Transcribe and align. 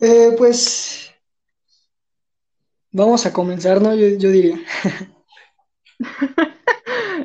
Eh, 0.00 0.34
pues 0.36 1.12
vamos 2.90 3.26
a 3.26 3.32
comenzar, 3.32 3.80
¿no? 3.82 3.94
Yo, 3.94 4.08
yo 4.18 4.30
diría. 4.30 4.58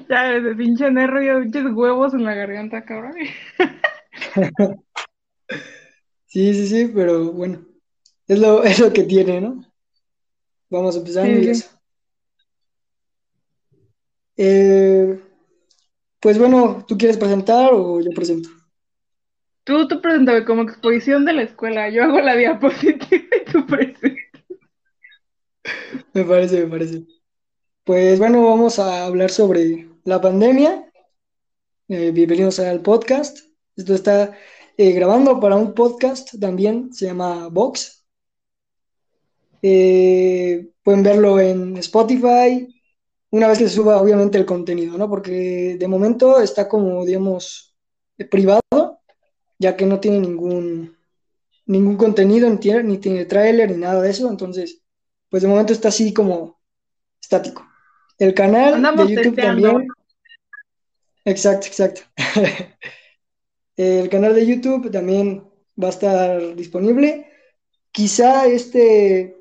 Ya, 0.07 0.23
desde 0.25 0.55
pinche 0.55 0.91
nervio, 0.91 1.41
pinches 1.41 1.65
huevos 1.73 2.13
en 2.13 2.25
la 2.25 2.35
garganta, 2.35 2.85
cabrón. 2.85 3.15
Sí, 6.27 6.53
sí, 6.53 6.67
sí, 6.67 6.91
pero 6.93 7.31
bueno, 7.31 7.65
es 8.27 8.39
lo, 8.39 8.61
es 8.65 8.77
lo 8.79 8.91
que 8.91 9.03
tiene, 9.03 9.39
¿no? 9.39 9.63
Vamos 10.69 10.97
empezando 10.97 11.39
y 11.39 11.55
Sí. 11.55 11.63
Eh, 14.35 15.17
pues 16.19 16.37
bueno, 16.37 16.83
¿tú 16.85 16.97
quieres 16.97 17.17
presentar 17.17 17.69
o 17.71 18.01
yo 18.01 18.11
presento? 18.11 18.49
Tú, 19.65 19.87
tú 19.87 19.99
preséntame 19.99 20.45
como 20.45 20.61
exposición 20.61 21.25
de 21.25 21.33
la 21.33 21.41
escuela. 21.41 21.89
Yo 21.89 22.03
hago 22.03 22.21
la 22.21 22.35
diapositiva 22.35 23.25
y 23.41 23.51
tú 23.51 23.65
presentas. 23.65 24.43
Me 26.13 26.23
parece, 26.23 26.61
me 26.63 26.67
parece. 26.67 27.03
Pues 27.83 28.19
bueno, 28.19 28.45
vamos 28.45 28.77
a 28.77 29.05
hablar 29.07 29.31
sobre 29.31 29.89
la 30.03 30.21
pandemia. 30.21 30.87
Eh, 31.87 32.11
bienvenidos 32.11 32.59
al 32.59 32.83
podcast. 32.83 33.39
Esto 33.75 33.95
está 33.95 34.37
eh, 34.77 34.91
grabando 34.91 35.39
para 35.39 35.55
un 35.55 35.73
podcast 35.73 36.39
también, 36.39 36.93
se 36.93 37.07
llama 37.07 37.47
Vox. 37.47 38.05
Eh, 39.63 40.69
pueden 40.83 41.01
verlo 41.01 41.39
en 41.39 41.75
Spotify, 41.77 42.67
una 43.31 43.47
vez 43.47 43.57
que 43.57 43.67
suba 43.67 43.99
obviamente 43.99 44.37
el 44.37 44.45
contenido, 44.45 44.95
¿no? 44.95 45.09
Porque 45.09 45.75
de 45.79 45.87
momento 45.87 46.39
está 46.39 46.69
como, 46.69 47.03
digamos, 47.03 47.75
privado, 48.29 48.61
ya 49.59 49.75
que 49.75 49.85
no 49.85 49.99
tiene 49.99 50.19
ningún, 50.19 50.97
ningún 51.65 51.97
contenido, 51.97 52.49
ni 52.49 52.57
tiene, 52.57 52.83
ni 52.83 52.97
tiene 52.97 53.25
tráiler, 53.25 53.71
ni 53.71 53.77
nada 53.77 54.01
de 54.01 54.09
eso, 54.09 54.29
entonces, 54.29 54.81
pues 55.29 55.43
de 55.43 55.49
momento 55.49 55.73
está 55.73 55.89
así 55.89 56.13
como 56.13 56.59
estático. 57.21 57.67
El 58.17 58.33
canal 58.33 58.81
de 58.81 59.07
YouTube 59.07 59.35
testeando. 59.35 59.67
también, 59.67 59.87
exacto, 61.25 61.67
exacto. 61.67 62.01
El 63.77 64.09
canal 64.09 64.33
de 64.33 64.45
YouTube 64.45 64.89
también 64.89 65.43
va 65.81 65.87
a 65.87 65.91
estar 65.91 66.55
disponible. 66.55 67.29
Quizá 67.91 68.47
este 68.47 69.35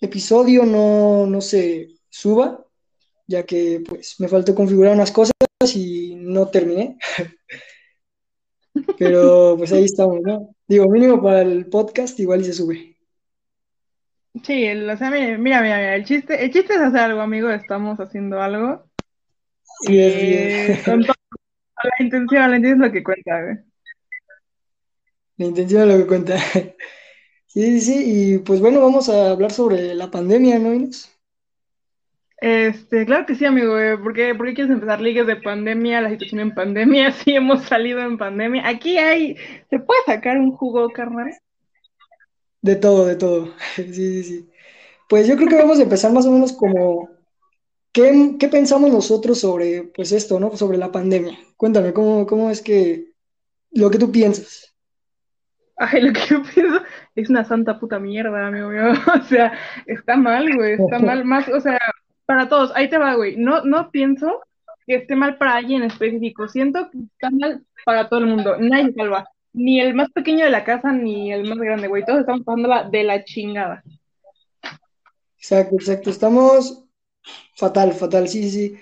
episodio 0.00 0.64
no, 0.64 1.26
no 1.26 1.40
se 1.40 1.88
suba, 2.08 2.64
ya 3.26 3.44
que 3.44 3.82
pues 3.86 4.20
me 4.20 4.28
faltó 4.28 4.54
configurar 4.54 4.94
unas 4.94 5.10
cosas 5.10 5.34
y 5.74 6.14
no 6.16 6.48
terminé, 6.48 6.98
pero 8.98 9.54
pues 9.56 9.72
ahí 9.72 9.84
estamos, 9.84 10.20
¿no? 10.22 10.54
Digo, 10.66 10.88
mínimo 10.88 11.22
para 11.22 11.42
el 11.42 11.66
podcast 11.66 12.18
igual 12.20 12.40
y 12.40 12.44
se 12.44 12.52
sube. 12.52 12.96
Sí, 14.42 14.64
el- 14.64 14.88
o 14.90 14.96
sea, 14.96 15.10
mira, 15.10 15.38
mira, 15.38 15.62
mira, 15.62 15.76
mira, 15.76 15.94
el 15.96 16.04
chiste, 16.04 16.44
el 16.44 16.50
chiste 16.52 16.74
es 16.74 16.80
hacer 16.80 17.00
algo, 17.00 17.20
amigo. 17.20 17.50
Estamos 17.50 17.98
haciendo 18.00 18.40
algo. 18.40 18.84
Sí, 19.86 19.98
es. 19.98 20.80
Y 20.80 20.82
con 20.82 21.00
la 21.02 22.04
intención, 22.04 22.50
la 22.50 22.56
intención 22.56 22.82
es 22.82 22.88
lo 22.88 22.92
que 22.92 23.04
cuenta, 23.04 23.42
güey. 23.42 23.56
La 25.36 25.46
intención 25.46 25.82
es 25.82 25.88
lo 25.96 26.02
que 26.02 26.08
cuenta. 26.08 26.36
Sí, 27.46 27.78
sí, 27.78 27.80
sí, 27.82 28.34
y 28.34 28.38
pues 28.38 28.58
bueno, 28.60 28.80
vamos 28.80 29.08
a 29.08 29.30
hablar 29.30 29.52
sobre 29.52 29.94
la 29.94 30.10
pandemia, 30.10 30.58
¿no, 30.58 30.74
Inés? 30.74 31.13
Este, 32.44 33.06
claro 33.06 33.24
que 33.24 33.36
sí, 33.36 33.46
amigo, 33.46 33.72
güey. 33.72 33.96
¿Por 33.96 34.12
qué, 34.12 34.34
por 34.34 34.44
qué 34.44 34.52
quieres 34.52 34.70
empezar 34.70 35.00
ligas 35.00 35.26
de 35.26 35.36
pandemia, 35.36 36.02
la 36.02 36.10
situación 36.10 36.42
en 36.42 36.54
pandemia? 36.54 37.10
Sí, 37.24 37.34
hemos 37.34 37.62
salido 37.62 38.00
en 38.00 38.18
pandemia. 38.18 38.68
Aquí 38.68 38.98
hay, 38.98 39.38
¿se 39.70 39.78
puede 39.78 40.00
sacar 40.04 40.36
un 40.36 40.50
jugo, 40.50 40.90
carnal? 40.90 41.30
De 42.60 42.76
todo, 42.76 43.06
de 43.06 43.16
todo. 43.16 43.54
Sí, 43.76 43.94
sí, 43.94 44.22
sí. 44.24 44.50
Pues 45.08 45.26
yo 45.26 45.36
creo 45.36 45.48
que 45.48 45.56
vamos 45.56 45.78
a 45.78 45.84
empezar 45.84 46.12
más 46.12 46.26
o 46.26 46.32
menos 46.32 46.52
como, 46.52 47.08
¿qué, 47.92 48.36
qué 48.38 48.48
pensamos 48.48 48.92
nosotros 48.92 49.40
sobre, 49.40 49.84
pues 49.84 50.12
esto, 50.12 50.38
¿no? 50.38 50.54
Sobre 50.54 50.76
la 50.76 50.92
pandemia. 50.92 51.38
Cuéntame, 51.56 51.94
¿cómo, 51.94 52.26
cómo 52.26 52.50
es 52.50 52.60
que, 52.60 53.06
lo 53.70 53.90
que 53.90 53.98
tú 53.98 54.12
piensas? 54.12 54.76
Ay, 55.78 56.02
lo 56.02 56.12
que 56.12 56.20
yo 56.28 56.42
pienso 56.42 56.82
es 57.14 57.30
una 57.30 57.44
santa 57.44 57.80
puta 57.80 57.98
mierda, 57.98 58.48
amigo 58.48 58.68
mío. 58.68 58.92
O 59.18 59.24
sea, 59.24 59.58
está 59.86 60.14
mal, 60.18 60.54
güey, 60.54 60.74
está 60.74 60.98
mal 60.98 61.24
más, 61.24 61.48
o 61.48 61.58
sea, 61.58 61.78
para 62.26 62.48
todos. 62.48 62.72
Ahí 62.74 62.88
te 62.88 62.98
va, 62.98 63.14
güey. 63.14 63.36
No, 63.36 63.64
no 63.64 63.90
pienso 63.90 64.40
que 64.86 64.96
esté 64.96 65.16
mal 65.16 65.36
para 65.38 65.56
alguien 65.56 65.82
en 65.82 65.90
específico. 65.90 66.48
Siento 66.48 66.90
que 66.90 66.98
está 66.98 67.30
mal 67.30 67.64
para 67.84 68.08
todo 68.08 68.20
el 68.20 68.26
mundo. 68.26 68.56
Nadie 68.58 68.92
salva. 68.94 69.28
Ni 69.52 69.80
el 69.80 69.94
más 69.94 70.10
pequeño 70.10 70.44
de 70.44 70.50
la 70.50 70.64
casa, 70.64 70.92
ni 70.92 71.32
el 71.32 71.48
más 71.48 71.58
grande, 71.58 71.88
güey. 71.88 72.04
Todos 72.04 72.20
estamos 72.20 72.42
pasándola 72.42 72.88
de 72.88 73.04
la 73.04 73.24
chingada. 73.24 73.82
Exacto, 75.38 75.76
exacto. 75.76 76.10
Estamos 76.10 76.84
fatal, 77.54 77.92
fatal, 77.92 78.28
sí. 78.28 78.50
sí. 78.50 78.76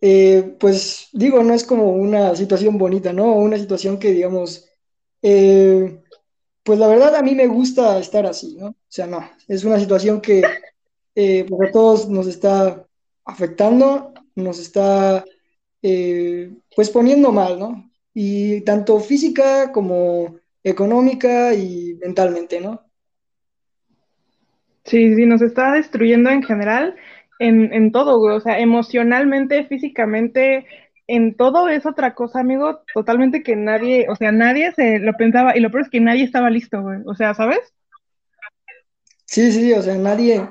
Eh, 0.00 0.56
pues 0.60 1.08
digo, 1.12 1.42
no 1.42 1.54
es 1.54 1.64
como 1.64 1.92
una 1.92 2.34
situación 2.36 2.78
bonita, 2.78 3.12
¿no? 3.12 3.34
Una 3.36 3.58
situación 3.58 3.98
que, 3.98 4.12
digamos, 4.12 4.68
eh, 5.22 6.02
pues 6.62 6.78
la 6.78 6.88
verdad 6.88 7.14
a 7.14 7.22
mí 7.22 7.34
me 7.34 7.46
gusta 7.46 7.98
estar 7.98 8.26
así, 8.26 8.56
¿no? 8.58 8.68
O 8.68 8.76
sea, 8.88 9.06
no, 9.06 9.26
es 9.48 9.64
una 9.64 9.78
situación 9.78 10.20
que 10.20 10.42
eh, 11.14 11.46
pues 11.48 11.68
a 11.68 11.72
todos 11.72 12.08
nos 12.08 12.26
está 12.26 12.83
afectando, 13.24 14.12
nos 14.34 14.58
está 14.58 15.24
eh, 15.82 16.52
pues 16.74 16.90
poniendo 16.90 17.32
mal, 17.32 17.58
¿no? 17.58 17.90
Y 18.12 18.60
tanto 18.62 19.00
física 19.00 19.72
como 19.72 20.36
económica 20.62 21.54
y 21.54 21.94
mentalmente, 22.00 22.60
¿no? 22.60 22.82
Sí, 24.84 25.14
sí, 25.14 25.26
nos 25.26 25.42
está 25.42 25.72
destruyendo 25.72 26.30
en 26.30 26.42
general, 26.42 26.94
en, 27.38 27.72
en 27.72 27.90
todo, 27.92 28.18
güey. 28.18 28.36
O 28.36 28.40
sea, 28.40 28.58
emocionalmente, 28.58 29.64
físicamente, 29.64 30.66
en 31.06 31.36
todo 31.36 31.68
es 31.68 31.86
otra 31.86 32.14
cosa, 32.14 32.40
amigo, 32.40 32.80
totalmente 32.94 33.42
que 33.42 33.56
nadie, 33.56 34.06
o 34.08 34.16
sea, 34.16 34.32
nadie 34.32 34.72
se 34.72 34.98
lo 34.98 35.12
pensaba, 35.14 35.56
y 35.56 35.60
lo 35.60 35.70
peor 35.70 35.84
es 35.84 35.90
que 35.90 36.00
nadie 36.00 36.24
estaba 36.24 36.50
listo, 36.50 36.82
güey. 36.82 37.00
O 37.06 37.14
sea, 37.14 37.34
¿sabes? 37.34 37.60
Sí, 39.26 39.52
sí, 39.52 39.72
o 39.72 39.82
sea, 39.82 39.96
nadie, 39.96 40.48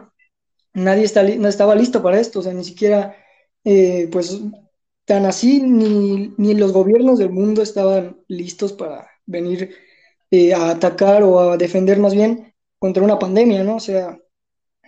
nadie 0.73 1.07
no 1.39 1.47
estaba 1.47 1.75
listo 1.75 2.01
para 2.03 2.19
esto, 2.19 2.39
o 2.39 2.43
sea, 2.43 2.53
ni 2.53 2.63
siquiera, 2.63 3.15
eh, 3.63 4.09
pues, 4.11 4.39
tan 5.05 5.25
así, 5.25 5.61
ni, 5.61 6.33
ni 6.37 6.53
los 6.55 6.71
gobiernos 6.73 7.19
del 7.19 7.29
mundo 7.31 7.61
estaban 7.61 8.21
listos 8.27 8.73
para 8.73 9.07
venir 9.25 9.75
eh, 10.31 10.53
a 10.53 10.71
atacar 10.71 11.23
o 11.23 11.39
a 11.51 11.57
defender 11.57 11.99
más 11.99 12.13
bien 12.13 12.53
contra 12.79 13.03
una 13.03 13.19
pandemia, 13.19 13.63
¿no? 13.63 13.77
O 13.77 13.79
sea, 13.79 14.19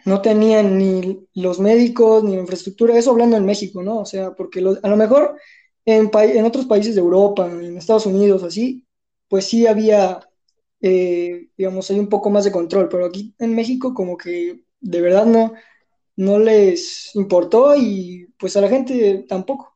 no 0.05 0.21
tenían 0.21 0.77
ni 0.77 1.27
los 1.33 1.59
médicos 1.59 2.23
ni 2.23 2.35
la 2.35 2.41
infraestructura, 2.41 2.97
eso 2.97 3.11
hablando 3.11 3.37
en 3.37 3.45
México, 3.45 3.81
¿no? 3.83 3.99
O 3.99 4.05
sea, 4.05 4.33
porque 4.35 4.59
a 4.59 4.89
lo 4.89 4.97
mejor 4.97 5.39
en, 5.85 6.11
en 6.13 6.45
otros 6.45 6.65
países 6.65 6.95
de 6.95 7.01
Europa, 7.01 7.47
en 7.51 7.77
Estados 7.77 8.05
Unidos, 8.05 8.43
así, 8.43 8.85
pues 9.27 9.45
sí 9.45 9.65
había, 9.67 10.19
eh, 10.81 11.47
digamos, 11.57 11.89
hay 11.91 11.99
un 11.99 12.09
poco 12.09 12.29
más 12.29 12.43
de 12.45 12.51
control, 12.51 12.87
pero 12.89 13.05
aquí 13.05 13.33
en 13.39 13.55
México 13.55 13.93
como 13.93 14.17
que 14.17 14.61
de 14.79 15.01
verdad 15.01 15.25
no, 15.25 15.53
no 16.17 16.39
les 16.39 17.15
importó 17.15 17.75
y 17.75 18.33
pues 18.37 18.55
a 18.57 18.61
la 18.61 18.69
gente 18.69 19.25
tampoco. 19.27 19.75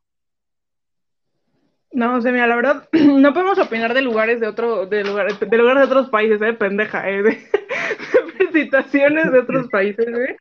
No, 1.92 2.16
o 2.16 2.20
sea, 2.20 2.30
mira, 2.30 2.46
la 2.46 2.56
verdad, 2.56 2.88
no 2.92 3.32
podemos 3.32 3.58
opinar 3.58 3.94
de 3.94 4.02
lugares 4.02 4.40
de 4.40 4.46
otro, 4.46 4.86
de 4.86 5.02
lugares, 5.04 5.40
de 5.40 5.58
lugares 5.58 5.80
de 5.80 5.86
otros 5.86 6.10
países, 6.10 6.40
eh, 6.42 6.52
pendeja, 6.52 7.08
eh, 7.10 7.22
de, 7.22 7.30
de 8.38 8.52
situaciones 8.52 9.32
de 9.32 9.40
otros 9.40 9.68
países, 9.68 10.06
güey. 10.10 10.36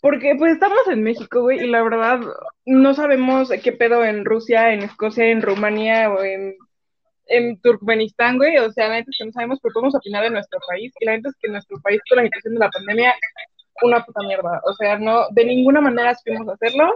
Porque 0.00 0.34
pues 0.38 0.52
estamos 0.52 0.86
en 0.88 1.02
México, 1.02 1.42
güey, 1.42 1.64
y 1.64 1.66
la 1.66 1.82
verdad 1.82 2.20
no 2.64 2.94
sabemos 2.94 3.50
qué 3.62 3.72
pedo 3.72 4.04
en 4.04 4.24
Rusia, 4.24 4.72
en 4.72 4.82
Escocia, 4.82 5.24
en 5.26 5.42
Rumanía 5.42 6.10
o 6.10 6.22
en, 6.22 6.54
en 7.26 7.60
Turkmenistán, 7.60 8.36
güey. 8.38 8.58
O 8.58 8.70
sea, 8.70 8.88
la 8.88 8.94
neta 8.94 9.10
es 9.10 9.16
que 9.18 9.24
no 9.26 9.32
sabemos, 9.32 9.58
pero 9.60 9.72
podemos 9.74 9.96
opinar 9.96 10.22
de 10.22 10.30
nuestro 10.30 10.60
país. 10.68 10.92
Y 11.00 11.04
la 11.04 11.16
neta 11.16 11.30
es 11.30 11.34
que 11.40 11.48
nuestro 11.48 11.80
país, 11.80 12.00
con 12.08 12.18
la 12.18 12.24
situación 12.24 12.54
de 12.54 12.60
la 12.60 12.70
pandemia, 12.70 13.14
una 13.82 14.04
puta 14.04 14.22
mierda. 14.22 14.60
O 14.64 14.72
sea, 14.74 14.98
no, 14.98 15.26
de 15.30 15.44
ninguna 15.44 15.80
manera 15.80 16.14
supimos 16.14 16.48
hacerlo. 16.48 16.94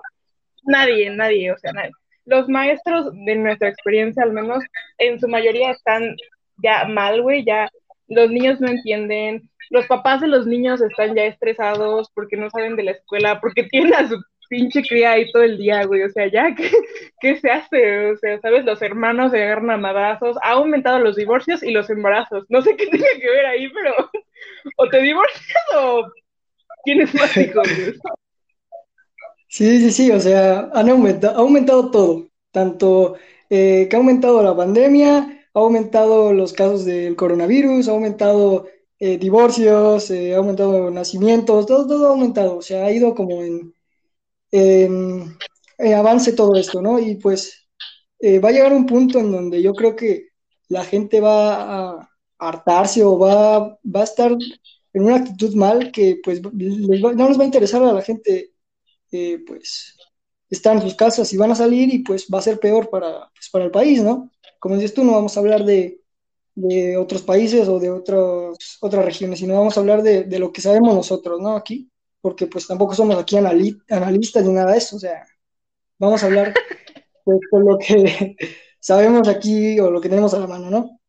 Nadie, 0.64 1.10
nadie, 1.10 1.52
o 1.52 1.58
sea, 1.58 1.72
nadie. 1.72 1.90
Los 2.24 2.48
maestros, 2.48 3.12
de 3.12 3.34
nuestra 3.34 3.68
experiencia 3.68 4.22
al 4.22 4.32
menos, 4.32 4.62
en 4.98 5.18
su 5.18 5.28
mayoría 5.28 5.70
están 5.70 6.16
ya 6.62 6.84
mal, 6.84 7.22
güey, 7.22 7.44
ya 7.44 7.68
los 8.08 8.30
niños 8.30 8.60
no 8.60 8.68
entienden, 8.68 9.48
los 9.70 9.86
papás 9.86 10.20
de 10.20 10.28
los 10.28 10.46
niños 10.46 10.80
están 10.80 11.14
ya 11.14 11.24
estresados 11.24 12.10
porque 12.14 12.36
no 12.36 12.50
saben 12.50 12.76
de 12.76 12.84
la 12.84 12.90
escuela, 12.92 13.40
porque 13.40 13.64
tienen 13.64 13.94
a 13.94 14.08
su 14.08 14.22
pinche 14.48 14.82
cría 14.82 15.12
ahí 15.12 15.32
todo 15.32 15.42
el 15.42 15.56
día, 15.56 15.84
güey, 15.86 16.02
o 16.02 16.10
sea, 16.10 16.26
ya, 16.26 16.54
¿qué, 16.54 16.70
qué 17.20 17.36
se 17.36 17.50
hace? 17.50 18.10
O 18.10 18.16
sea, 18.16 18.38
¿sabes? 18.40 18.66
Los 18.66 18.82
hermanos 18.82 19.32
se 19.32 19.42
agarran 19.42 19.70
a 19.70 19.78
madrazos, 19.78 20.36
ha 20.42 20.50
aumentado 20.50 20.98
los 20.98 21.16
divorcios 21.16 21.62
y 21.62 21.70
los 21.70 21.88
embarazos, 21.88 22.44
no 22.50 22.60
sé 22.60 22.76
qué 22.76 22.86
tenga 22.90 23.06
que 23.18 23.30
ver 23.30 23.46
ahí, 23.46 23.68
pero 23.70 24.10
o 24.76 24.88
te 24.88 25.00
divorcias 25.00 25.64
o 25.74 26.06
tienes 26.84 27.14
más 27.14 27.36
hijos. 27.36 27.68
Sí, 29.48 29.80
sí, 29.80 29.92
sí, 29.92 30.10
o 30.10 30.18
sea, 30.18 30.70
han 30.72 30.88
aumentado, 30.88 31.36
ha 31.36 31.40
aumentado 31.40 31.90
todo, 31.90 32.28
tanto 32.50 33.16
eh, 33.50 33.86
que 33.88 33.96
ha 33.96 33.98
aumentado 33.98 34.42
la 34.42 34.56
pandemia, 34.56 35.46
ha 35.52 35.58
aumentado 35.58 36.32
los 36.32 36.54
casos 36.54 36.86
del 36.86 37.16
coronavirus, 37.16 37.88
ha 37.88 37.92
aumentado 37.92 38.66
eh, 38.98 39.18
divorcios, 39.18 40.10
ha 40.10 40.36
aumentado 40.36 40.90
nacimientos, 40.90 41.66
todo, 41.66 41.86
todo 41.86 42.06
ha 42.06 42.10
aumentado, 42.10 42.56
o 42.56 42.62
sea, 42.62 42.86
ha 42.86 42.92
ido 42.92 43.14
como 43.14 43.42
en, 43.42 43.74
en 44.50 45.94
avance 45.94 46.32
todo 46.32 46.56
esto, 46.56 46.80
¿no? 46.80 46.98
Y 46.98 47.16
pues 47.16 47.68
va 48.22 48.48
a 48.48 48.52
llegar 48.52 48.72
un 48.72 48.86
punto 48.86 49.18
en 49.18 49.32
donde 49.32 49.60
yo 49.60 49.74
creo 49.74 49.96
que 49.96 50.28
la 50.68 50.84
gente 50.84 51.20
va 51.20 51.98
a 51.98 52.10
hartarse 52.38 53.04
o 53.04 53.18
va, 53.18 53.78
va 53.84 54.00
a 54.00 54.04
estar 54.04 54.34
en 54.92 55.04
una 55.04 55.16
actitud 55.16 55.54
mal 55.54 55.90
que 55.90 56.20
pues 56.22 56.42
no 56.42 56.50
les 57.28 57.38
va 57.38 57.42
a 57.42 57.46
interesar 57.46 57.82
a 57.82 57.92
la 57.92 58.02
gente, 58.02 58.52
eh, 59.10 59.38
pues 59.46 59.96
están 60.50 60.76
en 60.76 60.82
sus 60.82 60.94
casas 60.94 61.32
y 61.32 61.36
van 61.36 61.50
a 61.50 61.54
salir 61.54 61.92
y 61.92 62.00
pues 62.00 62.26
va 62.32 62.38
a 62.38 62.42
ser 62.42 62.58
peor 62.60 62.90
para, 62.90 63.30
pues, 63.34 63.48
para 63.50 63.64
el 63.64 63.70
país, 63.70 64.02
¿no? 64.02 64.30
Como 64.58 64.76
dices 64.76 64.94
tú, 64.94 65.02
no 65.02 65.12
vamos 65.12 65.36
a 65.36 65.40
hablar 65.40 65.64
de, 65.64 66.00
de 66.54 66.96
otros 66.96 67.22
países 67.22 67.68
o 67.68 67.78
de 67.78 67.90
otros, 67.90 68.78
otras 68.80 69.04
regiones, 69.04 69.38
sino 69.38 69.54
vamos 69.54 69.76
a 69.76 69.80
hablar 69.80 70.02
de, 70.02 70.24
de, 70.24 70.38
lo 70.38 70.52
que 70.52 70.60
sabemos 70.60 70.94
nosotros, 70.94 71.40
¿no? 71.40 71.56
Aquí, 71.56 71.90
porque 72.20 72.46
pues 72.46 72.66
tampoco 72.66 72.94
somos 72.94 73.16
aquí 73.16 73.36
analistas 73.36 74.44
ni 74.44 74.52
nada 74.52 74.72
de 74.72 74.78
eso, 74.78 74.96
o 74.96 75.00
sea, 75.00 75.26
vamos 75.98 76.22
a 76.22 76.26
hablar 76.26 76.54
pues, 77.24 77.38
con 77.50 77.64
lo 77.64 77.78
que 77.78 78.36
sabemos 78.80 79.28
aquí 79.28 79.80
o 79.80 79.90
lo 79.90 80.00
que 80.00 80.08
tenemos 80.08 80.34
a 80.34 80.38
la 80.38 80.46
mano, 80.46 80.70
¿no? 80.70 81.00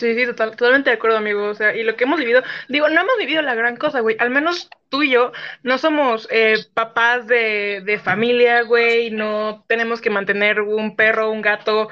Sí, 0.00 0.14
sí, 0.14 0.24
total, 0.24 0.52
totalmente 0.56 0.88
de 0.90 0.96
acuerdo, 0.96 1.18
amigo. 1.18 1.44
O 1.48 1.54
sea, 1.54 1.76
y 1.76 1.82
lo 1.82 1.94
que 1.94 2.04
hemos 2.04 2.18
vivido, 2.18 2.42
digo, 2.68 2.88
no 2.88 3.02
hemos 3.02 3.18
vivido 3.18 3.42
la 3.42 3.54
gran 3.54 3.76
cosa, 3.76 4.00
güey. 4.00 4.16
Al 4.18 4.30
menos 4.30 4.70
tú 4.88 5.02
y 5.02 5.10
yo 5.10 5.32
no 5.62 5.76
somos 5.76 6.26
eh, 6.30 6.56
papás 6.72 7.26
de, 7.26 7.82
de 7.84 7.98
familia, 7.98 8.62
güey. 8.62 9.10
No 9.10 9.64
tenemos 9.68 10.00
que 10.00 10.08
mantener 10.08 10.62
un 10.62 10.96
perro, 10.96 11.30
un 11.30 11.42
gato, 11.42 11.90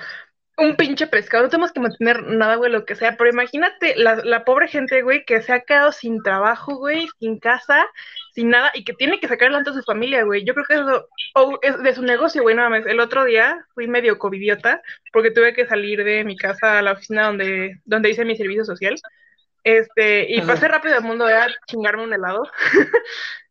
un 0.59 0.77
pinche 0.77 1.07
pescado. 1.09 1.45
No 1.45 1.51
tenemos 1.51 1.73
que 1.73 1.81
mantener 1.81 2.23
nada, 2.25 2.57
güey, 2.57 2.73
lo 2.73 2.87
que 2.87 2.95
sea. 2.97 3.17
Pero 3.17 3.31
imagínate 3.31 3.97
la, 3.97 4.17
la 4.17 4.45
pobre 4.45 4.69
gente, 4.69 5.03
güey, 5.03 5.25
que 5.27 5.43
se 5.43 5.53
ha 5.53 5.61
quedado 5.63 5.93
sin 5.93 6.23
trabajo, 6.23 6.77
güey, 6.79 7.07
sin 7.21 7.39
casa, 7.41 7.87
sin 8.39 8.51
nada 8.51 8.71
y 8.73 8.85
que 8.85 8.93
tiene 8.93 9.19
que 9.19 9.27
sacar 9.27 9.47
adelante 9.49 9.71
a 9.71 9.73
su 9.73 9.83
familia, 9.83 10.23
güey. 10.23 10.45
Yo 10.45 10.55
creo 10.55 10.65
que 10.65 10.75
eso 10.75 11.59
es 11.61 11.83
de 11.83 11.93
su 11.93 12.03
negocio, 12.03 12.43
güey, 12.43 12.55
nada 12.55 12.69
más. 12.69 12.87
El 12.87 13.01
otro 13.01 13.25
día 13.25 13.67
fui 13.75 13.89
medio 13.89 14.17
covidiota 14.17 14.81
porque 15.13 15.33
tuve 15.33 15.53
que 15.55 15.67
salir 15.67 16.05
de 16.05 16.23
mi 16.23 16.37
casa 16.37 16.79
a 16.79 16.83
la 16.83 16.93
oficina 16.93 17.27
donde, 17.27 17.81
donde 17.85 18.11
hice 18.11 18.25
mi 18.25 18.37
servicio 18.37 18.65
social. 18.65 18.95
Este, 19.65 20.33
y 20.33 20.41
pasé 20.43 20.69
rápido 20.69 20.95
al 20.95 21.03
mundo 21.03 21.27
a 21.27 21.49
chingarme 21.67 22.05
un 22.05 22.13
helado. 22.15 22.49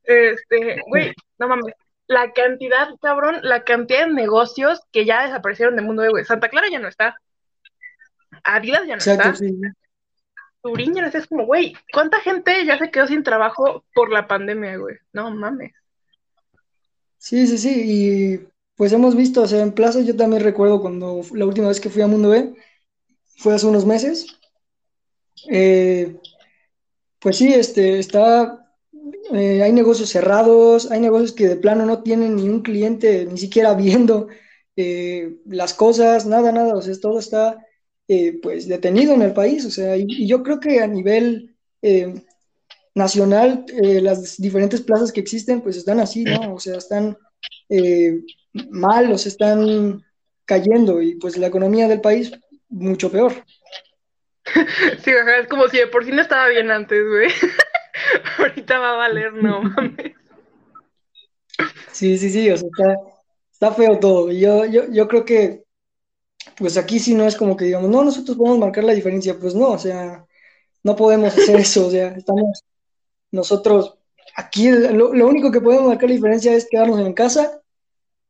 este, 0.06 0.80
güey, 0.88 1.14
no 1.38 1.50
mames. 1.50 1.74
La 2.08 2.32
cantidad, 2.32 2.88
cabrón, 3.02 3.40
la 3.42 3.66
cantidad 3.66 4.08
de 4.08 4.14
negocios 4.14 4.80
que 4.94 5.04
ya 5.04 5.26
desaparecieron 5.26 5.76
del 5.76 5.84
mundo, 5.84 6.10
güey. 6.10 6.24
Santa 6.24 6.48
Clara 6.48 6.68
ya 6.72 6.80
no 6.80 6.88
está. 6.88 7.18
Adidas 8.46 8.88
ya 8.88 8.96
no 8.96 9.00
está. 9.00 9.34
Turiña, 10.68 11.08
es 11.08 11.28
como, 11.28 11.46
güey, 11.46 11.76
¿cuánta 11.94 12.20
gente 12.20 12.66
ya 12.66 12.78
se 12.78 12.92
quedó 12.92 13.08
sin 13.08 13.24
trabajo 13.24 13.86
por 13.94 14.12
la 14.12 14.28
pandemia, 14.28 14.78
güey? 14.78 14.96
No 15.14 15.32
mames. 15.32 15.72
Sí, 17.18 17.48
sí, 17.48 17.58
sí, 17.58 17.84
y 17.86 18.48
pues 18.76 18.92
hemos 18.94 19.16
visto, 19.16 19.42
o 19.42 19.48
sea, 19.48 19.62
en 19.64 19.74
plazas 19.74 20.06
yo 20.06 20.16
también 20.16 20.44
recuerdo 20.44 20.82
cuando 20.82 21.22
la 21.34 21.46
última 21.46 21.70
vez 21.70 21.80
que 21.80 21.90
fui 21.90 22.02
a 22.02 22.08
Mundo 22.08 22.30
B, 22.30 22.54
fue 23.38 23.54
hace 23.54 23.66
unos 23.66 23.86
meses, 23.86 24.28
eh, 25.50 26.16
pues 27.20 27.38
sí, 27.38 27.54
este, 27.54 28.00
está, 28.00 28.72
eh, 29.34 29.64
hay 29.64 29.72
negocios 29.72 30.10
cerrados, 30.10 30.92
hay 30.92 31.00
negocios 31.00 31.32
que 31.32 31.48
de 31.48 31.56
plano 31.56 31.86
no 31.86 32.04
tienen 32.04 32.36
ni 32.36 32.50
un 32.50 32.62
cliente, 32.62 33.26
ni 33.26 33.38
siquiera 33.38 33.74
viendo 33.74 34.28
eh, 34.76 35.38
las 35.46 35.74
cosas, 35.74 36.26
nada, 36.26 36.52
nada, 36.52 36.76
o 36.76 36.82
sea, 36.82 36.94
todo 37.00 37.20
está 37.20 37.67
eh, 38.10 38.40
pues 38.42 38.70
detenido 38.70 39.14
en 39.14 39.22
el 39.22 39.34
país, 39.34 39.66
o 39.66 39.72
sea, 39.72 39.98
y, 39.98 40.26
yo 40.28 40.42
creo 40.42 40.62
que 40.62 40.80
a 40.80 40.88
nivel 40.88 41.56
eh, 41.82 42.14
nacional 42.96 43.66
eh, 43.84 44.00
las 44.02 44.38
diferentes 44.38 44.82
plazas 44.82 45.12
que 45.12 45.20
existen 45.20 45.60
pues 45.60 45.76
están 45.76 46.00
así, 46.00 46.24
¿no? 46.24 46.56
O 46.56 46.60
sea, 46.60 46.78
están 46.78 47.18
mal, 48.70 49.12
o 49.12 49.18
se 49.18 49.28
están 49.30 50.02
cayendo 50.46 51.02
y 51.02 51.16
pues 51.16 51.38
la 51.38 51.48
economía 51.48 51.90
del 51.90 52.00
país 52.00 52.32
mucho 52.70 53.12
peor. 53.12 53.34
Sí, 55.04 55.12
es 55.12 55.48
como 55.50 55.68
si 55.68 55.78
de 55.78 55.88
por 55.88 56.06
sí 56.06 56.12
no 56.12 56.22
estaba 56.22 56.48
bien 56.48 56.72
antes, 56.72 57.06
güey. 57.06 57.28
Ahorita 58.38 58.80
va 58.80 58.94
a 58.94 58.96
valer, 58.96 59.34
no 59.34 59.62
mames. 59.62 60.14
Sí, 61.92 62.18
sí, 62.18 62.30
sí, 62.30 62.50
o 62.50 62.56
sea, 62.56 62.70
está, 62.70 62.96
está 63.52 63.72
feo 63.74 64.00
todo. 64.00 64.32
Yo, 64.32 64.66
yo, 64.66 64.90
yo 64.90 65.10
creo 65.10 65.26
que 65.26 65.67
pues 66.58 66.78
aquí 66.78 67.00
sí 67.00 67.14
no 67.14 67.26
es 67.26 67.36
como 67.36 67.56
que 67.56 67.66
digamos, 67.66 67.90
no, 67.90 68.04
nosotros 68.04 68.38
podemos 68.38 68.60
marcar 68.60 68.84
la 68.84 68.94
diferencia, 68.94 69.38
pues 69.40 69.54
no, 69.56 69.70
o 69.70 69.78
sea, 69.78 70.26
no 70.84 70.96
podemos 70.96 71.34
hacer 71.38 71.56
eso, 71.60 71.88
o 71.88 71.92
sea, 71.92 72.10
estamos 72.10 72.64
nosotros 73.32 73.98
aquí, 74.36 74.70
lo, 74.70 75.10
único 75.10 75.52
que 75.52 75.62
podemos 75.62 75.88
marcar 75.88 76.10
la 76.10 76.16
diferencia 76.16 76.54
es 76.54 76.68
quedarnos 76.70 77.00
en 77.00 77.14
casa 77.14 77.62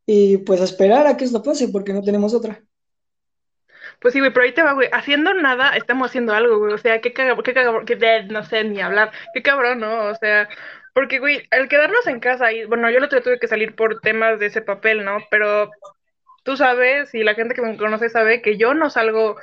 y 0.06 0.38
pues 0.38 0.60
esperar 0.60 1.06
a 1.06 1.16
que 1.16 1.24
esto 1.24 1.42
pase, 1.42 1.68
porque 1.68 1.92
no 1.92 2.02
tenemos 2.02 2.34
otra. 2.34 2.62
Pues 4.00 4.14
sí, 4.14 4.20
güey, 4.20 4.32
pero 4.32 4.44
ahí 4.44 4.54
te 4.54 4.62
va, 4.62 4.72
güey. 4.72 4.88
Haciendo 4.92 5.34
nada, 5.34 5.76
estamos 5.76 6.08
haciendo 6.08 6.32
algo, 6.32 6.58
güey. 6.58 6.72
O 6.72 6.78
sea, 6.78 7.00
qué 7.00 7.12
cabrón, 7.12 7.42
qué 7.42 7.52
cabrón, 7.52 7.84
qué 7.84 8.22
no 8.30 8.44
sé 8.44 8.62
ni 8.64 8.80
hablar. 8.80 9.10
Qué 9.34 9.42
cabrón, 9.42 9.80
¿no? 9.80 10.04
O 10.06 10.14
sea, 10.14 10.48
porque, 10.94 11.18
güey, 11.18 11.42
el 11.50 11.68
quedarnos 11.68 12.06
en 12.06 12.20
casa 12.20 12.52
y, 12.52 12.64
bueno, 12.64 12.90
yo 12.90 13.00
lo 13.00 13.08
tuve 13.08 13.38
que 13.40 13.48
salir 13.48 13.74
por 13.74 14.00
temas 14.00 14.38
de 14.38 14.46
ese 14.46 14.62
papel, 14.62 15.04
¿no? 15.04 15.18
Pero 15.30 15.70
tú 16.48 16.56
sabes 16.56 17.14
y 17.14 17.22
la 17.24 17.34
gente 17.34 17.54
que 17.54 17.60
me 17.60 17.76
conoce 17.76 18.08
sabe 18.08 18.40
que 18.40 18.56
yo 18.56 18.72
no 18.72 18.88
salgo 18.88 19.36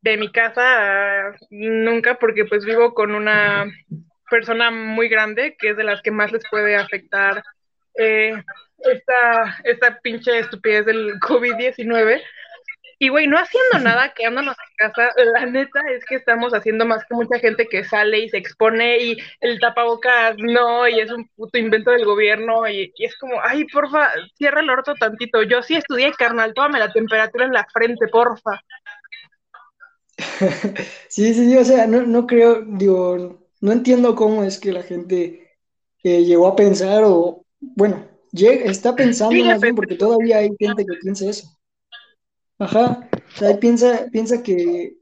de 0.00 0.16
mi 0.16 0.30
casa 0.30 1.34
nunca 1.50 2.20
porque 2.20 2.44
pues 2.44 2.64
vivo 2.64 2.94
con 2.94 3.16
una 3.16 3.66
persona 4.30 4.70
muy 4.70 5.08
grande 5.08 5.56
que 5.58 5.70
es 5.70 5.76
de 5.76 5.82
las 5.82 6.02
que 6.02 6.12
más 6.12 6.30
les 6.30 6.44
puede 6.48 6.76
afectar 6.76 7.42
eh, 7.98 8.40
esta, 8.78 9.58
esta 9.64 9.98
pinche 9.98 10.38
estupidez 10.38 10.86
del 10.86 11.18
COVID-19 11.18 12.22
y, 12.98 13.08
güey, 13.10 13.26
no 13.26 13.38
haciendo 13.38 13.78
nada, 13.80 14.14
quedándonos 14.14 14.56
en 14.56 14.88
casa, 14.88 15.10
la 15.34 15.46
neta 15.46 15.80
es 15.94 16.04
que 16.06 16.14
estamos 16.14 16.54
haciendo 16.54 16.86
más 16.86 17.04
que 17.04 17.14
mucha 17.14 17.38
gente 17.38 17.66
que 17.68 17.84
sale 17.84 18.20
y 18.20 18.28
se 18.28 18.38
expone 18.38 18.98
y 18.98 19.16
el 19.40 19.60
tapabocas 19.60 20.36
no, 20.38 20.88
y 20.88 21.00
es 21.00 21.10
un 21.10 21.28
puto 21.36 21.58
invento 21.58 21.90
del 21.90 22.04
gobierno, 22.04 22.68
y, 22.68 22.92
es 22.98 23.16
como, 23.18 23.34
ay, 23.42 23.66
porfa, 23.66 24.08
cierra 24.36 24.60
el 24.60 24.70
orto 24.70 24.94
tantito. 24.94 25.42
Yo 25.42 25.62
sí 25.62 25.76
estudié, 25.76 26.12
carnal, 26.12 26.54
tómame 26.54 26.78
la 26.78 26.92
temperatura 26.92 27.44
en 27.44 27.52
la 27.52 27.66
frente, 27.72 28.08
porfa. 28.08 28.60
sí, 31.08 31.34
sí, 31.34 31.50
sí, 31.50 31.56
o 31.56 31.64
sea, 31.64 31.86
no, 31.86 32.02
no 32.02 32.26
creo, 32.26 32.62
digo, 32.62 33.42
no 33.60 33.72
entiendo 33.72 34.14
cómo 34.14 34.42
es 34.42 34.58
que 34.58 34.72
la 34.72 34.82
gente 34.82 35.58
eh, 36.02 36.24
llegó 36.24 36.46
a 36.46 36.56
pensar 36.56 37.02
o, 37.04 37.44
bueno, 37.60 38.08
está 38.32 38.94
pensando 38.94 39.44
más 39.44 39.60
bien 39.60 39.74
porque 39.74 39.96
todavía 39.96 40.38
hay 40.38 40.50
gente 40.58 40.84
que 40.84 40.96
piensa 41.02 41.28
eso. 41.28 41.55
Ajá, 42.58 43.08
o 43.12 43.36
sea, 43.38 43.58
piensa, 43.60 44.06
piensa 44.10 44.42
que 44.42 44.96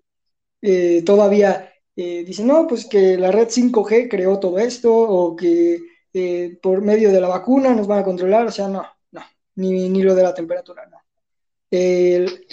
eh, 0.62 1.02
todavía 1.04 1.72
eh, 1.96 2.24
dice, 2.24 2.44
no, 2.44 2.66
pues 2.66 2.86
que 2.86 3.16
la 3.18 3.32
red 3.32 3.48
5G 3.50 4.08
creó 4.08 4.40
todo 4.40 4.58
esto, 4.58 4.92
o 4.94 5.36
que 5.36 5.80
eh, 6.14 6.58
por 6.62 6.82
medio 6.82 7.12
de 7.12 7.20
la 7.20 7.28
vacuna 7.28 7.74
nos 7.74 7.86
van 7.86 8.00
a 8.00 8.04
controlar, 8.04 8.46
o 8.46 8.50
sea, 8.50 8.68
no, 8.68 8.84
no, 9.12 9.22
ni, 9.56 9.88
ni 9.88 10.02
lo 10.02 10.14
de 10.14 10.22
la 10.24 10.34
temperatura, 10.34 10.86
no. 10.90 10.98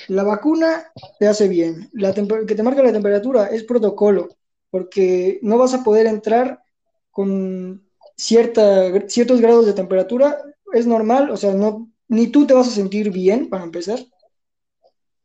la 0.08 0.24
vacuna 0.24 0.92
te 1.20 1.28
hace 1.28 1.48
bien, 1.48 1.90
la 1.94 2.14
que 2.14 2.56
te 2.56 2.64
marca 2.64 2.84
la 2.84 2.94
temperatura 2.94 3.48
es 3.48 3.64
protocolo, 3.64 4.30
porque 4.70 5.40
no 5.42 5.58
vas 5.58 5.74
a 5.74 5.84
poder 5.84 6.08
entrar 6.08 6.64
con 7.12 7.88
cierta, 8.18 9.08
ciertos 9.10 9.42
grados 9.42 9.66
de 9.66 9.74
temperatura, 9.74 10.38
es 10.74 10.86
normal, 10.88 11.32
o 11.32 11.38
sea, 11.38 11.54
no, 11.54 11.90
ni 12.08 12.28
tú 12.28 12.46
te 12.48 12.54
vas 12.54 12.68
a 12.68 12.72
sentir 12.72 13.12
bien 13.12 13.50
para 13.50 13.64
empezar, 13.64 14.00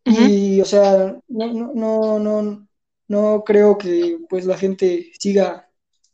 y, 0.06 0.60
o 0.60 0.64
sea, 0.64 1.18
no, 1.26 1.52
no, 1.74 2.18
no, 2.18 2.68
no, 3.08 3.44
creo 3.44 3.76
que 3.76 4.18
pues 4.28 4.46
la 4.46 4.56
gente 4.56 5.10
siga 5.18 5.68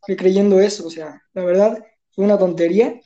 creyendo 0.06 0.60
eso, 0.60 0.86
o 0.86 0.90
sea, 0.90 1.22
la 1.34 1.44
verdad 1.44 1.84
es 2.10 2.18
una 2.18 2.38
tontería. 2.38 3.00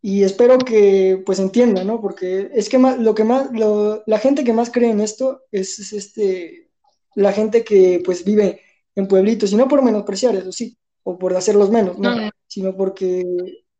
Y 0.00 0.22
espero 0.22 0.58
que 0.58 1.22
pues 1.24 1.38
entienda, 1.38 1.82
¿no? 1.82 2.00
Porque 2.00 2.50
es 2.54 2.68
que 2.68 2.76
más, 2.76 2.98
lo 2.98 3.14
que 3.14 3.24
más, 3.24 3.48
la 4.06 4.18
gente 4.18 4.44
que 4.44 4.52
más 4.52 4.70
cree 4.70 4.90
en 4.90 5.00
esto 5.00 5.42
es, 5.50 5.92
este, 5.92 6.68
la 7.14 7.32
gente 7.32 7.64
que 7.64 8.02
pues 8.04 8.24
vive 8.24 8.60
en 8.94 9.08
pueblitos, 9.08 9.52
y 9.52 9.56
no 9.56 9.66
por 9.66 9.82
menospreciar 9.82 10.36
eso, 10.36 10.52
sí, 10.52 10.76
o 11.02 11.18
por 11.18 11.34
hacerlos 11.36 11.70
menos, 11.70 11.98
¿no? 11.98 12.30
Sino 12.46 12.76
porque 12.76 13.24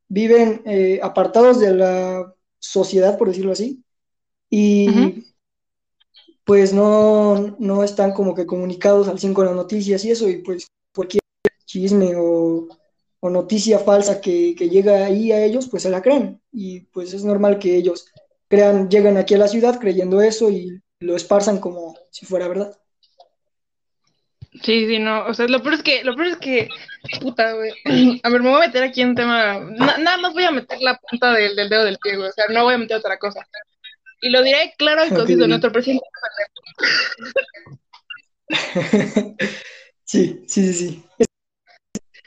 viven 0.08 0.62
eh, 0.64 0.99
apartados 1.02 1.61
de 1.61 1.75
la 1.75 2.34
sociedad, 2.58 3.18
por 3.18 3.28
decirlo 3.28 3.52
así, 3.52 3.84
y 4.49 5.25
pues 6.44 6.72
no, 6.72 7.56
no 7.58 7.84
están 7.84 8.12
como 8.12 8.34
que 8.34 8.46
comunicados 8.46 9.08
al 9.08 9.18
5 9.18 9.34
con 9.34 9.46
las 9.46 9.54
noticias 9.56 10.04
y 10.04 10.10
eso, 10.10 10.28
y 10.28 10.38
pues 10.38 10.66
cualquier 10.94 11.22
chisme 11.64 12.14
o, 12.16 12.68
noticia 13.22 13.78
falsa 13.78 14.20
que, 14.20 14.54
que, 14.54 14.68
llega 14.68 15.06
ahí 15.06 15.32
a 15.32 15.42
ellos, 15.42 15.68
pues 15.68 15.82
se 15.82 15.88
la 15.90 16.02
creen. 16.02 16.42
Y 16.52 16.80
pues 16.80 17.14
es 17.14 17.24
normal 17.24 17.58
que 17.58 17.74
ellos 17.74 18.06
crean, 18.48 18.90
llegan 18.90 19.16
aquí 19.16 19.34
a 19.34 19.38
la 19.38 19.48
ciudad 19.48 19.80
creyendo 19.80 20.20
eso 20.20 20.50
y 20.50 20.82
lo 21.00 21.16
esparzan 21.16 21.58
como 21.58 21.96
si 22.10 22.26
fuera 22.26 22.48
verdad. 22.48 22.76
Sí, 24.62 24.86
sí, 24.86 24.98
no, 24.98 25.26
o 25.26 25.34
sea, 25.34 25.48
lo 25.48 25.62
peor 25.62 25.74
es 25.74 25.82
que, 25.82 26.04
lo 26.04 26.14
peor 26.14 26.28
es 26.28 26.36
que, 26.36 26.68
puta, 27.20 27.54
güey. 27.54 27.72
A 28.22 28.28
ver, 28.28 28.42
me 28.42 28.50
voy 28.50 28.62
a 28.62 28.66
meter 28.66 28.84
aquí 28.84 29.00
en 29.00 29.14
tema, 29.14 29.58
nada 29.58 30.16
más 30.18 30.32
voy 30.32 30.44
a 30.44 30.52
meter 30.52 30.80
la 30.80 30.96
punta 30.98 31.32
del, 31.32 31.56
del, 31.56 31.68
dedo 31.68 31.84
del 31.84 31.98
pie, 31.98 32.16
güey, 32.16 32.28
o 32.28 32.32
sea, 32.32 32.44
no 32.50 32.62
voy 32.62 32.74
a 32.74 32.78
meter 32.78 32.98
otra 32.98 33.18
cosa. 33.18 33.40
Y 34.21 34.30
lo 34.30 34.42
diré 34.42 34.75
claro 34.78 35.04
y 35.04 35.11
conciso, 35.14 35.47
nuestro 35.47 35.73
presidente. 35.73 36.06
sí, 40.04 40.44
sí, 40.47 40.73
sí, 40.73 40.73
sí. 40.73 41.04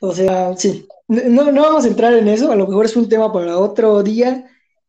O 0.01 0.13
sea, 0.13 0.56
sí. 0.56 0.88
No, 1.08 1.51
no 1.51 1.62
vamos 1.62 1.86
a 1.86 1.88
entrar 1.88 2.13
en 2.13 2.27
eso, 2.27 2.51
a 2.51 2.56
lo 2.56 2.67
mejor 2.67 2.86
es 2.86 2.96
un 2.96 3.08
tema 3.08 3.32
para 3.32 3.58
otro 3.58 4.03
día, 4.03 4.46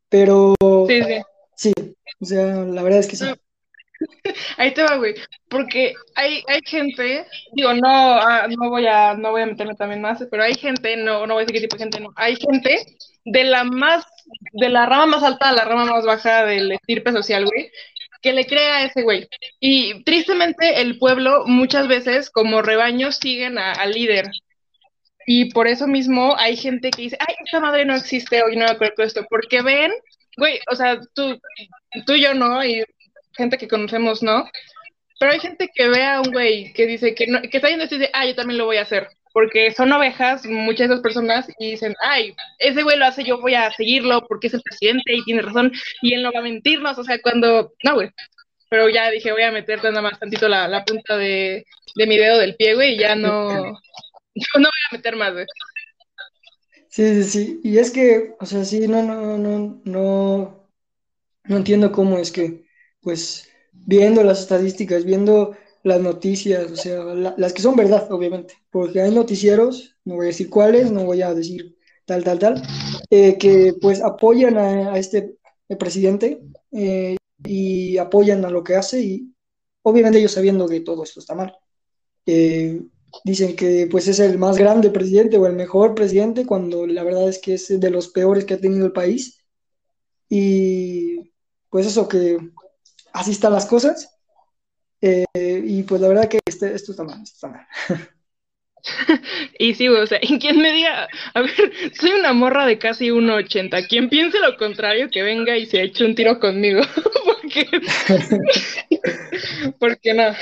pero 0.09 0.55
sí, 0.89 1.03
sí. 1.03 1.73
sí 1.73 1.73
o 2.21 2.25
sea, 2.25 2.65
la 2.65 2.83
verdad 2.83 2.99
es 3.01 3.07
que 3.07 3.17
sí. 3.17 3.25
Ahí 4.57 4.73
te 4.75 4.83
va, 4.83 4.97
güey, 4.97 5.15
porque 5.49 5.95
hay, 6.15 6.43
hay 6.47 6.61
gente, 6.65 7.27
digo, 7.53 7.73
no, 7.75 7.89
ah, 7.89 8.47
no 8.49 8.71
voy 8.71 8.87
a, 8.87 9.15
no 9.15 9.33
voy 9.33 9.43
a 9.43 9.47
meterme 9.47 9.75
también 9.75 10.01
más, 10.01 10.25
pero 10.31 10.43
hay 10.43 10.55
gente, 10.55 10.97
no, 10.97 11.27
no 11.27 11.35
voy 11.35 11.43
a 11.43 11.47
decir 11.47 11.55
qué 11.55 11.61
tipo 11.63 11.77
de 11.77 11.85
gente, 11.85 12.01
no, 12.01 12.13
hay 12.17 12.37
gente 12.37 12.85
de 13.25 13.45
la 13.45 13.65
más, 13.65 14.05
de 14.53 14.69
la 14.69 14.87
rama 14.87 15.07
más 15.07 15.23
alta 15.23 15.49
a 15.49 15.53
la 15.53 15.65
rama 15.65 15.85
más 15.85 16.05
baja 16.05 16.45
del 16.45 16.73
estirpe 16.73 17.13
social, 17.13 17.45
güey, 17.45 17.71
que 18.23 18.33
le 18.33 18.47
crea 18.47 18.79
a 18.79 18.85
ese 18.85 19.03
güey. 19.03 19.29
Y 19.61 20.03
tristemente 20.05 20.81
el 20.81 20.99
pueblo 20.99 21.45
muchas 21.47 21.89
veces 21.89 22.31
como 22.31 22.63
rebaños 22.63 23.17
siguen 23.17 23.59
al 23.59 23.93
líder. 23.93 24.31
Y 25.27 25.53
por 25.53 25.67
eso 25.69 25.87
mismo 25.87 26.37
hay 26.39 26.57
gente 26.57 26.91
que 26.91 27.03
dice, 27.03 27.19
ay, 27.21 27.35
esta 27.45 27.61
madre 27.61 27.85
no 27.85 27.95
existe 27.95 28.43
hoy, 28.43 28.57
no 28.57 28.65
me 28.65 28.71
acuerdo 28.71 29.03
esto, 29.03 29.27
porque 29.29 29.61
ven, 29.63 29.93
güey, 30.37 30.59
o 30.71 30.75
sea, 30.75 30.99
tú, 31.15 31.39
tú 32.07 32.15
y 32.15 32.23
yo 32.23 32.35
no, 32.35 32.65
y 32.65 32.83
gente 33.37 33.59
que 33.59 33.69
conocemos 33.69 34.23
no, 34.23 34.49
pero 35.21 35.33
hay 35.33 35.41
gente 35.41 35.69
que 35.75 35.89
ve 35.89 36.03
a 36.03 36.21
un 36.21 36.33
güey 36.33 36.73
que 36.73 36.87
dice 36.87 37.15
que, 37.15 37.27
no, 37.27 37.43
que 37.43 37.59
está 37.59 37.69
yendo 37.69 37.85
y 37.85 37.89
dice, 37.89 38.11
ah, 38.15 38.25
yo 38.27 38.35
también 38.35 38.59
lo 38.59 38.67
voy 38.67 38.79
a 38.79 38.83
hacer, 38.83 39.09
porque 39.39 39.71
son 39.71 39.93
ovejas, 39.93 40.45
muchas 40.47 40.89
de 40.89 40.95
esas 40.95 41.01
personas, 41.01 41.47
y 41.61 41.71
dicen, 41.71 41.95
ay, 42.03 42.35
ese 42.59 42.83
güey 42.83 42.99
lo 42.99 43.05
hace, 43.07 43.23
yo 43.23 43.41
voy 43.41 43.55
a 43.55 43.71
seguirlo 43.71 44.27
porque 44.27 44.49
es 44.49 44.55
el 44.55 44.63
presidente 44.63 45.15
y 45.15 45.23
tiene 45.23 45.43
razón, 45.43 45.71
y 46.03 46.15
él 46.15 46.25
no 46.25 46.33
va 46.33 46.41
a 46.41 46.43
mentirnos, 46.43 46.99
o 46.99 47.05
sea, 47.05 47.21
cuando, 47.23 47.73
no, 47.85 47.95
güey, 47.95 48.11
pero 48.69 48.89
ya 48.89 49.09
dije, 49.13 49.31
voy 49.31 49.45
a 49.45 49.53
meterte 49.53 49.91
nada 49.91 50.03
más 50.03 50.19
tantito 50.19 50.49
la, 50.49 50.85
punta 50.85 51.17
de, 51.17 51.65
de 51.95 52.07
mi 52.09 52.19
dedo 52.19 52.37
del 52.37 52.57
pie, 52.57 52.75
güey, 52.75 52.97
y 52.97 52.99
ya 52.99 53.15
no, 53.15 53.49
Yo 54.35 54.45
no 54.57 54.69
voy 54.69 54.83
a 54.91 54.97
meter 54.97 55.15
más, 55.15 55.35
Sí, 56.89 57.23
sí, 57.23 57.25
sí. 57.31 57.61
Y 57.63 57.79
es 57.79 57.93
que, 57.93 58.35
o 58.41 58.45
sea, 58.45 58.65
sí, 58.65 58.89
no, 58.89 59.05
no, 59.05 59.39
no, 59.39 59.81
no, 59.85 60.69
no 61.45 61.57
entiendo 61.57 61.93
cómo 61.93 62.19
es 62.19 62.33
que, 62.33 62.65
pues, 63.01 63.49
viendo 63.73 64.25
las 64.25 64.41
estadísticas, 64.41 65.05
viendo 65.05 65.57
las 65.89 66.01
noticias, 66.01 66.71
o 66.71 66.77
sea, 66.77 67.05
las 67.05 67.53
que 67.53 67.63
son 67.63 67.77
verdad, 67.77 68.11
obviamente, 68.13 68.55
porque 68.71 69.01
hay 69.01 69.11
noticieros, 69.11 69.97
no 70.05 70.17
voy 70.17 70.27
a 70.27 70.29
decir 70.29 70.49
cuáles, 70.51 70.91
no 70.91 71.05
voy 71.05 71.23
a 71.23 71.35
decir 71.35 71.77
tal, 72.05 72.25
tal, 72.25 72.39
tal, 72.39 72.63
eh, 73.11 73.37
que 73.39 73.75
pues 73.81 74.03
apoyan 74.03 74.57
a, 74.57 74.97
este 74.97 75.37
presidente 75.79 76.41
eh, 76.73 77.17
y 77.45 77.99
apoyan 77.99 78.45
a 78.45 78.51
lo 78.51 78.63
que 78.63 78.77
hace 78.77 79.01
y 79.03 79.35
obviamente 79.83 80.19
ellos 80.19 80.33
sabiendo 80.33 80.69
que 80.69 80.81
todo 80.81 81.03
esto 81.05 81.21
está 81.21 81.35
mal. 81.35 81.57
Eh, 82.27 82.81
Dicen 83.25 83.57
que 83.57 83.89
pues 83.91 84.07
es 84.09 84.19
el 84.21 84.39
más 84.39 84.59
grande 84.59 84.91
presidente 84.91 85.39
o 85.39 85.47
el 85.47 85.55
mejor 85.55 85.95
presidente, 85.95 86.47
cuando 86.47 86.87
la 86.87 87.03
verdad 87.03 87.29
es 87.29 87.39
que 87.39 87.55
es 87.55 87.81
de 87.81 87.91
los 87.91 88.09
peores 88.09 88.45
que 88.45 88.55
ha 88.55 88.61
tenido 88.61 88.87
el 88.87 88.93
país. 88.93 89.43
Y 90.29 91.33
pues 91.71 91.87
eso, 91.87 92.07
que 92.09 92.39
así 93.13 93.31
están 93.33 93.53
las 93.53 93.67
cosas. 93.67 94.15
Eh, 95.01 95.25
y 95.69 95.83
pues 95.83 96.01
la 96.01 96.09
verdad 96.09 96.31
que 96.31 96.39
este, 96.47 96.75
esto 96.75 96.93
está 96.93 97.05
mal, 97.05 97.23
esto 97.23 97.35
está 97.35 97.49
mal. 97.49 97.67
Y 99.59 99.75
sí, 99.75 99.89
o 99.89 100.07
sea, 100.07 100.19
¿en 100.23 100.39
quién 100.39 100.63
me 100.63 100.73
diga? 100.73 101.09
A 101.35 101.43
ver, 101.43 101.53
soy 102.01 102.13
una 102.13 102.33
morra 102.33 102.65
de 102.65 102.79
casi 102.79 103.11
1,80. 103.11 103.87
Quien 103.89 104.09
piense 104.09 104.39
lo 104.39 104.57
contrario, 104.57 105.11
que 105.11 105.23
venga 105.23 105.59
y 105.59 105.67
se 105.67 105.83
eche 105.83 106.07
un 106.07 106.15
tiro 106.15 106.39
conmigo. 106.39 106.81
Porque. 107.27 107.67
Porque 109.81 110.15
no. 110.15 110.33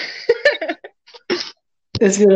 Es 1.99 2.19
que 2.19 2.27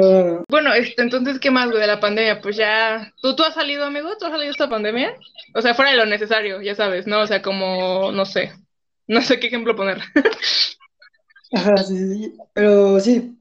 Bueno, 0.48 0.72
este, 0.72 1.02
entonces, 1.02 1.38
¿qué 1.38 1.50
más, 1.50 1.68
güey, 1.68 1.80
de 1.80 1.86
la 1.86 2.00
pandemia? 2.00 2.40
Pues 2.40 2.56
ya... 2.56 3.12
¿Tú, 3.20 3.36
¿Tú 3.36 3.44
has 3.44 3.54
salido, 3.54 3.84
amigo? 3.84 4.16
¿Tú 4.18 4.24
has 4.24 4.32
salido 4.32 4.50
esta 4.50 4.70
pandemia? 4.70 5.14
O 5.54 5.60
sea, 5.60 5.74
fuera 5.74 5.92
de 5.92 5.98
lo 5.98 6.06
necesario, 6.06 6.62
ya 6.62 6.74
sabes, 6.74 7.06
¿no? 7.06 7.20
O 7.20 7.26
sea, 7.26 7.42
como, 7.42 8.10
no 8.10 8.24
sé. 8.24 8.52
No 9.06 9.20
sé 9.20 9.38
qué 9.38 9.48
ejemplo 9.48 9.76
poner. 9.76 9.98
Pero 12.54 13.00
sí, 13.00 13.36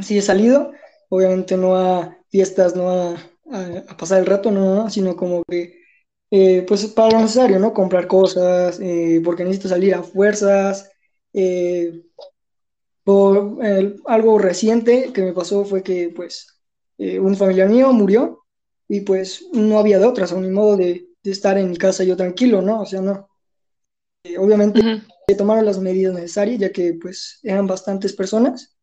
sí 0.00 0.18
he 0.18 0.22
salido. 0.22 0.72
Obviamente 1.08 1.56
no 1.56 1.76
a 1.76 2.16
fiestas, 2.28 2.76
no 2.76 2.90
a, 2.90 3.16
pasar 3.98 4.20
el 4.20 4.26
rato, 4.26 4.50
no, 4.50 4.88
sino 4.90 5.16
como 5.16 5.42
que, 5.44 5.80
eh, 6.30 6.64
pues 6.68 6.86
para 6.86 7.10
lo 7.10 7.20
necesario, 7.22 7.58
¿no? 7.58 7.74
Comprar 7.74 8.06
cosas, 8.06 8.78
eh, 8.80 9.20
porque 9.24 9.42
necesito 9.44 9.68
salir 9.68 9.94
a 9.94 10.02
fuerzas. 10.02 10.90
Eh, 11.32 12.02
por 13.02 13.58
algo 14.06 14.38
reciente 14.38 15.12
que 15.12 15.22
me 15.22 15.32
pasó 15.32 15.64
fue 15.64 15.82
que 15.82 16.12
pues 16.14 16.60
eh, 16.98 17.18
un 17.18 17.34
familiar 17.34 17.68
mío 17.68 17.92
murió 17.92 18.44
y 18.86 19.00
pues 19.00 19.46
no 19.52 19.78
había 19.78 19.98
de 19.98 20.04
otras, 20.04 20.32
o 20.32 20.40
ni 20.40 20.50
modo 20.50 20.76
de, 20.76 21.06
estar 21.24 21.56
en 21.58 21.70
mi 21.70 21.76
casa 21.76 22.04
yo 22.04 22.16
tranquilo, 22.16 22.60
¿no? 22.62 22.82
O 22.82 22.86
sea, 22.86 23.00
no. 23.00 23.28
Obviamente 24.38 24.80
se 25.30 25.36
tomaron 25.36 25.64
las 25.64 25.78
medidas 25.78 26.14
necesarias, 26.14 26.58
ya 26.58 26.72
que 26.72 26.94
pues 26.94 27.40
eran 27.42 27.66
bastantes 27.66 28.12
personas. 28.12 28.76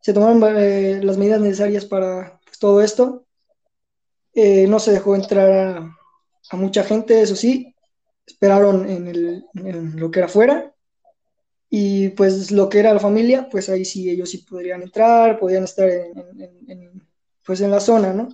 Se 0.00 0.12
tomaron 0.12 0.42
eh, 0.56 1.00
las 1.02 1.18
medidas 1.18 1.40
necesarias 1.40 1.84
para 1.84 2.40
pues, 2.44 2.58
todo 2.58 2.82
esto. 2.82 3.26
no 4.34 4.78
se 4.78 4.92
dejó 4.92 5.14
entrar 5.14 5.94
a, 6.50 6.56
mucha 6.56 6.82
gente, 6.84 7.20
eso 7.20 7.36
sí. 7.36 7.74
Esperaron 8.26 8.88
en, 8.88 9.08
el, 9.08 9.44
en 9.54 9.98
lo 9.98 10.10
que 10.10 10.20
era 10.20 10.26
afuera 10.26 10.72
y 11.74 12.10
pues 12.10 12.50
lo 12.50 12.68
que 12.68 12.80
era 12.80 12.92
la 12.92 13.00
familia, 13.00 13.48
pues 13.50 13.70
ahí 13.70 13.86
sí 13.86 14.10
ellos 14.10 14.28
sí 14.28 14.38
podrían 14.38 14.82
entrar, 14.82 15.38
podían 15.38 15.64
estar 15.64 15.88
en, 15.88 17.02
pues 17.42 17.62
en 17.62 17.70
la 17.70 17.80
zona, 17.80 18.12
¿no? 18.12 18.28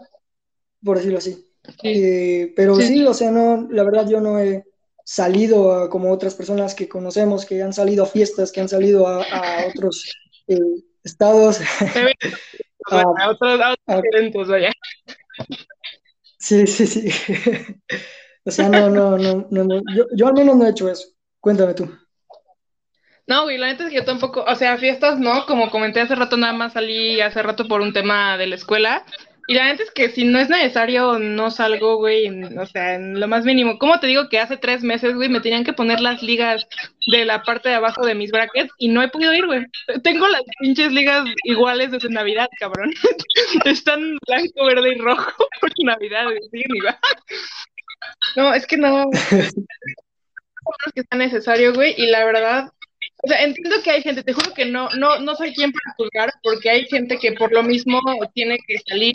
Por 0.83 0.97
decirlo 0.97 1.19
así. 1.19 1.47
Eh, 1.85 2.53
pero 2.57 2.75
sí. 2.75 3.07
o 3.07 3.15
sea, 3.15 3.31
no, 3.31 3.69
la 3.71 3.85
verdad 3.85 4.09
yo 4.09 4.21
no 4.21 4.41
he 4.41 4.65
salido 5.09 5.89
como 5.89 6.13
otras 6.13 6.35
personas 6.35 6.75
que 6.75 6.87
conocemos, 6.87 7.47
que 7.47 7.63
han 7.63 7.73
salido 7.73 8.05
a 8.05 8.07
fiestas, 8.07 8.53
que 8.53 8.61
han 8.61 8.69
salido 8.69 9.09
a, 9.09 9.25
otros 9.67 10.05
eh, 10.47 10.59
estados. 11.03 11.61
a, 12.91 13.31
otros, 13.31 13.59
eventos, 13.87 14.49
vaya. 14.49 14.71
Sí, 16.39 16.67
sí, 16.67 16.87
sí. 16.87 17.09
o 18.45 18.51
sea, 18.51 18.69
no, 18.69 18.91
no, 18.91 19.17
no, 19.17 19.47
no, 19.51 19.81
yo, 19.97 20.05
yo 20.15 20.27
al 20.27 20.35
menos 20.35 20.57
no 20.57 20.67
he 20.67 20.71
hecho 20.71 20.91
eso. 20.91 21.09
Cuéntame 21.41 21.73
tú. 21.73 21.91
No, 23.27 23.45
güey, 23.45 23.57
la 23.57 23.69
neta 23.69 23.85
es 23.85 23.91
que 23.91 23.97
yo 23.97 24.05
tampoco, 24.05 24.45
o 24.47 24.55
sea, 24.57 24.77
fiestas 24.77 25.19
no, 25.19 25.47
como 25.47 25.71
comenté 25.71 26.03
hace 26.03 26.17
rato, 26.17 26.37
nada 26.37 26.53
más 26.53 26.75
salí 26.75 27.23
hace 27.23 27.43
rato 27.43 27.67
por 27.67 27.81
un 27.81 27.95
tema 27.95 28.37
de 28.37 28.47
la 28.47 28.57
escuela. 28.57 29.07
Y 29.51 29.55
la 29.55 29.65
neta 29.65 29.83
es 29.83 29.91
que 29.91 30.11
si 30.11 30.27
no 30.27 30.39
es 30.39 30.51
necesario, 30.51 31.19
no 31.19 31.51
salgo, 31.51 31.97
güey, 31.97 32.29
o 32.29 32.67
sea, 32.67 32.97
en 32.97 33.19
lo 33.19 33.27
más 33.29 33.47
mínimo. 33.47 33.79
¿Cómo 33.79 33.99
te 33.99 34.07
digo 34.07 34.29
que 34.29 34.39
hace 34.39 34.59
tres 34.59 34.83
meses, 34.83 35.15
güey, 35.15 35.31
me 35.31 35.41
tenían 35.41 35.65
que 35.65 35.73
poner 35.73 36.01
las 36.01 36.23
ligas 36.23 36.69
de 37.11 37.25
la 37.25 37.43
parte 37.43 37.71
de 37.71 37.77
abajo 37.77 38.05
de 38.05 38.15
mis 38.15 38.31
brackets 38.31 38.71
y 38.77 38.89
no 38.89 39.03
he 39.03 39.09
podido 39.09 39.33
ir, 39.33 39.47
güey? 39.47 39.65
Tengo 40.05 40.29
las 40.29 40.43
pinches 40.61 40.93
ligas 40.93 41.25
iguales 41.45 41.91
desde 41.91 42.11
Navidad, 42.11 42.51
cabrón. 42.61 42.93
Están 43.65 44.19
blanco, 44.27 44.67
verde 44.67 44.91
y 44.95 44.99
rojo 44.99 45.33
por 45.63 45.71
Navidad, 45.83 46.25
güey, 46.25 46.65
No, 48.37 48.53
es 48.53 48.67
que 48.67 48.77
no. 48.77 49.09
es 49.31 50.93
que 50.95 51.01
está 51.01 51.17
necesario, 51.17 51.73
güey, 51.73 51.95
y 51.97 52.09
la 52.09 52.23
verdad, 52.27 52.71
o 53.23 53.29
sea, 53.29 53.43
entiendo 53.43 53.77
que 53.83 53.91
hay 53.91 54.03
gente, 54.03 54.23
te 54.23 54.33
juro 54.33 54.55
que 54.55 54.65
no, 54.65 54.89
no, 54.91 55.19
no 55.21 55.35
soy 55.35 55.53
quien 55.55 55.73
para 55.73 55.95
juzgar, 55.97 56.33
porque 56.43 56.71
hay 56.71 56.87
gente 56.87 57.19
que 57.19 57.33
por 57.33 57.53
lo 57.53 57.63
mismo 57.63 58.01
tiene 58.35 58.59
que 58.67 58.79
salir 58.87 59.15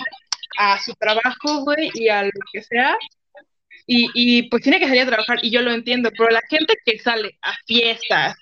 a 0.57 0.79
su 0.79 0.93
trabajo, 0.95 1.63
güey, 1.63 1.89
y 1.93 2.10
a 2.10 2.24
lo 2.24 2.31
que 2.51 2.62
sea, 2.63 2.98
y, 3.88 4.10
y 4.13 4.43
pues 4.50 4.63
tiene 4.63 4.79
que 4.79 4.88
salir 4.88 5.03
a 5.03 5.07
trabajar, 5.07 5.39
y 5.41 5.51
yo 5.51 5.62
lo 5.62 5.72
entiendo, 5.72 6.10
pero 6.17 6.29
la 6.29 6.41
gente 6.50 6.74
que 6.86 7.00
sale 7.00 7.38
a 7.41 7.53
fiestas 7.65 8.36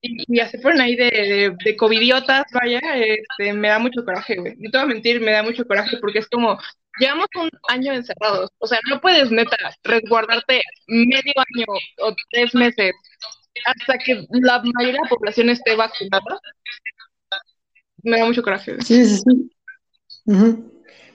y, 0.00 0.24
ya 0.36 0.48
se 0.48 0.58
ponen 0.58 0.80
ahí 0.80 0.96
de, 0.96 1.10
de, 1.10 1.56
de 1.64 1.76
covidiotas, 1.76 2.44
vaya, 2.52 2.80
este, 2.96 3.52
me 3.52 3.68
da 3.68 3.78
mucho 3.78 4.04
coraje, 4.04 4.36
güey. 4.36 4.54
No 4.58 4.70
te 4.70 4.78
voy 4.78 4.84
a 4.84 4.94
mentir, 4.94 5.20
me 5.20 5.32
da 5.32 5.42
mucho 5.42 5.66
coraje 5.66 5.96
porque 5.98 6.20
es 6.20 6.28
como, 6.28 6.58
llevamos 6.98 7.26
un 7.36 7.50
año 7.68 7.92
encerrados, 7.92 8.50
o 8.58 8.66
sea, 8.66 8.78
no 8.88 9.00
puedes 9.00 9.30
neta 9.30 9.56
resguardarte 9.84 10.62
medio 10.86 11.32
año 11.36 11.66
o 11.98 12.14
tres 12.30 12.54
meses 12.54 12.92
hasta 13.64 13.98
que 13.98 14.26
la 14.30 14.62
mayoría 14.74 15.00
de 15.00 15.04
la 15.04 15.08
población 15.08 15.50
esté 15.50 15.76
vacunada, 15.76 16.40
me 18.02 18.18
da 18.18 18.26
mucho 18.26 18.42
coraje. 18.42 18.80
Sí, 18.82 19.04
sí, 19.06 19.16
sí. 19.16 19.50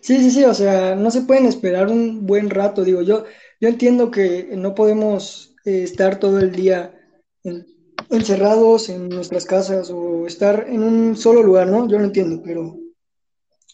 Sí, 0.02 0.18
sí, 0.20 0.32
sí, 0.32 0.44
o 0.44 0.54
sea, 0.54 0.96
no 0.96 1.12
se 1.12 1.22
pueden 1.22 1.46
esperar 1.46 1.88
un 1.88 2.26
buen 2.26 2.50
rato, 2.50 2.84
digo, 2.84 3.02
yo, 3.02 3.26
yo 3.60 3.68
entiendo 3.68 4.12
que 4.12 4.50
no 4.56 4.74
podemos 4.76 5.56
eh, 5.66 5.84
estar 5.84 6.20
todo 6.20 6.40
el 6.40 6.52
día 6.52 6.94
encerrados 8.10 8.90
en 8.90 9.10
nuestras 9.10 9.46
casas 9.46 9.90
o 9.90 10.28
estar 10.28 10.66
en 10.70 10.84
un 10.84 11.18
solo 11.18 11.44
lugar, 11.44 11.68
¿no? 11.68 11.88
Yo 11.88 12.00
lo 12.00 12.06
entiendo, 12.06 12.42
pero 12.44 12.78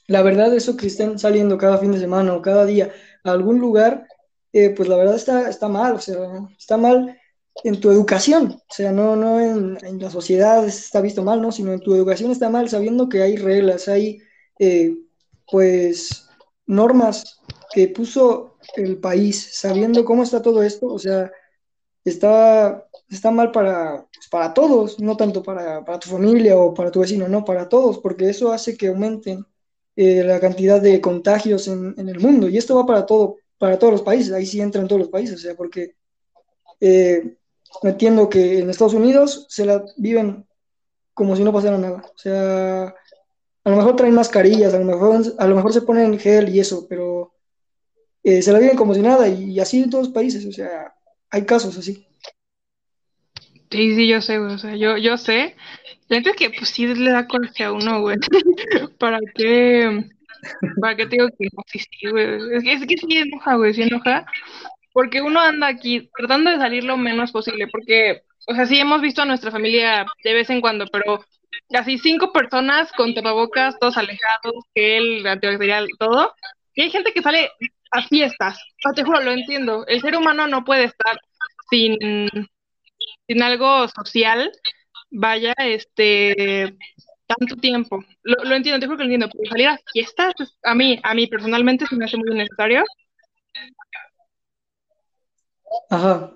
la 0.08 0.22
verdad, 0.22 0.53
eso 0.53 0.75
que 0.75 0.88
estén 0.88 1.20
saliendo 1.20 1.58
cada 1.58 1.77
fin 1.77 1.92
de 1.92 2.00
semana 2.00 2.34
o 2.34 2.42
cada 2.42 2.65
día 2.65 2.92
a 3.24 3.32
algún 3.32 3.60
lugar, 3.60 4.08
eh, 4.51 4.70
pues 4.72 4.89
la 4.89 4.98
verdad 4.98 5.15
está, 5.15 5.50
está 5.50 5.68
mal, 5.68 5.94
o 5.94 6.00
sea, 6.00 6.18
está 6.58 6.77
mal 6.77 7.18
en 7.63 7.79
tu 7.79 7.91
educación, 7.91 8.60
o 8.69 8.74
sea, 8.74 8.91
no, 8.91 9.15
no 9.15 9.39
en, 9.39 10.00
la 10.00 10.10
sociedad 10.10 10.65
está 10.65 11.01
visto 11.01 11.24
mal, 11.24 11.41
¿no? 11.41 11.51
Sino 11.51 11.72
en 11.72 11.79
tu 11.79 11.93
educación 11.93 12.31
está 12.31 12.50
mal, 12.50 12.69
sabiendo 12.69 13.10
que 13.10 13.22
hay 13.22 13.36
reglas, 13.38 13.88
hay, 13.88 14.19
eh, 14.60 14.98
pues, 15.50 16.27
normas 16.65 17.39
que 17.74 17.88
puso 17.89 18.57
el 18.75 18.98
país, 19.00 19.50
sabiendo 19.53 20.03
cómo 20.05 20.24
está 20.24 20.41
todo 20.41 20.63
esto, 20.63 20.88
o 20.88 21.00
sea, 21.00 21.31
está, 22.03 22.88
está 23.10 23.31
mal 23.31 23.51
para, 23.51 24.07
pues, 24.13 24.27
para 24.29 24.53
todos, 24.53 25.00
no 25.00 25.15
tanto 25.17 25.43
para, 25.43 25.86
para 25.86 26.00
tu 26.00 26.10
familia 26.10 26.57
o 26.57 26.74
para 26.74 26.91
tu 26.91 27.01
vecino, 27.01 27.27
no, 27.27 27.45
para 27.45 27.69
todos, 27.69 28.00
porque 28.00 28.29
eso 28.29 28.51
hace 28.51 28.75
que 28.77 28.88
aumenten 28.88 29.45
eh, 29.95 30.24
la 30.24 30.39
cantidad 30.39 30.81
de 30.81 31.00
contagios 31.01 31.67
en, 31.67 31.93
en 31.98 32.10
el 32.10 32.19
mundo, 32.19 32.50
y 32.50 32.57
esto 32.57 32.75
va 32.75 32.86
para 32.86 33.05
todo, 33.05 33.38
para 33.57 33.77
todos 33.79 33.93
los 33.93 34.01
países, 34.01 34.33
ahí 34.33 34.45
sí 34.45 34.60
entran 34.60 34.88
todos 34.88 35.01
los 35.01 35.10
países, 35.10 35.36
o 35.36 35.39
sea, 35.39 35.55
porque 35.55 35.95
eh, 36.79 37.38
entiendo 37.82 38.30
que 38.30 38.60
en 38.60 38.70
Estados 38.70 38.94
Unidos 38.94 39.46
se 39.50 39.65
la 39.65 39.84
viven 39.98 40.46
como 41.13 41.36
si 41.36 41.44
no 41.44 41.53
pasara 41.53 41.77
nada. 41.77 42.03
O 42.13 42.18
sea, 42.18 42.96
a 43.63 43.70
lo 43.70 43.75
mejor 43.75 43.96
traen 43.96 44.13
mascarillas, 44.13 44.74
a 44.74 44.80
lo 44.80 44.86
mejor, 44.86 45.22
a 45.38 45.48
lo 45.48 45.56
mejor 45.56 45.74
se 45.74 45.82
ponen 45.82 46.20
gel 46.20 46.50
y 46.50 46.60
eso, 46.60 46.86
pero 46.88 47.34
eh, 48.24 48.42
se 48.42 48.51
la 48.51 48.60
viven 48.60 48.77
como 48.77 48.94
si 48.94 49.01
nada 49.01 49.27
y, 49.27 49.60
así 49.60 49.82
en 49.82 49.89
todos 49.89 50.06
los 50.06 50.13
países. 50.13 50.46
O 50.46 50.51
sea, 50.51 50.94
hay 51.30 51.46
casos 51.46 51.77
así. 51.77 52.06
Sí, 53.70 53.96
sí, 53.96 54.08
yo 54.08 54.22
sé, 54.22 54.38
güey. 54.38 54.53
O 54.53 54.58
sea, 54.58 54.75
yo, 54.75 54.98
yo 54.98 55.18
sé. 55.18 55.56
La 56.08 56.18
gente 56.18 56.32
es 56.32 56.36
que 56.36 56.50
pues 56.50 56.70
sí 56.70 56.88
le 56.88 57.12
da 57.12 57.27
coraje 57.27 57.63
a 57.63 57.72
uno, 57.72 58.01
güey. 58.01 58.18
¿Para 59.00 59.20
qué? 59.36 60.10
¿Para 60.80 60.96
qué 60.96 61.06
te 61.06 61.12
digo 61.15 61.27
que 61.38 61.48
no? 61.51 62.12
Güey. 62.12 62.58
Es 62.58 62.63
que, 62.63 62.74
es 62.74 62.86
que 62.86 62.98
sí 62.98 63.18
enoja, 63.18 63.56
güey, 63.56 63.74
sí 63.74 63.84
enoja. 63.84 64.25
Porque 64.94 65.22
uno 65.22 65.42
anda 65.42 65.68
aquí 65.68 66.10
tratando 66.16 66.52
de 66.52 66.58
salir 66.58 66.84
lo 66.84 66.98
menos 66.98 67.32
posible, 67.32 67.68
porque, 67.68 68.22
o 68.48 68.54
sea, 68.54 68.66
sí 68.66 68.80
hemos 68.80 69.02
visto 69.02 69.22
a 69.22 69.26
nuestra 69.26 69.52
familia 69.52 70.06
de 70.24 70.34
vez 70.34 70.50
en 70.50 70.62
cuando, 70.62 70.86
pero 70.88 71.26
casi 71.70 71.98
cinco 71.98 72.32
personas 72.32 72.92
con 72.94 73.14
tapabocas, 73.14 73.78
todos 73.80 73.98
alejados, 73.98 74.54
gel, 74.76 75.26
antibacterial, 75.26 75.88
todo. 76.00 76.34
Y 76.76 76.84
hay 76.84 76.90
gente 76.92 77.12
que 77.14 77.22
sale 77.22 77.52
a 77.92 78.08
fiestas. 78.08 78.60
O 78.88 78.94
te 78.94 79.04
juro, 79.04 79.22
lo 79.22 79.32
entiendo. 79.32 79.86
El 79.88 80.02
ser 80.02 80.16
humano 80.16 80.48
no 80.48 80.64
puede 80.64 80.86
estar 80.86 81.20
sin, 81.70 81.98
sin 83.28 83.44
algo 83.44 83.88
social, 83.88 84.52
vaya, 85.12 85.54
este, 85.58 86.76
tanto 87.26 87.56
tiempo. 87.58 88.04
Lo, 88.24 88.56
entiendo, 88.56 88.80
te 88.80 88.86
juro 88.88 88.98
que 88.98 89.04
lo 89.04 89.14
entiendo, 89.14 89.30
pero 89.32 89.50
salir 89.50 89.68
a 89.68 89.80
fiestas, 89.92 90.34
a 90.64 90.76
mí, 90.76 91.00
a 91.04 91.14
mí 91.14 91.28
personalmente 91.28 91.86
se 91.86 91.96
me 91.96 92.06
hace 92.06 92.18
muy 92.18 92.36
necesario. 92.36 92.84
Ajá. 95.89 96.34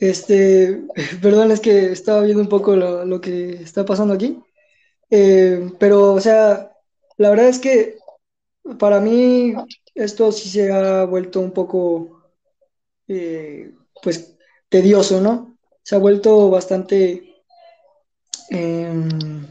Este, 0.00 0.82
perdón, 1.22 1.50
es 1.52 1.60
que 1.60 1.92
estaba 1.92 2.22
viendo 2.22 2.42
un 2.42 2.48
poco 2.48 2.76
lo, 2.76 3.04
lo 3.04 3.20
que 3.20 3.50
está 3.54 3.84
pasando 3.84 4.14
aquí. 4.14 4.42
Eh, 5.10 5.70
pero, 5.80 6.14
o 6.14 6.20
sea, 6.20 6.72
la 7.18 7.30
verdad 7.30 7.48
es 7.48 7.60
que 7.60 7.98
para 8.78 9.00
mí 9.00 9.54
esto 9.94 10.32
sí 10.32 10.50
se 10.50 10.72
ha 10.72 11.04
vuelto 11.06 11.40
un 11.40 11.52
poco, 11.52 12.22
eh, 13.08 13.72
pues, 14.02 14.36
tedioso, 14.70 15.20
¿no? 15.20 15.58
Se 15.84 15.96
ha 15.96 15.98
vuelto 15.98 16.50
bastante, 16.50 17.34
em, 18.50 19.46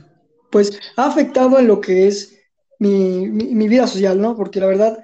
pues, 0.52 0.80
ha 0.98 1.08
afectado 1.08 1.60
en 1.60 1.68
lo 1.68 1.82
que 1.82 2.08
es 2.08 2.38
mi, 2.80 3.28
mi- 3.30 3.56
mi 3.56 3.68
vida 3.68 3.88
social, 3.88 4.20
¿no? 4.22 4.36
Porque 4.36 4.60
la 4.60 4.68
verdad, 4.68 5.00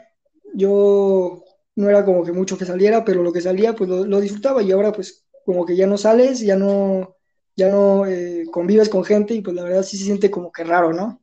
yo 0.54 1.44
no 1.80 1.90
era 1.90 2.04
como 2.04 2.26
que 2.26 2.34
mucho 2.34 2.58
que 2.58 2.66
saliera, 2.66 3.06
pero 3.06 3.24
lo 3.24 3.32
que 3.32 3.40
salía, 3.40 3.74
pues 3.74 3.90
lo, 3.90 4.04
lo 4.06 4.20
disfrutaba 4.20 4.62
y 4.62 4.72
ahora, 4.72 4.92
pues, 4.92 5.26
como 5.46 5.66
que 5.66 5.78
ya 5.78 5.88
no 5.88 5.98
sales, 5.98 6.42
ya 6.42 6.58
no, 6.58 7.16
ya 7.56 7.70
no 7.70 8.06
eh, 8.06 8.44
convives 8.52 8.90
con 8.90 9.06
gente 9.06 9.34
y 9.34 9.42
pues 9.42 9.56
la 9.56 9.64
verdad 9.64 9.84
sí 9.84 9.98
se 9.98 10.04
siente 10.04 10.30
como 10.30 10.52
que 10.52 10.66
raro, 10.66 10.92
¿no? 10.92 11.22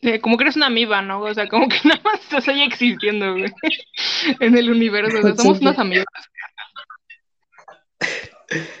Eh, 0.00 0.20
como 0.20 0.38
que 0.38 0.44
eres 0.44 0.56
una 0.56 0.66
amiba, 0.66 1.02
¿no? 1.02 1.20
O 1.20 1.34
sea, 1.34 1.48
como 1.48 1.68
que 1.68 1.76
nada 1.84 2.00
más 2.02 2.20
estás 2.20 2.48
ahí 2.48 2.62
existiendo, 2.62 3.32
güey, 3.32 3.52
en 4.40 4.56
el 4.56 4.70
universo. 4.70 5.18
O 5.18 5.22
sea, 5.22 5.34
Sí, 5.36 5.42
somos 5.42 5.60
unas 5.60 5.74
sí. 5.74 5.80
amigas. 5.82 6.06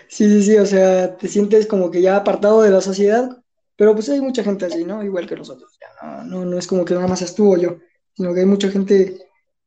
Sí, 0.08 0.28
sí, 0.28 0.42
sí, 0.42 0.56
o 0.56 0.66
sea, 0.66 1.16
te 1.16 1.28
sientes 1.28 1.66
como 1.66 1.90
que 1.90 2.00
ya 2.00 2.16
apartado 2.16 2.62
de 2.62 2.70
la 2.70 2.80
sociedad, 2.80 3.42
pero 3.76 3.92
pues 3.94 4.08
hay 4.08 4.20
mucha 4.22 4.42
gente 4.42 4.64
así, 4.66 4.84
¿no? 4.84 5.02
Igual 5.02 5.26
que 5.26 5.36
nosotros, 5.36 5.76
ya 5.80 5.88
no, 6.06 6.24
no, 6.24 6.44
no 6.44 6.58
es 6.58 6.66
como 6.66 6.84
que 6.84 6.94
nada 6.94 7.08
más 7.08 7.18
seas 7.18 7.34
tú 7.34 7.54
o 7.54 7.58
yo, 7.58 7.78
sino 8.14 8.32
que 8.32 8.40
hay 8.40 8.46
mucha 8.46 8.70
gente 8.70 9.16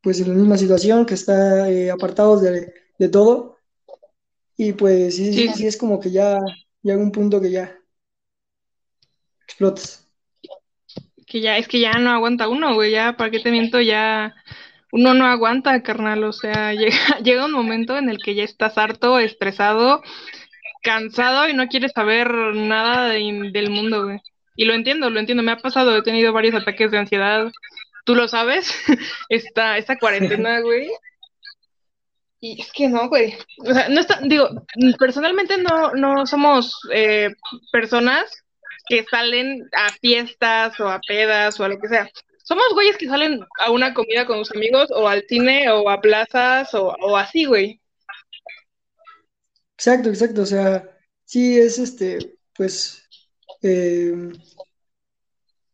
pues 0.02 0.20
en 0.22 0.30
la 0.30 0.36
misma 0.36 0.58
situación 0.58 1.06
que 1.06 1.14
está 1.16 1.70
eh, 1.72 1.92
apartados 1.92 2.42
de, 2.42 2.74
de 3.00 3.10
todo 3.10 3.58
y 4.58 4.74
pues 4.74 5.16
sí, 5.16 5.34
Sí, 5.34 5.50
sí, 5.54 5.68
es 5.68 5.78
como 5.78 6.00
que 6.00 6.12
ya 6.12 6.40
llega 6.82 7.02
un 7.02 7.12
punto 7.12 7.42
que 7.42 7.52
ya 7.52 7.78
explotas. 9.48 10.08
que 11.26 11.42
ya, 11.42 11.58
es 11.58 11.68
que 11.68 11.80
ya 11.80 11.92
no 12.00 12.12
aguanta 12.12 12.48
uno, 12.48 12.74
güey, 12.74 12.92
ya, 12.92 13.18
¿para 13.18 13.32
qué 13.32 13.40
te 13.40 13.52
miento? 13.52 13.82
Ya 13.82 14.34
uno 14.92 15.14
no 15.14 15.26
aguanta, 15.28 15.82
carnal, 15.84 16.24
o 16.24 16.34
sea, 16.34 16.74
llega, 16.76 17.20
llega 17.24 17.46
un 17.46 17.52
momento 17.52 17.98
en 17.98 18.10
el 18.10 18.20
que 18.20 18.36
ya 18.36 18.44
estás 18.44 18.78
harto, 18.78 19.20
estresado, 19.20 20.02
cansado 20.84 21.50
y 21.50 21.54
no 21.56 21.68
quieres 21.68 21.94
saber 21.94 22.32
nada 22.56 23.10
de- 23.10 23.52
del 23.54 23.70
mundo, 23.72 24.06
güey. 24.06 24.20
Y 24.56 24.66
lo 24.66 24.74
entiendo, 24.74 25.10
lo 25.10 25.20
entiendo, 25.20 25.44
me 25.44 25.52
ha 25.54 25.58
pasado, 25.58 25.98
he 25.98 26.04
tenido 26.04 26.34
varios 26.34 26.56
ataques 26.56 26.92
de 26.92 27.00
ansiedad, 27.00 27.52
tú 28.08 28.15
lo 28.15 28.30
sabes, 28.30 28.72
esta, 29.30 29.78
esta 29.78 30.00
cuarentena, 30.00 30.62
güey, 30.62 30.89
y 32.39 32.62
es 32.62 32.72
que 32.72 32.88
no, 32.88 33.10
güey, 33.10 33.36
o 33.65 33.74
sea, 33.74 33.89
no 33.89 34.00
está, 34.00 34.22
digo, 34.24 34.50
personalmente 34.98 35.58
no, 35.58 35.91
no 35.91 36.26
somos 36.26 36.80
eh, 36.93 37.36
personas 37.72 38.24
que 38.88 39.04
salen 39.12 39.67
a 39.74 39.91
fiestas 39.91 40.80
o 40.80 40.88
a 40.88 41.02
pedas 41.06 41.60
o 41.60 41.65
a 41.65 41.67
lo 41.67 41.78
que 41.80 41.89
sea. 41.89 42.10
Somos 42.43 42.67
güeyes 42.74 42.96
que 42.96 43.08
salen 43.08 43.41
a 43.60 43.72
una 43.72 43.93
comida 43.93 44.26
con 44.26 44.38
sus 44.38 44.56
amigos 44.56 44.89
o 44.91 45.10
al 45.10 45.26
cine 45.28 45.70
o 45.70 45.89
a 45.89 46.00
plazas 46.00 46.74
o, 46.74 46.96
o 47.02 47.17
así, 47.17 47.43
güey. 47.43 47.82
Exacto, 49.74 50.08
exacto, 50.08 50.43
o 50.43 50.46
sea, 50.46 50.98
sí 51.26 51.60
es 51.60 51.78
este, 51.78 52.38
pues, 52.56 53.04
eh, 53.62 54.32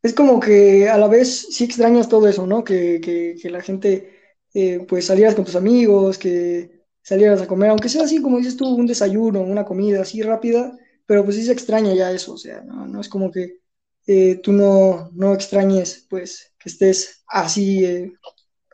es 0.04 0.14
como 0.14 0.40
que 0.40 0.90
a 0.90 0.98
la 0.98 1.08
vez 1.08 1.48
sí 1.52 1.64
extrañas 1.64 2.10
todo 2.10 2.28
eso, 2.28 2.46
¿no? 2.46 2.64
Que, 2.64 3.00
que, 3.02 3.36
que 3.42 3.50
la 3.50 3.62
gente, 3.62 4.20
eh, 4.54 4.86
pues, 4.88 5.06
salieras 5.08 5.36
con 5.36 5.46
tus 5.46 5.56
amigos, 5.56 6.18
que 6.18 6.84
salieras 7.02 7.42
a 7.42 7.48
comer, 7.48 7.70
aunque 7.70 7.90
sea 7.90 8.04
así, 8.04 8.22
como 8.22 8.38
dices 8.38 8.58
tú, 8.58 8.68
un 8.68 8.86
desayuno, 8.86 9.42
una 9.42 9.66
comida 9.66 10.02
así 10.02 10.22
rápida, 10.22 10.78
pero 11.06 11.24
pues 11.24 11.38
sí 11.38 11.44
se 11.44 11.54
extraña 11.54 11.94
ya 11.94 12.12
eso, 12.12 12.34
o 12.34 12.38
sea, 12.38 12.62
no, 12.62 12.88
no 12.88 13.02
es 13.02 13.10
como 13.10 13.32
que 13.32 13.60
eh, 14.08 14.36
tú 14.44 14.52
no, 14.52 15.10
no 15.14 15.34
extrañes, 15.34 16.06
pues, 16.10 16.54
que 16.60 16.70
estés 16.70 17.24
así, 17.28 17.86
eh, 17.86 18.14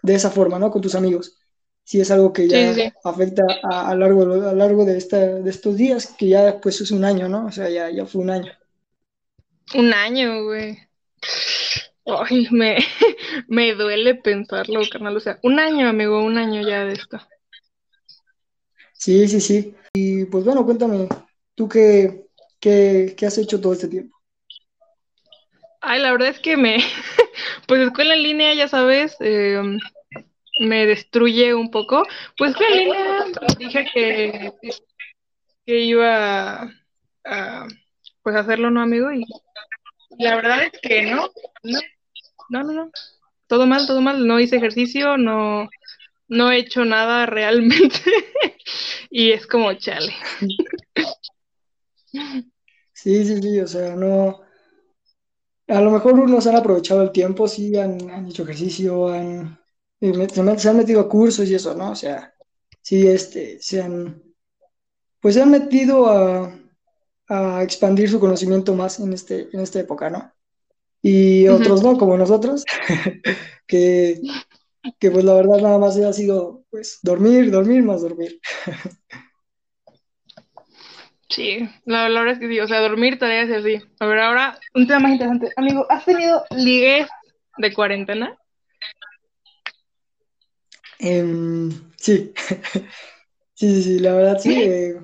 de 0.02 0.15
esa 0.15 0.32
forma, 0.32 0.60
¿no? 0.60 0.72
Con 0.72 0.82
tus 0.82 0.96
amigos. 0.96 1.36
Sí 1.84 2.00
es 2.00 2.12
algo 2.12 2.34
que 2.34 2.44
sí, 2.44 2.50
ya 2.50 2.74
sí. 2.74 2.94
afecta 3.04 3.44
a, 3.63 3.89
a 3.89 3.96
largo, 3.96 4.22
a 4.22 4.26
lo 4.26 4.56
largo 4.56 4.86
de, 4.86 4.98
esta, 4.98 5.18
de 5.18 5.50
estos 5.50 5.76
días, 5.76 6.08
que 6.08 6.30
ya 6.30 6.60
pues 6.62 6.82
es 6.82 6.92
un 6.92 7.04
año, 7.04 7.28
¿no? 7.30 7.48
O 7.48 7.52
sea, 7.52 7.70
ya, 7.70 7.89
ya 7.89 8.06
fue 8.06 8.22
un 8.22 8.30
año. 8.30 8.52
Un 9.76 9.94
año, 9.94 10.46
güey. 10.46 10.88
Ay, 12.06 12.48
me, 12.52 12.78
me 13.48 13.74
duele 13.74 14.16
pensarlo, 14.16 14.82
carnal. 14.92 15.18
O 15.18 15.20
sea, 15.20 15.40
un 15.44 15.60
año, 15.60 15.88
amigo, 15.88 16.24
un 16.24 16.38
año 16.38 16.68
ya 16.68 16.86
de 16.86 16.94
esto. 16.94 17.20
Sí, 18.94 19.28
sí, 19.28 19.40
sí. 19.40 19.76
Y 19.94 20.26
pues 20.26 20.44
bueno, 20.44 20.66
cuéntame, 20.66 21.08
¿tú 21.56 21.70
qué, 21.70 22.26
qué, 22.60 23.14
qué 23.18 23.26
has 23.26 23.38
hecho 23.38 23.60
todo 23.62 23.74
este 23.74 23.88
tiempo? 23.88 24.18
Ay, 25.82 26.02
la 26.02 26.12
verdad 26.12 26.30
es 26.30 26.40
que 26.40 26.58
me, 26.58 26.78
pues 27.68 27.82
escuela 27.82 28.14
en 28.16 28.24
línea, 28.24 28.54
ya 28.54 28.68
sabes, 28.68 29.16
eh, 29.22 29.62
me 30.60 30.86
destruye 30.86 31.54
un 31.54 31.72
poco. 31.72 32.06
Pues 32.38 32.52
escuela 32.52 32.76
en 32.76 32.84
línea, 32.84 33.26
dije 33.58 33.88
que, 33.94 34.54
que 35.66 35.80
iba 35.80 36.64
a, 36.64 36.74
a, 37.24 37.68
pues 38.22 38.36
hacerlo, 38.36 38.70
¿no, 38.70 38.82
amigo? 38.82 39.12
Y 39.14 39.24
la 40.20 40.36
verdad 40.36 40.64
es 40.64 40.80
que 40.82 41.02
no, 41.04 41.30
no, 42.50 42.64
no, 42.64 42.74
no. 42.74 42.92
Todo 43.48 43.66
mal, 43.66 43.88
todo 43.88 44.02
mal. 44.02 44.28
No 44.28 44.40
hice 44.40 44.58
ejercicio, 44.58 45.18
no, 45.18 45.70
no 46.28 46.52
he 46.52 46.60
hecho 46.60 46.86
nada 46.86 47.26
realmente. 47.26 48.00
Y 49.12 49.32
es 49.32 49.48
como 49.48 49.74
chale. 49.74 50.14
Sí, 52.94 53.26
sí, 53.26 53.42
sí, 53.42 53.60
o 53.60 53.68
sea, 53.68 53.96
no, 53.96 54.42
a 55.68 55.82
lo 55.82 55.92
mejor 55.92 56.20
unos 56.20 56.48
han 56.48 56.56
aprovechado 56.56 57.04
el 57.04 57.12
tiempo, 57.12 57.48
sí, 57.48 57.78
han, 57.78 58.10
han 58.10 58.28
hecho 58.28 58.44
ejercicio, 58.44 59.10
han, 59.10 59.60
eh, 60.02 60.28
se 60.58 60.70
han 60.70 60.78
metido 60.78 61.02
a 61.02 61.10
cursos 61.10 61.48
y 61.50 61.56
eso, 61.56 61.76
¿no? 61.76 61.92
O 61.92 61.96
sea, 61.96 62.34
sí, 62.82 63.08
este, 63.08 63.62
se 63.62 63.82
han, 63.82 64.24
pues 65.22 65.36
se 65.36 65.42
han 65.42 65.52
metido 65.52 66.08
a, 66.08 66.59
a 67.30 67.63
expandir 67.63 68.10
su 68.10 68.20
conocimiento 68.20 68.74
más 68.76 69.00
en 69.00 69.13
este, 69.13 69.50
en 69.54 69.62
esta 69.62 69.80
época, 69.80 70.10
¿no? 70.10 70.34
y 71.02 71.48
otros 71.48 71.84
no, 71.84 71.98
como 71.98 72.18
nosotros, 72.18 72.65
que, 73.68 74.20
que 75.00 75.12
pues 75.12 75.24
la 75.24 75.34
verdad 75.34 75.60
nada 75.62 75.78
más 75.78 75.98
ha 75.98 76.13
sido 76.13 76.65
pues 76.70 77.00
dormir, 77.02 77.52
dormir, 77.52 77.84
más 77.84 78.02
dormir. 78.02 78.39
Sí, 81.30 81.70
la, 81.86 82.10
la 82.10 82.22
verdad 82.22 82.36
es 82.36 82.39
que 82.39 82.50
sí, 82.50 82.60
o 82.60 82.68
sea, 82.68 82.82
dormir 82.82 83.20
todavía 83.20 83.44
es 83.44 83.52
así. 83.52 83.80
A 84.00 84.06
ver, 84.08 84.20
ahora, 84.20 84.60
un 84.74 84.88
tema 84.88 85.02
más 85.02 85.12
interesante. 85.12 85.54
Amigo, 85.56 85.86
¿has 85.89 86.04
tenido 86.04 86.44
ligues 86.50 87.08
de 87.58 87.74
cuarentena? 87.74 88.36
Em, 90.98 91.70
sí. 91.98 92.34
sí, 93.54 93.70
sí, 93.74 93.84
sí, 93.84 94.00
la 94.00 94.15
verdad 94.15 94.39
sí. 94.39 94.52
eh, 94.52 95.00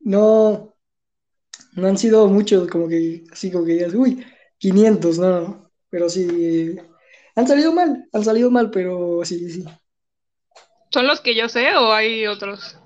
no, 0.00 0.69
no 1.72 1.88
han 1.88 1.98
sido 1.98 2.26
muchos, 2.26 2.68
como 2.68 2.88
que, 2.88 3.24
así 3.30 3.50
como 3.50 3.64
que 3.64 3.72
digas, 3.72 3.94
uy, 3.94 4.24
500, 4.58 5.18
no, 5.18 5.40
no, 5.40 5.70
pero 5.88 6.08
sí, 6.08 6.76
han 7.34 7.46
salido 7.46 7.72
mal, 7.72 8.08
han 8.12 8.24
salido 8.24 8.50
mal, 8.50 8.70
pero 8.70 9.20
sí, 9.24 9.50
sí. 9.50 9.64
¿Son 10.92 11.06
los 11.06 11.20
que 11.20 11.34
yo 11.34 11.48
sé 11.48 11.74
o 11.76 11.92
hay 11.92 12.26
otros? 12.26 12.76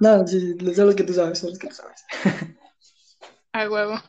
No, 0.00 0.26
sí, 0.26 0.56
son 0.74 0.86
los 0.86 0.94
que 0.94 1.04
tú 1.04 1.14
sabes, 1.14 1.38
son 1.38 1.50
los 1.50 1.58
que 1.58 1.68
tú 1.68 1.74
sabes. 1.74 2.04
A 3.52 3.68
huevo. 3.68 4.00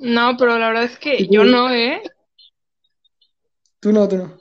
No, 0.00 0.36
pero 0.36 0.58
la 0.58 0.68
verdad 0.68 0.84
es 0.84 0.98
que 0.98 1.16
¿Y 1.18 1.32
yo 1.32 1.44
no, 1.44 1.70
¿eh? 1.70 2.02
Tú 3.80 3.92
no, 3.92 4.08
tú 4.08 4.16
no. 4.16 4.38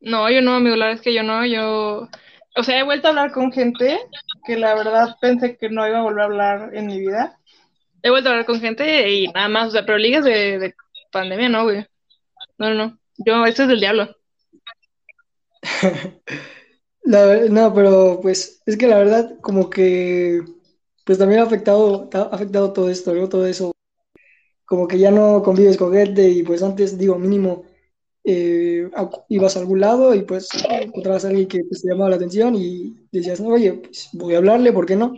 No, 0.00 0.30
yo 0.30 0.40
no, 0.40 0.54
amigo, 0.54 0.76
la 0.76 0.86
verdad 0.86 1.00
es 1.00 1.04
que 1.04 1.14
yo 1.14 1.22
no, 1.22 1.44
yo... 1.44 2.08
O 2.56 2.62
sea, 2.62 2.78
he 2.78 2.84
vuelto 2.84 3.08
a 3.08 3.10
hablar 3.10 3.32
con 3.32 3.50
gente 3.50 3.98
que 4.44 4.56
la 4.56 4.74
verdad 4.74 5.16
pensé 5.20 5.56
que 5.56 5.68
no 5.68 5.86
iba 5.86 5.98
a 5.98 6.02
volver 6.02 6.20
a 6.20 6.24
hablar 6.24 6.70
en 6.74 6.86
mi 6.86 6.98
vida. 7.00 7.38
He 8.02 8.10
vuelto 8.10 8.28
a 8.28 8.32
hablar 8.32 8.46
con 8.46 8.60
gente 8.60 9.10
y 9.10 9.28
nada 9.28 9.48
más, 9.48 9.68
o 9.68 9.70
sea, 9.70 9.86
pero 9.86 9.98
ligas 9.98 10.24
de, 10.24 10.58
de 10.58 10.74
pandemia, 11.10 11.48
no, 11.48 11.64
güey. 11.64 11.86
No, 12.58 12.70
no, 12.70 12.74
no. 12.74 12.98
Yo, 13.18 13.44
esto 13.46 13.62
es 13.62 13.68
del 13.68 13.80
diablo. 13.80 14.14
La 17.02 17.36
no, 17.50 17.74
pero 17.74 18.18
pues 18.22 18.62
es 18.64 18.76
que 18.78 18.86
la 18.86 18.96
verdad 18.98 19.38
como 19.42 19.68
que 19.68 20.42
pues 21.04 21.18
también 21.18 21.40
ha 21.40 21.44
afectado, 21.44 22.08
ha 22.12 22.22
afectado 22.34 22.72
todo 22.72 22.88
esto, 22.88 23.14
¿no? 23.14 23.28
Todo 23.28 23.46
eso, 23.46 23.72
como 24.64 24.88
que 24.88 24.98
ya 24.98 25.10
no 25.10 25.42
convives 25.42 25.76
con 25.76 25.92
gente 25.92 26.28
y 26.30 26.42
pues 26.42 26.62
antes, 26.62 26.98
digo, 26.98 27.18
mínimo, 27.18 27.64
eh, 28.24 28.90
ibas 29.28 29.56
a 29.56 29.60
algún 29.60 29.80
lado 29.80 30.14
y 30.14 30.22
pues 30.22 30.48
encontrabas 30.68 31.24
a 31.24 31.28
alguien 31.28 31.46
que 31.46 31.60
pues, 31.68 31.82
te 31.82 31.88
llamaba 31.88 32.10
la 32.10 32.16
atención 32.16 32.54
y 32.56 33.06
decías, 33.12 33.40
no, 33.40 33.50
oye, 33.50 33.74
pues 33.74 34.08
voy 34.12 34.34
a 34.34 34.38
hablarle, 34.38 34.72
¿por 34.72 34.86
qué 34.86 34.96
no? 34.96 35.14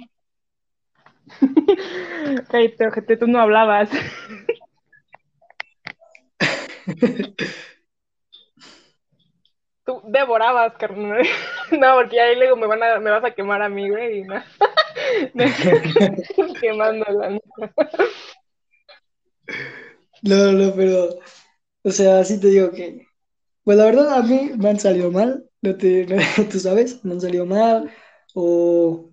Cállate, 2.50 2.86
ojete, 2.86 3.16
tú 3.16 3.26
no 3.26 3.40
hablabas. 3.40 3.90
Tú 9.86 10.02
devorabas, 10.04 10.74
carnal. 10.76 11.24
No, 11.70 11.94
porque 11.96 12.20
ahí 12.20 12.36
luego 12.36 12.56
me 12.56 12.66
van 12.66 12.82
a, 12.82 13.00
me 13.00 13.10
vas 13.10 13.24
a 13.24 13.32
quemar 13.32 13.62
a 13.62 13.68
mí, 13.68 13.88
güey, 13.88 14.20
y 14.20 14.22
no. 14.22 14.42
Quemándola. 16.60 17.30
¿no? 17.30 17.40
No, 20.22 20.52
no, 20.52 20.74
pero, 20.74 21.18
o 21.86 21.90
sea, 21.92 22.24
sí 22.24 22.40
te 22.40 22.48
digo 22.48 22.70
que, 22.72 23.06
pues 23.64 23.78
la 23.78 23.86
verdad 23.86 24.14
a 24.14 24.22
mí 24.22 24.52
me 24.58 24.70
han 24.70 24.80
salido 24.80 25.10
mal, 25.12 25.48
no 25.62 25.76
te, 25.76 26.06
no- 26.08 26.48
tú 26.50 26.60
sabes, 26.60 27.04
me 27.04 27.14
han 27.14 27.20
salido 27.22 27.46
mal, 27.46 27.90
o 28.34 29.10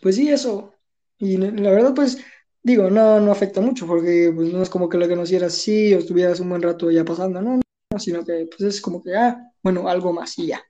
pues 0.00 0.16
sí, 0.16 0.28
eso. 0.30 0.74
Y 1.18 1.36
la 1.36 1.70
verdad, 1.70 1.94
pues, 1.94 2.18
digo, 2.62 2.90
no, 2.90 3.20
no 3.20 3.32
afecta 3.32 3.60
mucho, 3.60 3.86
porque 3.86 4.32
pues 4.34 4.52
no 4.52 4.62
es 4.62 4.70
como 4.70 4.88
que 4.88 4.98
lo 4.98 5.08
conocieras 5.08 5.54
así 5.54 5.94
o 5.94 5.98
estuvieras 5.98 6.40
un 6.40 6.50
buen 6.50 6.62
rato 6.62 6.90
ya 6.90 7.04
pasando, 7.04 7.40
no, 7.40 7.56
no, 7.56 7.98
sino 7.98 8.24
que 8.24 8.48
pues 8.50 8.62
es 8.76 8.80
como 8.80 9.02
que, 9.02 9.14
ah, 9.16 9.38
bueno, 9.62 9.88
algo 9.88 10.12
más 10.12 10.38
y 10.38 10.48
ya. 10.48 10.62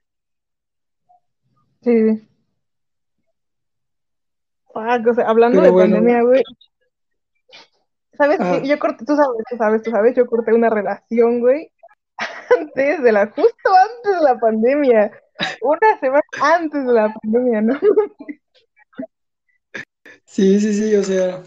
Sí. 1.83 2.23
Ah, 4.75 4.99
o 5.09 5.15
sea, 5.15 5.29
hablando 5.29 5.61
Pero 5.61 5.73
de 5.75 5.83
pandemia, 5.83 6.23
güey, 6.23 6.43
¿sabes 8.19 8.41
qué? 8.49 8.61
ah, 8.61 8.69
Yo 8.69 8.79
corté, 8.79 9.05
tú 9.05 9.17
sabes, 9.17 9.45
tú 9.51 9.57
sabes, 9.57 9.83
tú 9.83 9.91
sabes, 9.91 10.15
yo 10.17 10.27
corté 10.27 10.53
una 10.55 10.71
relación, 10.71 11.41
güey, 11.41 11.73
antes 12.61 13.03
de 13.03 13.13
la, 13.13 13.27
justo 13.29 13.71
antes 13.75 14.15
de 14.21 14.23
la 14.25 14.39
pandemia. 14.39 15.13
Una 15.63 15.99
semana 16.01 16.23
antes 16.41 16.87
de 16.87 16.93
la 16.93 17.15
pandemia, 17.15 17.63
¿no? 17.63 17.81
sí, 20.25 20.61
sí, 20.61 20.73
sí, 20.75 20.95
o 20.97 21.03
sea, 21.05 21.43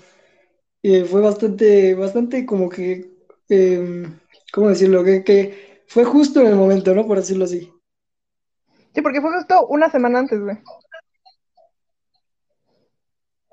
eh, 0.83 1.05
fue 1.05 1.21
bastante, 1.21 1.95
bastante 1.95 2.45
como 2.45 2.69
que, 2.69 3.11
em, 3.49 4.19
¿cómo 4.53 4.69
decirlo? 4.69 5.03
Que, 5.05 5.23
que 5.23 5.83
fue 5.87 6.05
justo 6.05 6.41
en 6.41 6.47
el 6.49 6.55
momento, 6.55 6.93
¿no? 6.95 7.07
Por 7.07 7.19
decirlo 7.19 7.45
así. 7.45 7.71
Sí, 8.95 9.01
porque 9.03 9.21
fue 9.21 9.31
justo 9.31 9.67
una 9.67 9.91
semana 9.91 10.17
antes, 10.19 10.39
güey. 10.41 10.57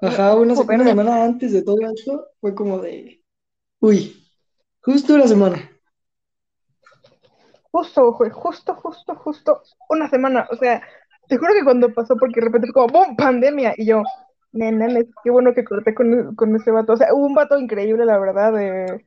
Ajá, 0.03 0.35
una, 0.37 0.57
se- 0.57 0.71
una 0.71 0.85
Joder, 0.85 0.89
semana 0.89 1.25
antes 1.25 1.53
de 1.53 1.63
todo 1.63 1.79
esto 1.95 2.29
fue 2.41 2.55
como 2.55 2.79
de, 2.81 3.23
uy, 3.81 4.17
justo 4.83 5.15
una 5.15 5.27
semana. 5.29 5.71
Justo, 7.71 8.13
güey, 8.15 8.31
justo, 8.31 8.75
justo, 8.77 9.15
justo 9.17 9.63
una 9.89 10.09
semana. 10.11 10.47
O 10.51 10.57
sea, 10.57 10.83
te 11.29 11.39
juro 11.39 11.55
que 11.55 11.65
cuando 11.65 11.93
pasó, 11.95 12.17
porque 12.17 12.41
de 12.41 12.47
repente 12.47 12.69
fue 12.73 12.87
como 12.89 12.89
¡Bum! 13.07 13.17
Pandemia. 13.17 13.75
Y 13.77 13.87
yo, 13.87 14.03
nenes, 14.53 15.07
qué 15.25 15.31
bueno 15.31 15.55
que 15.55 15.65
corté 15.65 15.95
con, 15.95 16.35
con 16.37 16.55
ese 16.57 16.71
vato. 16.71 16.93
O 16.95 16.97
sea, 16.97 17.09
hubo 17.15 17.27
un 17.27 17.35
vato 17.35 17.59
increíble, 17.59 18.05
la 18.05 18.19
verdad. 18.19 18.53
De, 18.53 19.05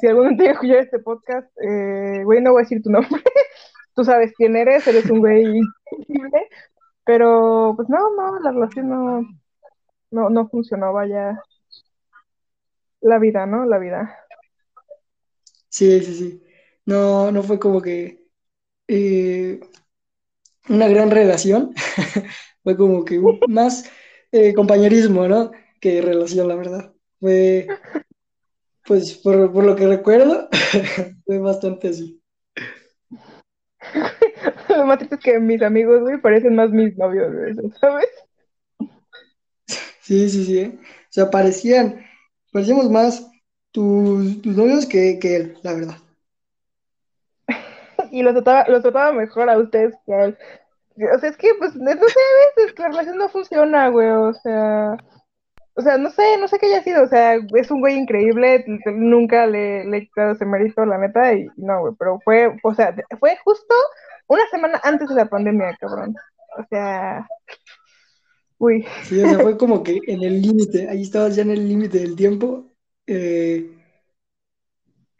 si 0.00 0.06
algún 0.06 0.36
día 0.36 0.48
te 0.48 0.52
escuchar 0.52 0.76
este 0.78 0.98
podcast, 1.00 1.48
eh, 1.62 2.22
güey, 2.24 2.40
no 2.42 2.52
voy 2.52 2.60
a 2.62 2.64
decir 2.64 2.82
tu 2.82 2.90
nombre. 2.90 3.22
Tú 3.94 4.04
sabes 4.04 4.32
quién 4.36 4.56
eres, 4.56 4.86
eres 4.86 5.10
un 5.10 5.20
güey 5.20 5.44
increíble. 5.90 6.48
Pero, 7.04 7.74
pues 7.76 7.88
no, 7.88 7.98
no, 8.16 8.40
la 8.40 8.52
relación 8.52 8.88
no, 8.90 9.22
no, 10.10 10.30
no 10.30 10.48
funcionó. 10.48 10.92
Vaya, 10.92 11.40
la 13.00 13.18
vida, 13.18 13.46
¿no? 13.46 13.64
La 13.66 13.78
vida. 13.78 14.18
Sí, 15.68 16.00
sí, 16.00 16.14
sí. 16.14 16.42
No, 16.84 17.30
no 17.30 17.42
fue 17.42 17.58
como 17.58 17.82
que 17.82 18.26
eh, 18.88 19.60
una 20.68 20.88
gran 20.88 21.10
relación, 21.10 21.74
fue 22.62 22.76
como 22.76 23.04
que 23.04 23.20
más 23.48 23.90
eh, 24.32 24.54
compañerismo, 24.54 25.28
¿no? 25.28 25.50
Que 25.80 26.02
relación, 26.02 26.48
la 26.48 26.56
verdad. 26.56 26.92
Fue, 27.20 27.66
pues, 28.86 29.14
por, 29.14 29.52
por 29.52 29.64
lo 29.64 29.76
que 29.76 29.86
recuerdo, 29.86 30.48
fue 31.26 31.38
bastante 31.38 31.88
así. 31.88 32.20
Lo 34.68 34.84
más 34.86 34.98
triste 34.98 35.14
es 35.14 35.20
que 35.22 35.38
mis 35.38 35.62
amigos, 35.62 36.00
güey, 36.00 36.20
parecen 36.20 36.54
más 36.56 36.70
mis 36.70 36.96
novios, 36.96 37.32
güey, 37.32 37.54
¿sabes? 37.80 38.08
Sí, 40.06 40.30
sí, 40.30 40.44
sí. 40.44 40.58
¿eh? 40.60 40.78
O 40.78 41.10
sea, 41.10 41.30
parecían, 41.32 42.06
parecíamos 42.52 42.88
más 42.88 43.28
tus, 43.72 44.40
tus 44.40 44.56
novios 44.56 44.86
que, 44.86 45.18
que 45.18 45.36
él, 45.36 45.58
la 45.62 45.72
verdad. 45.74 45.96
Y 48.12 48.22
los 48.22 48.34
trataba, 48.34 48.68
los 48.68 48.82
trataba 48.82 49.10
mejor 49.10 49.50
a 49.50 49.58
ustedes 49.58 49.96
que 50.06 50.14
a 50.14 50.24
él. 50.26 50.38
O 51.12 51.18
sea, 51.18 51.28
es 51.28 51.36
que, 51.36 51.48
pues, 51.58 51.74
no 51.74 51.90
sé, 51.90 51.96
a 51.96 52.60
veces 52.60 52.78
la 52.78 52.88
relación 52.88 53.18
no 53.18 53.28
funciona, 53.28 53.88
güey, 53.88 54.08
o 54.08 54.32
sea, 54.32 54.96
o 55.74 55.82
sea, 55.82 55.98
no 55.98 56.08
sé, 56.10 56.38
no 56.38 56.46
sé 56.46 56.60
qué 56.60 56.66
haya 56.66 56.84
sido, 56.84 57.02
o 57.02 57.08
sea, 57.08 57.34
es 57.34 57.70
un 57.72 57.80
güey 57.80 57.98
increíble, 57.98 58.64
nunca 58.86 59.46
le, 59.46 59.84
le 59.84 59.96
he 59.96 60.00
quitado 60.06 60.32
ese 60.32 60.46
mérito, 60.46 60.86
la 60.86 60.98
neta, 60.98 61.34
y 61.34 61.48
no, 61.56 61.80
güey, 61.80 61.94
pero 61.98 62.20
fue, 62.20 62.56
o 62.62 62.74
sea, 62.74 62.94
fue 63.18 63.36
justo 63.44 63.74
una 64.28 64.46
semana 64.52 64.80
antes 64.84 65.08
de 65.08 65.16
la 65.16 65.26
pandemia, 65.26 65.76
cabrón. 65.80 66.14
O 66.58 66.64
sea, 66.70 67.28
uy, 68.58 68.86
Sí, 69.00 69.20
o 69.20 69.28
sea, 69.28 69.40
fue 69.40 69.56
como 69.58 69.82
que 69.82 70.02
en 70.06 70.22
el 70.22 70.42
límite, 70.42 70.88
ahí 70.88 71.02
estabas 71.02 71.36
ya 71.36 71.42
en 71.42 71.50
el 71.50 71.68
límite 71.68 71.98
del 72.00 72.16
tiempo, 72.16 72.72
eh, 73.06 73.70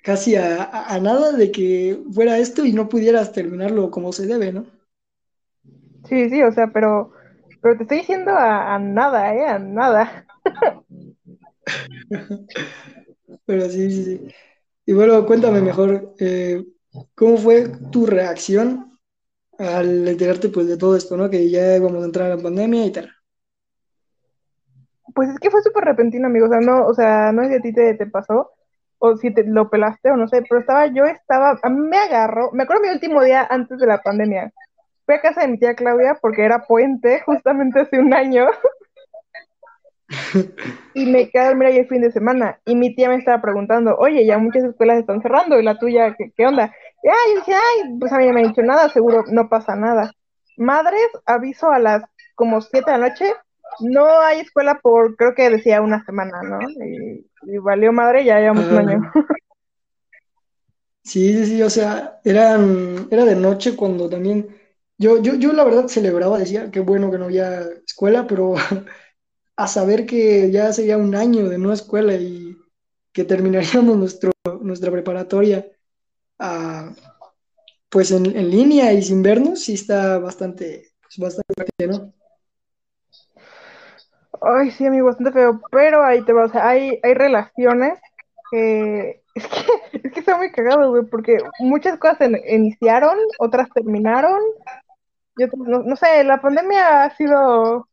casi 0.03 0.37
a, 0.37 0.63
a- 0.65 0.95
a 0.95 1.01
nada 1.01 1.33
de 1.33 1.51
que 1.53 1.99
fuera 2.15 2.39
esto 2.39 2.65
y 2.65 2.73
no 2.73 2.89
pudieras 2.89 3.33
terminarlo 3.33 3.91
como 3.91 4.13
se 4.13 4.27
debe, 4.27 4.53
¿no? 4.53 4.67
sí, 6.09 6.31
sí, 6.31 6.43
o 6.43 6.53
sea, 6.53 6.69
pero, 6.69 7.13
pero 7.61 7.77
te 7.77 7.83
estoy 7.85 7.99
diciendo 7.99 8.33
a, 8.33 8.75
a 8.75 8.79
nada, 8.79 9.35
eh, 9.35 9.47
a 9.47 9.59
nada. 9.59 10.27
Pero 13.47 13.69
sí, 13.71 13.91
sí, 13.91 14.05
sí. 14.05 14.29
Y 14.87 14.93
bueno, 14.95 15.27
cuéntame 15.27 15.63
mejor, 15.63 16.15
eh, 16.21 16.65
¿cómo 17.15 17.39
fue 17.39 17.69
tu 17.93 18.07
reacción 18.07 18.99
al 19.59 20.09
enterarte 20.09 20.51
pues 20.51 20.69
de 20.69 20.79
todo 20.79 20.97
esto, 20.97 21.17
¿no? 21.19 21.31
Que 21.31 21.51
ya 21.51 21.77
íbamos 21.77 22.03
a 22.03 22.07
entrar 22.07 22.33
a 22.33 22.37
la 22.37 22.43
pandemia 22.43 22.87
y 22.87 22.93
tal. 22.93 23.11
Pues 25.17 25.31
es 25.31 25.41
que 25.41 25.51
fue 25.51 25.63
súper 25.63 25.85
repentino, 25.85 26.29
amigo. 26.29 26.47
O 26.47 26.49
sea, 26.51 26.61
no, 26.61 26.87
o 26.87 26.95
sea, 26.95 27.33
no 27.33 27.43
sé 27.43 27.49
si 27.49 27.55
a 27.57 27.61
ti 27.61 27.73
te, 27.73 27.95
te 27.95 28.07
pasó 28.07 28.53
o 28.99 29.17
si 29.17 29.33
te 29.33 29.45
lo 29.45 29.69
pelaste 29.71 30.11
o 30.11 30.17
no 30.17 30.29
sé, 30.29 30.43
pero 30.49 30.61
estaba, 30.61 30.87
yo 30.87 31.05
estaba, 31.05 31.59
a 31.63 31.69
mí 31.69 31.81
me 31.89 31.99
agarró, 31.99 32.51
me 32.53 32.63
acuerdo 32.63 32.83
mi 32.83 32.89
último 32.91 33.23
día 33.23 33.47
antes 33.49 33.79
de 33.79 33.87
la 33.87 33.99
pandemia. 34.03 34.53
Fui 35.05 35.15
a 35.15 35.21
casa 35.21 35.43
de 35.43 35.49
mi 35.49 35.59
tía 35.59 35.75
Claudia 35.75 36.19
porque 36.21 36.45
era 36.45 36.67
puente 36.67 37.21
justamente 37.27 37.81
hace 37.81 37.99
un 37.99 38.13
año 38.15 38.47
y 40.95 41.07
me 41.07 41.31
quedé 41.31 41.43
a 41.43 41.49
dormir 41.49 41.69
ahí 41.69 41.79
el 41.79 41.89
fin 41.89 42.03
de 42.03 42.13
semana. 42.13 42.61
Y 42.65 42.75
mi 42.77 42.95
tía 42.95 43.09
me 43.09 43.17
estaba 43.17 43.41
preguntando, 43.43 43.97
oye, 43.97 44.25
ya 44.27 44.39
muchas 44.39 44.65
escuelas 44.65 44.99
están 44.99 45.23
cerrando, 45.23 45.59
¿y 45.59 45.63
la 45.63 45.79
tuya 45.79 46.15
qué, 46.17 46.33
qué 46.37 46.47
onda? 46.47 46.75
Y 47.03 47.09
ay, 47.09 47.35
yo 47.35 47.41
dije, 47.41 47.53
ay, 47.55 47.99
pues 47.99 48.13
a 48.13 48.19
mí 48.19 48.27
no 48.27 48.33
me 48.33 48.43
ha 48.43 48.49
dicho 48.49 48.63
nada, 48.63 48.89
seguro 48.89 49.25
no 49.31 49.49
pasa 49.49 49.77
nada. 49.77 50.13
Madres, 50.57 51.09
aviso 51.27 51.71
a 51.71 51.79
las 51.79 52.03
como 52.35 52.61
7 52.61 52.91
de 52.91 52.99
la 52.99 53.09
noche, 53.09 53.33
no 53.81 54.21
hay 54.21 54.41
escuela 54.41 54.81
por, 54.81 55.17
creo 55.17 55.35
que 55.35 55.51
decía 55.51 55.81
una 55.81 56.05
semana, 56.05 56.43
¿no? 56.43 56.59
Y, 56.85 57.27
y 57.43 57.59
valió 57.59 57.93
madre, 57.93 58.25
ya 58.25 58.39
llevamos 58.39 58.67
un 58.67 58.79
año. 58.79 59.13
Sí, 61.03 61.33
sí, 61.33 61.47
sí, 61.47 61.63
o 61.63 61.71
sea, 61.71 62.21
eran, 62.25 63.07
era 63.13 63.25
de 63.25 63.37
noche 63.37 63.77
cuando 63.77 64.09
también, 64.09 64.49
yo, 64.99 65.23
yo, 65.23 65.35
yo 65.37 65.53
la 65.53 65.63
verdad 65.63 65.87
celebraba, 65.87 66.39
decía, 66.39 66.71
qué 66.73 66.81
bueno 66.81 67.13
que 67.13 67.19
no 67.19 67.27
había 67.27 67.61
escuela, 67.87 68.27
pero 68.27 68.57
a 69.57 69.69
saber 69.69 70.05
que 70.05 70.51
ya 70.51 70.73
sería 70.73 70.97
un 70.99 71.15
año 71.15 71.49
de 71.49 71.59
no 71.59 71.73
escuela 71.73 72.15
y 72.17 72.57
que 73.13 73.25
terminaríamos 73.25 73.97
nuestro, 73.97 74.33
nuestra 74.63 74.91
preparatoria 74.91 75.67
ah, 76.41 76.93
pues 77.89 78.11
en, 78.11 78.27
en 78.37 78.51
línea 78.51 78.93
y 78.93 79.03
sin 79.03 79.23
vernos, 79.23 79.61
sí 79.63 79.75
está 79.75 80.19
bastante, 80.19 80.93
pues 81.03 81.19
bastante 81.19 81.87
¿no? 81.87 82.13
Ay, 84.47 84.71
sí, 84.71 84.87
amigo, 84.87 85.07
bastante 85.07 85.33
feo, 85.33 85.61
pero 85.71 86.05
ahí 86.05 86.25
te 86.25 86.33
va, 86.33 86.45
o 86.45 86.49
sea, 86.49 86.69
hay, 86.69 87.01
hay 87.03 87.15
relaciones 87.15 87.99
que 88.51 89.23
es 89.35 89.47
que, 89.49 89.99
es 90.09 90.13
que 90.13 90.21
está 90.21 90.37
muy 90.37 90.51
cagado, 90.53 90.91
güey, 90.91 91.05
porque 91.07 91.39
muchas 91.59 91.99
cosas 91.99 92.21
en- 92.23 92.41
iniciaron, 92.49 93.19
otras 93.39 93.69
terminaron, 93.73 94.41
y 95.37 95.45
otras 95.45 95.61
no, 95.67 95.83
no 95.83 95.97
sé, 95.97 96.25
la 96.25 96.41
pandemia 96.41 97.05
ha 97.05 97.17
sido 97.17 97.89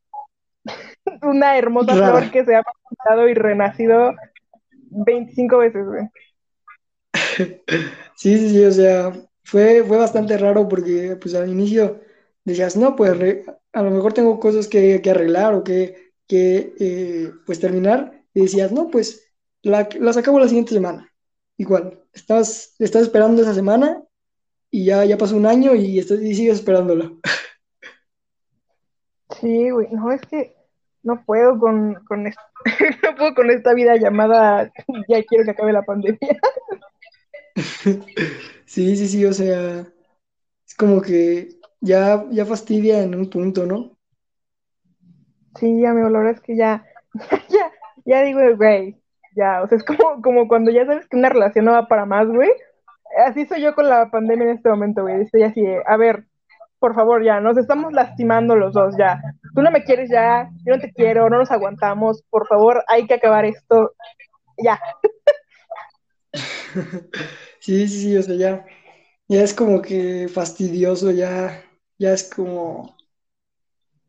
una 1.23 1.57
hermosa 1.57 1.97
Rara. 1.97 2.01
flor 2.01 2.31
que 2.31 2.45
se 2.45 2.55
ha 2.55 2.63
plantado 2.63 3.27
y 3.29 3.33
renacido 3.33 4.13
25 4.91 5.59
veces, 5.59 5.85
güey. 5.85 6.07
Sí, 8.15 8.37
sí, 8.37 8.49
sí, 8.49 8.65
o 8.65 8.71
sea, 8.71 9.13
fue, 9.43 9.83
fue 9.83 9.97
bastante 9.97 10.37
raro 10.37 10.67
porque 10.67 11.17
pues 11.21 11.33
al 11.35 11.49
inicio 11.49 12.01
decías, 12.43 12.75
no, 12.77 12.95
pues 12.95 13.17
re- 13.17 13.45
a 13.73 13.81
lo 13.81 13.91
mejor 13.91 14.13
tengo 14.13 14.39
cosas 14.39 14.67
que, 14.67 15.01
que 15.01 15.09
arreglar 15.11 15.53
o 15.55 15.63
que, 15.63 16.02
que 16.27 16.73
eh, 16.79 17.31
pues 17.45 17.59
terminar 17.59 18.23
y 18.33 18.41
decías, 18.41 18.71
no, 18.71 18.89
pues 18.89 19.33
la, 19.61 19.87
las 19.99 20.17
acabo 20.17 20.39
la 20.39 20.47
siguiente 20.47 20.73
semana. 20.73 21.11
Igual, 21.57 22.03
estás, 22.13 22.75
estás 22.79 23.03
esperando 23.03 23.41
esa 23.41 23.53
semana 23.53 24.03
y 24.71 24.85
ya, 24.85 25.05
ya 25.05 25.17
pasó 25.17 25.37
un 25.37 25.45
año 25.47 25.75
y, 25.75 25.99
estás, 25.99 26.21
y 26.21 26.35
sigues 26.35 26.55
esperándola. 26.57 27.11
Sí, 29.39 29.69
güey, 29.71 29.87
no, 29.91 30.11
es 30.11 30.21
que 30.21 30.55
no 31.03 31.23
puedo 31.25 31.59
con, 31.59 31.95
con 32.05 32.27
es- 32.27 32.35
no 33.03 33.15
puedo 33.15 33.33
con 33.35 33.49
esta 33.51 33.73
vida 33.73 33.95
llamada 33.97 34.71
ya 35.09 35.23
quiero 35.23 35.43
que 35.45 35.51
acabe 35.51 35.73
la 35.73 35.83
pandemia. 35.83 36.19
Sí, 38.65 38.95
sí, 38.97 39.07
sí, 39.07 39.25
o 39.25 39.33
sea, 39.33 39.81
es 40.67 40.75
como 40.77 41.01
que 41.01 41.49
ya, 41.81 42.25
ya 42.31 42.45
fastidia 42.45 43.03
en 43.03 43.15
un 43.15 43.29
punto, 43.29 43.65
¿no? 43.65 43.97
Sí, 45.59 45.85
amigo, 45.85 46.09
la 46.09 46.19
verdad 46.19 46.35
es 46.35 46.41
que 46.41 46.55
ya, 46.55 46.85
ya, 47.49 47.71
ya 48.05 48.21
digo, 48.23 48.39
güey, 48.57 48.97
ya, 49.35 49.61
o 49.61 49.67
sea, 49.67 49.77
es 49.77 49.83
como, 49.83 50.21
como 50.21 50.47
cuando 50.47 50.71
ya 50.71 50.85
sabes 50.85 51.07
que 51.07 51.17
una 51.17 51.29
relación 51.29 51.65
no 51.65 51.73
va 51.73 51.87
para 51.87 52.05
más, 52.05 52.27
güey. 52.27 52.49
Así 53.25 53.45
soy 53.45 53.61
yo 53.61 53.75
con 53.75 53.87
la 53.89 54.09
pandemia 54.09 54.45
en 54.45 54.57
este 54.57 54.69
momento, 54.69 55.03
güey. 55.03 55.21
Estoy 55.21 55.43
así, 55.43 55.63
a 55.85 55.97
ver, 55.97 56.25
por 56.79 56.95
favor, 56.95 57.23
ya, 57.23 57.39
nos 57.39 57.57
estamos 57.57 57.93
lastimando 57.93 58.55
los 58.55 58.73
dos, 58.73 58.95
ya. 58.97 59.21
Tú 59.55 59.61
no 59.61 59.71
me 59.71 59.83
quieres 59.83 60.09
ya, 60.09 60.49
yo 60.65 60.75
no 60.75 60.81
te 60.81 60.91
quiero, 60.91 61.29
no 61.29 61.37
nos 61.37 61.51
aguantamos, 61.51 62.23
por 62.29 62.47
favor, 62.47 62.83
hay 62.87 63.07
que 63.07 63.13
acabar 63.15 63.45
esto, 63.45 63.93
ya. 64.57 64.79
Sí, 67.59 67.87
sí, 67.87 68.01
sí, 68.01 68.17
o 68.17 68.21
sea, 68.23 68.35
ya, 68.35 68.65
ya 69.29 69.41
es 69.41 69.53
como 69.53 69.81
que 69.81 70.27
fastidioso, 70.27 71.11
ya, 71.11 71.63
ya 71.97 72.11
es 72.11 72.29
como, 72.29 72.97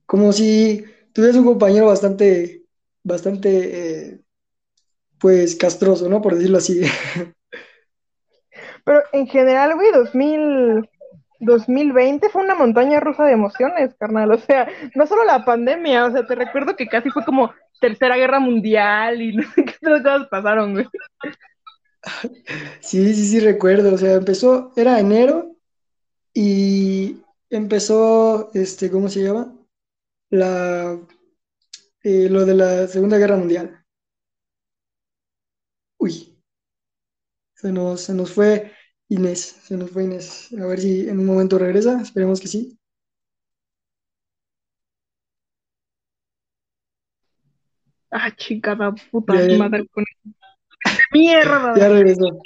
como 0.06 0.32
si 0.32 0.84
tuvieras 1.14 1.36
un 1.36 1.46
compañero 1.46 1.86
bastante, 1.86 2.64
bastante, 3.02 4.10
eh, 4.10 4.20
pues, 5.18 5.56
castroso, 5.56 6.10
¿no? 6.10 6.20
Por 6.20 6.34
decirlo 6.34 6.58
así. 6.58 6.82
Pero 8.84 9.02
en 9.12 9.26
general, 9.26 9.74
güey, 9.76 9.90
2000, 9.92 10.90
2020 11.40 12.28
fue 12.28 12.42
una 12.42 12.54
montaña 12.54 13.00
rusa 13.00 13.24
de 13.24 13.32
emociones, 13.32 13.94
carnal. 13.98 14.30
O 14.32 14.38
sea, 14.38 14.68
no 14.94 15.06
solo 15.06 15.24
la 15.24 15.44
pandemia, 15.44 16.04
o 16.04 16.12
sea, 16.12 16.26
te 16.26 16.34
recuerdo 16.34 16.76
que 16.76 16.86
casi 16.86 17.08
fue 17.08 17.24
como 17.24 17.50
Tercera 17.80 18.16
Guerra 18.16 18.40
Mundial 18.40 19.22
y 19.22 19.34
no 19.36 19.42
sé 19.54 19.64
qué 19.64 19.74
otras 19.82 20.02
cosas 20.02 20.28
pasaron, 20.28 20.72
güey. 20.74 20.86
Sí, 22.80 23.14
sí, 23.14 23.26
sí, 23.26 23.40
recuerdo, 23.40 23.94
o 23.94 23.98
sea, 23.98 24.12
empezó, 24.14 24.72
era 24.76 25.00
enero 25.00 25.56
y 26.34 27.22
empezó, 27.48 28.50
este, 28.52 28.90
¿cómo 28.90 29.08
se 29.08 29.22
llama? 29.22 29.54
La, 30.30 30.98
eh, 32.02 32.28
lo 32.28 32.44
de 32.44 32.54
la 32.54 32.86
Segunda 32.88 33.18
Guerra 33.18 33.36
Mundial. 33.36 33.84
Uy, 35.98 36.38
se 37.54 37.72
nos, 37.72 38.02
se 38.02 38.14
nos 38.14 38.32
fue 38.32 38.72
Inés, 39.08 39.40
se 39.62 39.76
nos 39.76 39.90
fue 39.90 40.04
Inés. 40.04 40.52
A 40.60 40.66
ver 40.66 40.80
si 40.80 41.08
en 41.08 41.18
un 41.18 41.26
momento 41.26 41.58
regresa, 41.58 42.00
esperemos 42.00 42.40
que 42.40 42.48
sí. 42.48 42.78
Ah, 48.10 48.30
chingada 48.36 48.94
puta 49.10 49.34
Ya, 49.34 49.58
madre 49.58 49.86
con 49.88 50.04
mierda. 51.12 51.74
ya 51.76 51.88
regresó. 51.88 52.40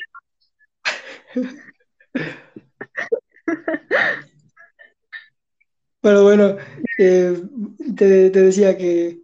Pero 6.00 6.22
bueno, 6.22 6.56
eh, 6.98 7.42
te, 7.96 8.30
te 8.30 8.40
decía 8.42 8.76
que 8.76 9.22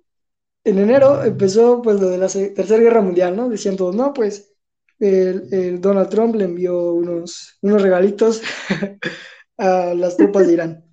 en 0.64 0.78
enero 0.78 1.24
empezó 1.24 1.82
pues 1.82 2.00
lo 2.00 2.08
de 2.10 2.18
la 2.18 2.28
Tercera 2.28 2.82
Guerra 2.82 3.02
Mundial, 3.02 3.36
¿no? 3.36 3.48
Decían 3.50 3.76
todos, 3.76 3.96
no, 3.96 4.12
pues 4.14 4.54
el, 5.00 5.48
el 5.52 5.80
Donald 5.80 6.10
Trump 6.10 6.36
le 6.36 6.44
envió 6.46 6.94
unos, 6.94 7.58
unos 7.62 7.82
regalitos 7.82 8.42
a 9.58 9.94
las 9.94 10.18
tropas 10.18 10.46
de 10.46 10.52
Irán. 10.54 10.84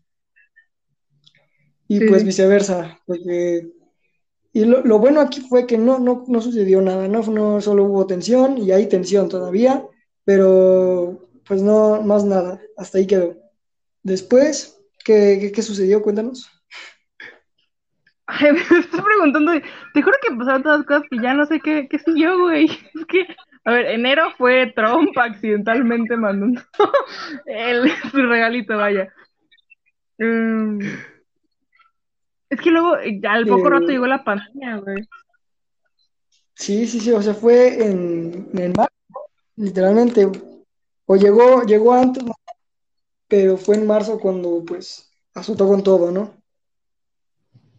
Y 1.88 2.02
Sí, 2.02 2.06
pues 2.06 2.24
viceversa, 2.24 3.00
porque... 3.06 3.70
Y 4.54 4.66
lo, 4.66 4.84
lo 4.84 5.00
bueno 5.00 5.22
aquí 5.22 5.42
fue 5.42 5.68
que 5.68 5.78
no, 5.78 6.00
no, 6.00 6.26
no 6.28 6.42
sucedió 6.42 6.82
nada, 6.82 7.08
¿no? 7.08 7.22
No 7.24 7.62
solo 7.62 7.86
hubo 7.86 8.08
tensión 8.08 8.58
y 8.58 8.72
hay 8.72 8.88
tensión 8.90 9.30
todavía, 9.30 9.88
pero 10.26 11.30
pues 11.48 11.62
no, 11.62 12.02
más 12.04 12.26
nada, 12.26 12.62
hasta 12.78 13.00
ahí 13.00 13.08
quedó. 13.08 13.38
Después, 14.04 14.81
¿qué, 15.04 15.38
qué, 15.42 15.52
qué 15.52 15.62
sucedió? 15.62 16.02
Cuéntanos. 16.02 16.50
Ay, 18.28 18.52
me 18.54 18.60
estás 18.62 19.02
preguntando, 19.02 19.52
te 19.94 20.02
juro 20.02 20.18
que 20.22 20.36
pasaron 20.36 20.64
todas 20.64 20.80
las 20.80 20.88
cosas 20.88 21.04
que 21.10 21.20
ya 21.20 21.34
no 21.34 21.46
sé 21.46 21.60
qué, 21.60 21.88
qué 21.90 22.00
siguió, 22.00 22.40
güey. 22.40 22.66
Es 22.96 23.06
que, 23.08 23.28
a 23.66 23.72
ver, 23.72 23.86
enero 23.88 24.32
fue 24.38 24.72
Trump 24.76 25.18
accidentalmente 25.18 26.16
mandando 26.18 26.62
el, 27.46 27.92
su 28.12 28.18
regalito, 28.18 28.78
vaya. 28.78 29.10
Mm, 30.20 30.80
es 32.50 32.62
que 32.62 32.70
luego, 32.72 32.98
eh, 33.00 33.20
al 33.28 33.48
poco 33.48 33.70
rato 33.70 33.88
Eh, 33.88 33.92
llegó 33.92 34.08
la 34.08 34.24
pandemia, 34.24 34.78
güey. 34.78 35.08
sí, 36.56 36.88
sí, 36.88 37.00
sí, 37.00 37.12
o 37.12 37.22
sea, 37.22 37.34
fue 37.34 37.84
en, 37.86 38.50
en 38.54 38.74
marzo, 38.76 38.92
literalmente, 39.58 40.28
o 41.06 41.16
llegó, 41.16 41.64
llegó 41.64 41.94
antes, 41.94 42.24
¿no? 42.24 42.34
Pero 43.32 43.58
fue 43.58 43.78
en 43.78 43.88
marzo 43.88 44.20
cuando 44.20 44.64
pues 44.66 45.12
azotó 45.36 45.68
con 45.68 45.84
todo, 45.84 46.12
¿no? 46.12 46.36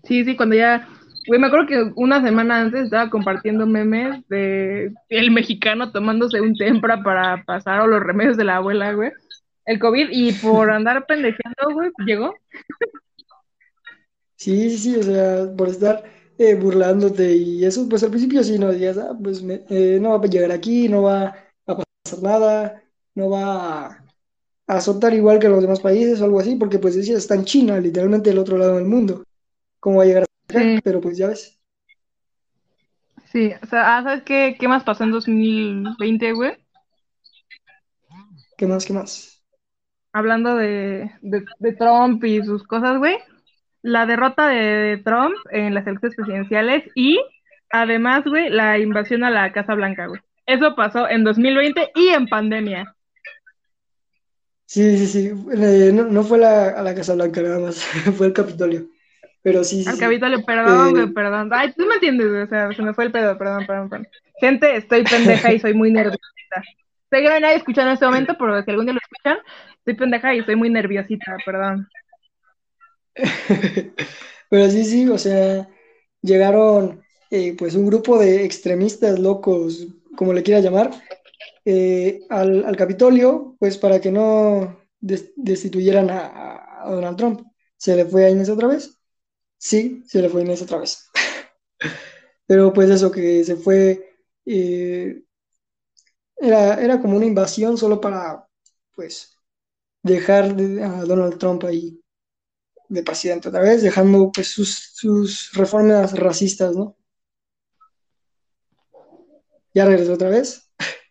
Sí, 0.05 0.25
sí, 0.25 0.37
cuando 0.37 0.57
ya, 0.57 0.89
güey, 1.29 1.41
me 1.41 1.47
acuerdo 1.49 1.67
que 1.69 1.93
una 1.97 2.23
semana 2.23 2.61
antes 2.61 2.85
estaba 2.85 3.11
compartiendo 3.11 3.67
memes 3.67 4.27
de 4.29 4.93
el 5.09 5.31
mexicano 5.31 5.93
tomándose 5.93 6.41
un 6.41 6.57
tempra 6.57 7.03
para 7.03 7.45
pasar 7.45 7.81
o 7.83 7.87
los 7.87 8.03
remedios 8.03 8.37
de 8.37 8.45
la 8.45 8.57
abuela, 8.57 8.93
güey. 8.95 9.13
El 9.67 9.79
COVID, 9.79 10.09
y 10.13 10.33
por 10.35 10.71
andar 10.73 11.07
pendejeando, 11.07 11.73
güey, 11.75 11.91
llegó. 12.07 12.35
Sí, 14.37 14.71
sí, 14.71 14.79
sí, 14.79 14.97
o 14.97 15.03
sea, 15.05 15.55
por 15.57 15.69
estar 15.69 16.05
eh, 16.39 16.55
burlándote 16.57 17.37
y 17.37 17.65
eso, 17.65 17.89
pues 17.89 18.03
al 18.03 18.11
principio 18.11 18.43
sí, 18.43 18.59
no 18.59 18.69
decías, 18.73 18.99
ah, 18.99 19.17
pues 19.23 19.43
me- 19.43 19.65
eh, 19.71 19.99
no 20.01 20.11
va 20.19 20.25
a 20.25 20.29
llegar 20.29 20.51
aquí, 20.53 20.89
no 20.89 21.03
va 21.03 21.27
a 21.67 21.77
pasar 22.05 22.23
nada, 22.23 22.83
no 23.15 23.31
va 23.31 23.87
a, 23.87 23.87
a 23.91 24.02
azotar 24.77 25.15
igual 25.15 25.39
que 25.39 25.49
los 25.49 25.63
demás 25.63 25.81
países 25.81 26.21
o 26.21 26.25
algo 26.25 26.41
así, 26.41 26.57
porque 26.57 26.79
pues 26.79 26.95
decías, 26.97 27.19
está 27.19 27.35
en 27.35 27.45
China, 27.45 27.79
literalmente 27.81 28.31
del 28.31 28.39
otro 28.39 28.59
lado 28.59 28.77
del 28.77 28.87
mundo, 28.87 29.25
¿cómo 29.81 29.99
va 29.99 30.05
a 30.05 30.07
llegar 30.07 30.25
acá? 30.49 30.61
Sí, 30.61 30.81
Pero 30.83 31.01
pues 31.01 31.17
ya 31.19 31.29
ves, 31.29 31.59
sí. 33.33 33.53
O 33.63 33.67
sea, 33.67 33.99
ah, 33.99 34.03
¿sabes 34.03 34.23
qué, 34.25 34.57
qué 34.59 34.69
más 34.69 34.85
pasó 34.85 35.05
en 35.05 35.13
2020, 35.13 36.33
güey? 36.33 36.53
¿qué 38.57 38.67
más, 38.67 38.85
qué 38.85 38.93
más? 38.93 39.43
Hablando 40.13 40.57
de, 40.57 41.11
de, 41.23 41.45
de 41.59 41.73
Trump 41.73 42.23
y 42.25 42.43
sus 42.45 42.63
cosas, 42.65 42.99
güey. 42.99 43.17
La 43.83 44.07
derrota 44.07 44.49
de 44.49 45.01
Trump 45.05 45.35
en 45.51 45.75
las 45.75 45.87
elecciones 45.87 46.17
presidenciales 46.17 46.85
y 46.95 47.21
además, 47.71 48.25
güey, 48.25 48.51
la 48.51 48.79
invasión 48.79 49.25
a 49.25 49.31
la 49.31 49.53
Casa 49.53 49.75
Blanca, 49.75 50.07
güey. 50.07 50.21
Eso 50.47 50.77
pasó 50.77 51.09
en 51.09 51.25
2020 51.25 51.91
y 51.97 52.09
en 52.09 52.27
pandemia. 52.29 52.95
Sí, 54.73 54.97
sí, 54.99 55.07
sí. 55.07 55.29
Eh, 55.53 55.91
no, 55.93 56.05
no 56.05 56.25
fue 56.25 56.39
la, 56.39 56.71
a 56.71 56.83
la 56.83 56.95
Casa 56.95 57.15
Blanca 57.15 57.43
nada 57.43 57.59
más, 57.61 57.83
fue 58.17 58.29
el 58.29 58.33
Capitolio. 58.33 58.89
Pero 59.43 59.65
sí, 59.65 59.85
sí. 59.85 59.91
Al 59.91 59.97
sí. 59.97 60.05
Capitolio, 60.05 60.45
perdón, 60.45 60.95
Eh, 60.99 61.13
perdón. 61.15 61.51
Ay, 61.53 61.73
tú 61.73 61.87
me 61.87 61.95
entiendes, 61.97 62.29
o 62.29 62.47
sea, 62.49 62.73
se 62.73 62.83
me 62.83 62.95
fue 62.95 63.05
el 63.05 63.13
pedo, 63.13 63.37
perdón, 63.39 63.67
perdón, 63.67 63.89
perdón. 63.91 64.09
Gente, 64.41 64.77
estoy 64.77 65.07
pendeja 65.07 65.53
y 65.53 65.59
soy 65.61 65.75
muy 65.75 65.91
nerviosita. 65.93 66.63
Sé 67.11 67.17
que 67.21 67.29
no 67.29 67.35
hay 67.35 67.41
nadie 67.41 67.57
escuchando 67.57 67.91
en 67.91 67.95
este 67.95 68.07
momento, 68.07 68.37
pero 68.39 68.63
si 68.63 68.71
algún 68.71 68.87
día 68.87 68.95
lo 68.95 69.01
escuchan, 69.03 69.39
estoy 69.79 69.95
pendeja 69.95 70.35
y 70.35 70.45
soy 70.45 70.57
muy 70.57 70.71
nerviosita, 70.71 71.37
perdón. 71.45 71.89
Pero 74.51 74.71
sí, 74.71 74.85
sí, 74.85 75.09
o 75.09 75.19
sea, 75.19 75.69
llegaron 76.23 77.03
eh, 77.31 77.55
pues 77.57 77.75
un 77.75 77.87
grupo 77.87 78.19
de 78.19 78.45
extremistas 78.45 79.19
locos, 79.19 79.87
como 80.17 80.33
le 80.33 80.43
quieras 80.43 80.65
llamar, 80.65 80.91
eh, 81.65 82.21
al, 82.31 82.65
al 82.65 82.77
Capitolio, 82.77 83.57
pues 83.59 83.79
para 83.79 84.01
que 84.01 84.11
no 84.11 84.79
des- 85.01 85.33
destituyeran 85.37 86.11
a, 86.11 86.85
Donald 86.91 87.17
Trump. 87.17 87.43
¿Se 87.77 87.95
le 87.97 88.05
fue 88.07 88.25
a 88.27 88.31
Inés 88.31 88.49
otra 88.49 88.69
vez? 88.69 88.99
Sí, 89.59 90.03
se 90.07 90.23
le 90.23 90.29
fue 90.31 90.43
a 90.43 90.45
Inés 90.45 90.63
otra 90.63 90.79
vez. 90.79 91.09
Pero 92.47 92.73
pues 92.73 92.91
eso, 92.91 93.11
que 93.11 93.45
se 93.45 93.57
fue, 93.57 94.17
eh, 94.47 95.23
era, 96.37 96.81
era 96.83 97.01
como 97.01 97.17
una 97.17 97.27
invasión 97.27 97.77
solo 97.79 98.01
para, 98.01 98.47
pues, 98.95 99.37
dejar 100.03 100.57
de- 100.57 100.83
a 100.85 101.05
Donald 101.05 101.39
Trump 101.39 101.65
ahí 101.65 102.01
de 102.89 103.03
presidente 103.05 103.49
otra 103.51 103.63
vez, 103.63 103.83
dejando 103.83 104.31
pues 104.33 104.49
sus, 104.49 104.91
sus 104.95 105.53
reformas 105.55 106.19
racistas, 106.19 106.77
¿no? 106.77 106.97
Ya 109.75 109.85
regresó 109.85 110.15
otra 110.15 110.29
vez. 110.31 110.71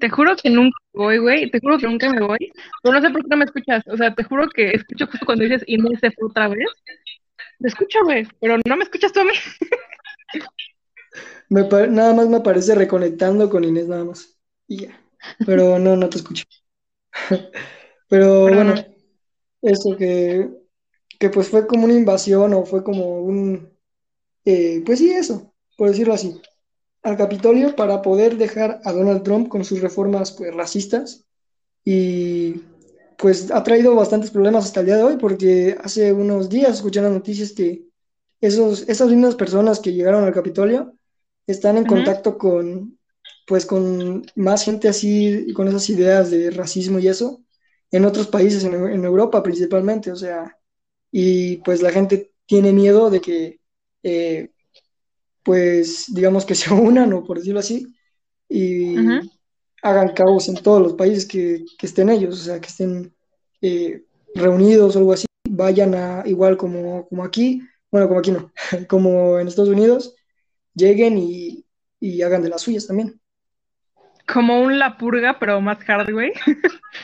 Te 0.00 0.08
juro 0.10 0.36
que 0.36 0.50
nunca 0.50 0.76
me 0.92 1.04
voy, 1.04 1.18
güey, 1.18 1.50
te 1.50 1.60
juro 1.60 1.78
que 1.78 1.86
nunca 1.86 2.10
me 2.10 2.20
voy, 2.20 2.52
pero 2.82 2.94
no 2.94 3.00
sé 3.00 3.10
por 3.10 3.22
qué 3.22 3.28
no 3.30 3.36
me 3.36 3.44
escuchas, 3.44 3.82
o 3.86 3.96
sea, 3.96 4.14
te 4.14 4.24
juro 4.24 4.48
que 4.48 4.70
escucho 4.70 5.06
justo 5.06 5.26
cuando 5.26 5.44
dices 5.44 5.62
Inés 5.66 6.00
se 6.00 6.10
fue 6.10 6.28
otra 6.28 6.48
vez, 6.48 6.68
te 7.60 7.68
escucho, 7.68 7.98
güey, 8.04 8.26
pero 8.40 8.58
no 8.66 8.76
me 8.76 8.84
escuchas 8.84 9.12
tú 9.12 9.20
a 9.20 9.24
mí. 9.24 9.32
Me 11.48 11.62
nada 11.88 12.14
más 12.14 12.28
me 12.28 12.38
aparece 12.38 12.74
reconectando 12.74 13.48
con 13.48 13.64
Inés 13.64 13.86
nada 13.86 14.04
más. 14.04 14.38
Y 14.66 14.86
ya. 14.86 15.00
Pero 15.46 15.78
no, 15.78 15.96
no 15.96 16.08
te 16.08 16.18
escucho. 16.18 16.44
Pero 18.08 18.42
bueno, 18.42 18.74
eso 19.62 19.96
que, 19.96 20.50
que 21.18 21.30
pues 21.30 21.48
fue 21.48 21.66
como 21.66 21.84
una 21.84 21.94
invasión 21.94 22.52
o 22.54 22.64
fue 22.64 22.84
como 22.84 23.20
un, 23.20 23.72
eh, 24.44 24.82
pues 24.84 24.98
sí, 24.98 25.10
eso, 25.10 25.54
por 25.76 25.88
decirlo 25.88 26.14
así, 26.14 26.40
al 27.04 27.16
Capitolio 27.18 27.76
para 27.76 28.02
poder 28.02 28.36
dejar 28.38 28.80
a 28.84 28.92
Donald 28.92 29.22
Trump 29.24 29.48
con 29.48 29.64
sus 29.64 29.80
reformas 29.82 30.32
pues 30.32 30.54
racistas 30.54 31.26
y 31.84 32.62
pues 33.18 33.50
ha 33.50 33.62
traído 33.64 33.94
bastantes 33.94 34.30
problemas 34.30 34.64
hasta 34.66 34.80
el 34.80 34.86
día 34.86 34.96
de 34.96 35.04
hoy 35.04 35.16
porque 35.18 35.76
hace 35.82 36.12
unos 36.12 36.48
días 36.48 36.74
escuché 36.76 37.02
las 37.02 37.12
noticias 37.12 37.52
que 37.52 37.84
esos, 38.40 38.88
esas 38.88 39.10
mismas 39.10 39.36
personas 39.36 39.80
que 39.80 39.92
llegaron 39.92 40.24
al 40.24 40.34
Capitolio 40.34 40.94
están 41.46 41.76
en 41.78 41.84
Ujú. 41.84 41.86
contacto 41.86 42.38
con 42.38 42.98
pues 43.46 43.66
con 43.66 44.24
más 44.36 44.64
gente 44.64 44.88
así 44.88 45.52
con 45.54 45.68
esas 45.68 45.88
ideas 45.90 46.30
de 46.30 46.50
racismo 46.50 46.98
y 46.98 47.08
eso 47.08 47.42
en 47.90 48.04
otros 48.06 48.26
países, 48.28 48.64
en, 48.64 48.74
en 48.74 49.04
Europa 49.04 49.42
principalmente, 49.42 50.10
o 50.10 50.16
sea, 50.16 50.58
y 51.12 51.58
pues 51.58 51.82
la 51.82 51.92
gente 51.92 52.32
tiene 52.46 52.72
miedo 52.72 53.10
de 53.10 53.20
que 53.20 53.60
eh, 54.02 54.50
pues 55.44 56.12
digamos 56.12 56.44
que 56.44 56.54
se 56.54 56.70
unan 56.74 57.12
o 57.12 57.24
por 57.24 57.38
decirlo 57.38 57.60
así 57.60 57.94
y 58.48 58.96
hagan 59.82 60.14
caos 60.14 60.48
en 60.48 60.56
todos 60.56 60.82
los 60.82 60.94
países 60.94 61.26
que, 61.26 61.64
que 61.78 61.86
estén 61.86 62.08
ellos, 62.08 62.40
o 62.40 62.44
sea, 62.44 62.60
que 62.60 62.68
estén 62.68 63.14
eh, 63.60 64.04
reunidos 64.34 64.96
o 64.96 64.98
algo 64.98 65.12
así, 65.12 65.26
vayan 65.48 65.94
a, 65.94 66.22
igual 66.24 66.56
como, 66.56 67.06
como 67.08 67.22
aquí, 67.22 67.62
bueno, 67.90 68.08
como 68.08 68.20
aquí 68.20 68.30
no, 68.30 68.50
como 68.88 69.38
en 69.38 69.46
Estados 69.46 69.70
Unidos, 69.70 70.14
lleguen 70.74 71.18
y, 71.18 71.66
y 72.00 72.22
hagan 72.22 72.42
de 72.42 72.48
las 72.48 72.62
suyas 72.62 72.86
también. 72.86 73.20
Como 74.26 74.62
un 74.62 74.78
La 74.78 74.96
Purga, 74.96 75.38
pero 75.38 75.60
más 75.60 75.78
hard, 75.86 76.10
güey. 76.12 76.32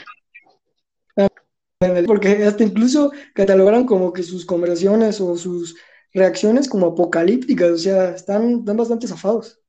Porque 2.06 2.44
hasta 2.44 2.62
incluso 2.62 3.10
catalogaron 3.34 3.86
como 3.86 4.12
que 4.12 4.22
sus 4.22 4.44
conversaciones 4.44 5.18
o 5.20 5.38
sus 5.38 5.76
reacciones 6.12 6.68
como 6.68 6.88
apocalípticas, 6.88 7.70
o 7.70 7.78
sea, 7.78 8.10
están, 8.10 8.60
están 8.60 8.76
bastante 8.76 9.06
zafados. 9.06 9.60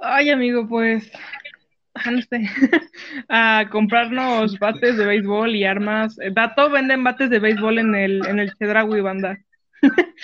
Ay, 0.00 0.30
amigo, 0.30 0.66
pues, 0.68 1.10
ah, 1.94 2.10
no 2.10 2.20
sé, 2.22 2.42
a 3.28 3.68
comprarnos 3.70 4.58
bates 4.58 4.96
de 4.96 5.06
béisbol 5.06 5.54
y 5.54 5.64
armas. 5.64 6.18
Eh, 6.20 6.30
Dato, 6.32 6.70
venden 6.70 7.04
bates 7.04 7.30
de 7.30 7.38
béisbol 7.38 7.78
en 7.78 7.94
el, 7.94 8.26
en 8.26 8.38
el 8.40 8.54
Chedraui, 8.56 9.00
banda. 9.00 9.38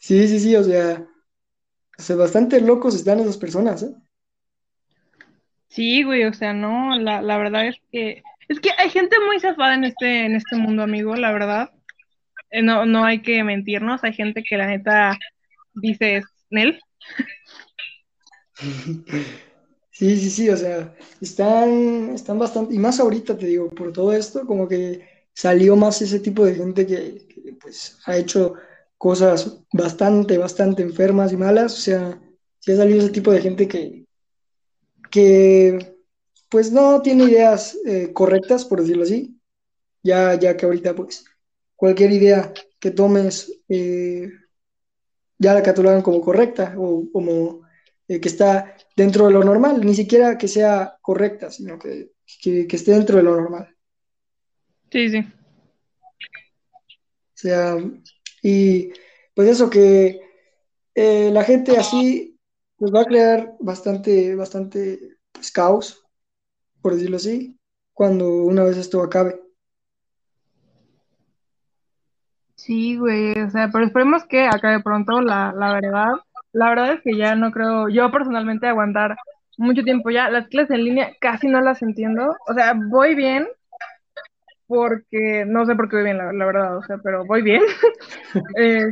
Sí, 0.00 0.26
sí, 0.28 0.40
sí, 0.40 0.56
o 0.56 0.64
sea, 0.64 1.06
o 1.98 2.02
sea, 2.02 2.16
bastante 2.16 2.60
locos 2.60 2.94
están 2.94 3.20
esas 3.20 3.36
personas, 3.38 3.82
¿eh? 3.82 3.94
Sí, 5.68 6.02
güey, 6.02 6.24
o 6.24 6.32
sea, 6.32 6.52
no, 6.52 6.98
la, 6.98 7.22
la 7.22 7.38
verdad 7.38 7.66
es 7.68 7.76
que, 7.92 8.22
es 8.48 8.60
que 8.60 8.70
hay 8.78 8.90
gente 8.90 9.16
muy 9.26 9.38
zafada 9.40 9.74
en 9.74 9.84
este, 9.84 10.24
en 10.26 10.34
este 10.36 10.56
mundo, 10.56 10.82
amigo, 10.82 11.14
la 11.16 11.32
verdad. 11.32 11.70
Eh, 12.56 12.62
no, 12.62 12.86
no 12.86 13.04
hay 13.04 13.20
que 13.20 13.44
mentirnos, 13.44 14.02
hay 14.02 14.14
gente 14.14 14.42
que 14.42 14.56
la 14.56 14.66
neta 14.66 15.18
dice 15.74 16.22
Nel. 16.50 16.80
Sí, 19.90 20.18
sí, 20.18 20.28
sí, 20.28 20.50
o 20.50 20.56
sea, 20.58 20.94
están, 21.22 22.10
están 22.10 22.38
bastante, 22.38 22.74
y 22.74 22.78
más 22.78 23.00
ahorita 23.00 23.38
te 23.38 23.46
digo, 23.46 23.70
por 23.70 23.94
todo 23.94 24.12
esto, 24.12 24.46
como 24.46 24.68
que 24.68 25.00
salió 25.32 25.74
más 25.74 26.02
ese 26.02 26.20
tipo 26.20 26.44
de 26.44 26.54
gente 26.54 26.86
que, 26.86 27.56
pues 27.58 27.96
ha 28.04 28.14
hecho 28.14 28.56
cosas 28.98 29.62
bastante, 29.72 30.36
bastante 30.36 30.82
enfermas 30.82 31.32
y 31.32 31.38
malas, 31.38 31.72
o 31.72 31.80
sea, 31.80 32.20
sí 32.58 32.72
ha 32.72 32.76
salido 32.76 32.98
ese 32.98 33.08
tipo 33.08 33.32
de 33.32 33.40
gente 33.40 33.66
que, 33.66 34.04
que 35.10 35.96
pues 36.50 36.70
no 36.70 37.00
tiene 37.00 37.24
ideas 37.24 37.78
eh, 37.86 38.12
correctas, 38.12 38.66
por 38.66 38.82
decirlo 38.82 39.04
así, 39.04 39.40
ya, 40.02 40.38
ya 40.38 40.58
que 40.58 40.66
ahorita 40.66 40.94
pues 40.94 41.24
cualquier 41.76 42.12
idea 42.12 42.52
que 42.80 42.90
tomes 42.90 43.62
eh, 43.68 44.28
ya 45.38 45.54
la 45.54 45.62
catalogan 45.62 46.02
como 46.02 46.20
correcta 46.20 46.74
o 46.76 47.08
como 47.12 47.60
eh, 48.08 48.20
que 48.20 48.28
está 48.28 48.74
dentro 48.96 49.26
de 49.26 49.32
lo 49.32 49.44
normal, 49.44 49.84
ni 49.84 49.94
siquiera 49.94 50.38
que 50.38 50.48
sea 50.48 50.98
correcta, 51.02 51.50
sino 51.50 51.78
que, 51.78 52.12
que, 52.42 52.66
que 52.66 52.76
esté 52.76 52.92
dentro 52.92 53.18
de 53.18 53.22
lo 53.22 53.36
normal. 53.36 53.76
Sí, 54.90 55.10
sí. 55.10 55.18
O 55.18 57.38
sea, 57.38 57.76
y 58.42 58.90
pues 59.34 59.48
eso 59.48 59.68
que 59.68 60.20
eh, 60.94 61.30
la 61.30 61.44
gente 61.44 61.76
así 61.76 62.36
pues 62.76 62.94
va 62.94 63.02
a 63.02 63.06
crear 63.06 63.56
bastante, 63.60 64.34
bastante 64.34 65.18
pues, 65.32 65.50
caos, 65.50 66.04
por 66.80 66.94
decirlo 66.94 67.16
así, 67.16 67.58
cuando 67.92 68.44
una 68.44 68.64
vez 68.64 68.76
esto 68.76 69.02
acabe. 69.02 69.40
Sí, 72.66 72.96
güey, 72.96 73.40
o 73.40 73.50
sea, 73.50 73.68
pero 73.72 73.84
esperemos 73.84 74.24
que 74.24 74.46
acabe 74.46 74.82
pronto, 74.82 75.20
la, 75.20 75.52
la 75.56 75.72
verdad. 75.74 76.08
La 76.52 76.68
verdad 76.70 76.94
es 76.94 77.02
que 77.02 77.16
ya 77.16 77.36
no 77.36 77.52
creo, 77.52 77.88
yo 77.88 78.10
personalmente 78.10 78.66
aguantar 78.66 79.16
mucho 79.56 79.84
tiempo 79.84 80.10
ya. 80.10 80.28
Las 80.30 80.48
clases 80.48 80.72
en 80.72 80.84
línea 80.84 81.12
casi 81.20 81.46
no 81.46 81.60
las 81.60 81.82
entiendo. 81.82 82.34
O 82.48 82.54
sea, 82.54 82.74
voy 82.74 83.14
bien 83.14 83.46
porque, 84.66 85.44
no 85.46 85.64
sé 85.64 85.76
por 85.76 85.88
qué 85.88 85.96
voy 85.96 86.04
bien, 86.06 86.18
la, 86.18 86.44
verdad, 86.44 86.76
o 86.78 86.82
sea, 86.82 86.98
pero 86.98 87.24
voy 87.24 87.42
bien. 87.42 87.62
Eh, 88.58 88.90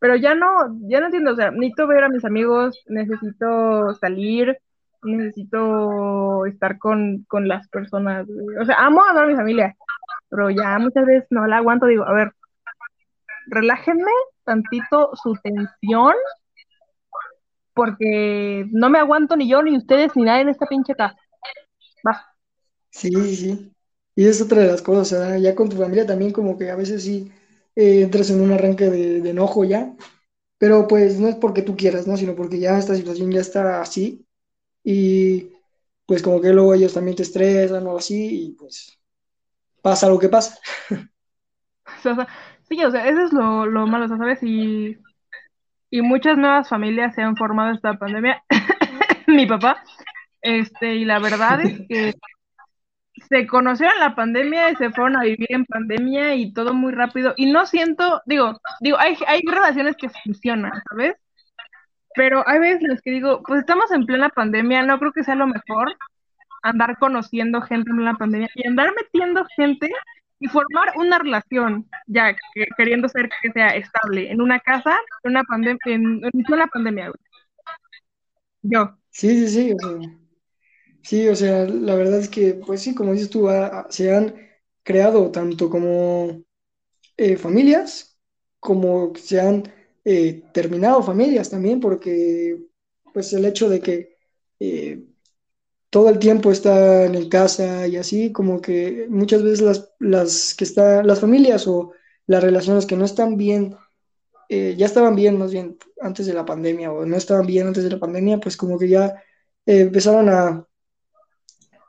pero 0.00 0.16
ya 0.16 0.34
no, 0.34 0.78
ya 0.88 1.00
no 1.00 1.06
entiendo, 1.06 1.32
o 1.32 1.36
sea, 1.36 1.50
necesito 1.50 1.86
ver 1.86 2.04
a 2.04 2.08
mis 2.08 2.24
amigos, 2.24 2.82
necesito 2.86 3.94
salir, 3.94 4.56
necesito 5.02 6.46
estar 6.46 6.78
con, 6.78 7.24
con 7.28 7.48
las 7.48 7.68
personas. 7.68 8.26
O 8.60 8.64
sea, 8.64 8.76
amo 8.78 9.02
a 9.04 9.20
a 9.20 9.26
mi 9.26 9.34
familia, 9.34 9.76
pero 10.30 10.50
ya 10.50 10.78
muchas 10.78 11.06
veces 11.06 11.26
no 11.30 11.46
la 11.46 11.58
aguanto, 11.58 11.86
digo, 11.86 12.04
a 12.06 12.12
ver, 12.12 12.32
relájenme 13.46 14.10
tantito 14.44 15.10
su 15.22 15.34
tensión, 15.42 16.14
porque 17.74 18.64
no 18.72 18.88
me 18.90 18.98
aguanto 18.98 19.36
ni 19.36 19.48
yo, 19.48 19.62
ni 19.62 19.76
ustedes, 19.76 20.12
ni 20.16 20.24
nadie 20.24 20.42
en 20.42 20.48
esta 20.48 20.66
pinche 20.66 20.94
casa. 20.94 21.16
Va. 22.06 22.26
Sí, 22.90 23.36
sí. 23.36 23.72
Y 24.14 24.26
es 24.26 24.40
otra 24.40 24.62
de 24.62 24.68
las 24.68 24.80
cosas, 24.82 25.08
sea, 25.08 25.38
ya 25.38 25.54
con 25.54 25.68
tu 25.68 25.76
familia 25.76 26.06
también 26.06 26.32
como 26.32 26.56
que 26.56 26.70
a 26.70 26.76
veces 26.76 27.02
sí 27.02 27.30
eh, 27.74 28.02
entras 28.02 28.30
en 28.30 28.40
un 28.40 28.52
arranque 28.52 28.88
de, 28.88 29.20
de 29.20 29.30
enojo 29.30 29.64
ya, 29.64 29.94
pero 30.58 30.88
pues 30.88 31.18
no 31.20 31.28
es 31.28 31.36
porque 31.36 31.62
tú 31.62 31.76
quieras, 31.76 32.06
¿no? 32.06 32.16
Sino 32.16 32.36
porque 32.36 32.58
ya 32.60 32.78
esta 32.78 32.94
situación 32.96 33.32
ya 33.32 33.40
está 33.40 33.82
así 33.82 34.26
y 34.84 35.52
pues 36.06 36.22
como 36.22 36.40
que 36.40 36.52
luego 36.52 36.74
ellos 36.74 36.94
también 36.94 37.16
te 37.16 37.24
estresan 37.24 37.86
o 37.88 37.98
así 37.98 38.46
y 38.48 38.52
pues 38.52 38.98
pasa 39.82 40.08
lo 40.08 40.18
que 40.18 40.28
pasa. 40.30 40.58
Sí, 42.68 42.82
o 42.84 42.90
sea, 42.90 43.06
eso 43.08 43.24
es 43.24 43.32
lo, 43.32 43.66
lo 43.66 43.86
malo, 43.86 44.08
¿sabes? 44.08 44.42
Y, 44.42 44.98
y 45.90 46.02
muchas 46.02 46.36
nuevas 46.36 46.68
familias 46.68 47.14
se 47.14 47.22
han 47.22 47.36
formado 47.36 47.72
esta 47.74 47.94
pandemia. 47.94 48.42
Mi 49.26 49.46
papá, 49.46 49.82
este, 50.42 50.96
y 50.96 51.04
la 51.04 51.18
verdad 51.18 51.60
es 51.62 51.80
que 51.88 52.14
se 53.28 53.46
conocieron 53.46 53.98
la 53.98 54.14
pandemia 54.14 54.70
y 54.70 54.76
se 54.76 54.90
fueron 54.90 55.16
a 55.16 55.22
vivir 55.22 55.46
en 55.50 55.64
pandemia 55.64 56.34
y 56.34 56.52
todo 56.52 56.74
muy 56.74 56.92
rápido. 56.92 57.34
Y 57.36 57.50
no 57.50 57.66
siento, 57.66 58.22
digo, 58.26 58.60
digo, 58.80 58.98
hay, 58.98 59.16
hay 59.26 59.42
relaciones 59.42 59.96
que 59.96 60.10
funcionan, 60.10 60.72
¿sabes? 60.90 61.14
Pero 62.14 62.42
hay 62.48 62.58
veces 62.58 62.82
en 62.82 62.88
las 62.90 63.00
que 63.02 63.10
digo, 63.10 63.42
pues 63.46 63.60
estamos 63.60 63.90
en 63.92 64.06
plena 64.06 64.28
pandemia, 64.30 64.82
no 64.82 64.98
creo 64.98 65.12
que 65.12 65.24
sea 65.24 65.34
lo 65.34 65.46
mejor 65.46 65.96
andar 66.62 66.98
conociendo 66.98 67.60
gente 67.62 67.90
en 67.90 68.04
la 68.04 68.14
pandemia 68.14 68.48
y 68.54 68.66
andar 68.66 68.92
metiendo 68.96 69.46
gente 69.56 69.90
y 70.38 70.48
formar 70.48 70.92
una 70.96 71.18
relación, 71.18 71.88
ya 72.06 72.36
queriendo 72.76 73.08
ser 73.08 73.28
que 73.42 73.52
sea 73.52 73.68
estable, 73.68 74.30
en 74.30 74.40
una 74.40 74.60
casa, 74.60 74.98
en 75.24 75.30
una 75.30 75.44
pandemia, 75.44 75.78
en, 75.86 76.22
una 76.48 76.66
pandemia. 76.66 77.12
Yo. 78.62 78.98
Sí, 79.10 79.46
sí, 79.46 79.48
sí. 79.48 79.72
O 79.72 79.78
sea, 79.78 80.10
sí, 81.02 81.28
o 81.28 81.34
sea, 81.34 81.64
la 81.64 81.94
verdad 81.94 82.18
es 82.18 82.28
que, 82.28 82.54
pues 82.54 82.82
sí, 82.82 82.94
como 82.94 83.12
dices 83.12 83.30
tú, 83.30 83.48
se 83.88 84.14
han 84.14 84.34
creado 84.82 85.30
tanto 85.30 85.70
como 85.70 86.42
eh, 87.16 87.36
familias, 87.36 88.18
como 88.60 89.14
se 89.16 89.40
han 89.40 89.72
eh, 90.04 90.44
terminado 90.52 91.02
familias 91.02 91.50
también, 91.50 91.80
porque 91.80 92.58
pues 93.12 93.32
el 93.32 93.44
hecho 93.46 93.68
de 93.68 93.80
que 93.80 94.16
eh, 94.60 95.02
todo 95.96 96.10
el 96.10 96.18
tiempo 96.18 96.52
está 96.52 97.06
en 97.06 97.30
casa 97.30 97.86
y 97.86 97.96
así, 97.96 98.30
como 98.30 98.60
que 98.60 99.06
muchas 99.08 99.42
veces 99.42 99.62
las, 99.62 99.94
las 99.98 100.54
que 100.54 100.64
están, 100.64 101.06
las 101.06 101.20
familias 101.20 101.66
o 101.66 101.92
las 102.26 102.44
relaciones 102.44 102.84
que 102.84 102.96
no 102.98 103.06
están 103.06 103.38
bien, 103.38 103.74
eh, 104.50 104.74
ya 104.76 104.84
estaban 104.84 105.16
bien 105.16 105.38
más 105.38 105.52
bien 105.52 105.78
antes 106.02 106.26
de 106.26 106.34
la 106.34 106.44
pandemia 106.44 106.92
o 106.92 107.06
no 107.06 107.16
estaban 107.16 107.46
bien 107.46 107.68
antes 107.68 107.82
de 107.82 107.88
la 107.88 107.98
pandemia, 107.98 108.38
pues 108.38 108.58
como 108.58 108.78
que 108.78 108.90
ya 108.90 109.14
empezaron 109.64 110.28
a, 110.28 110.66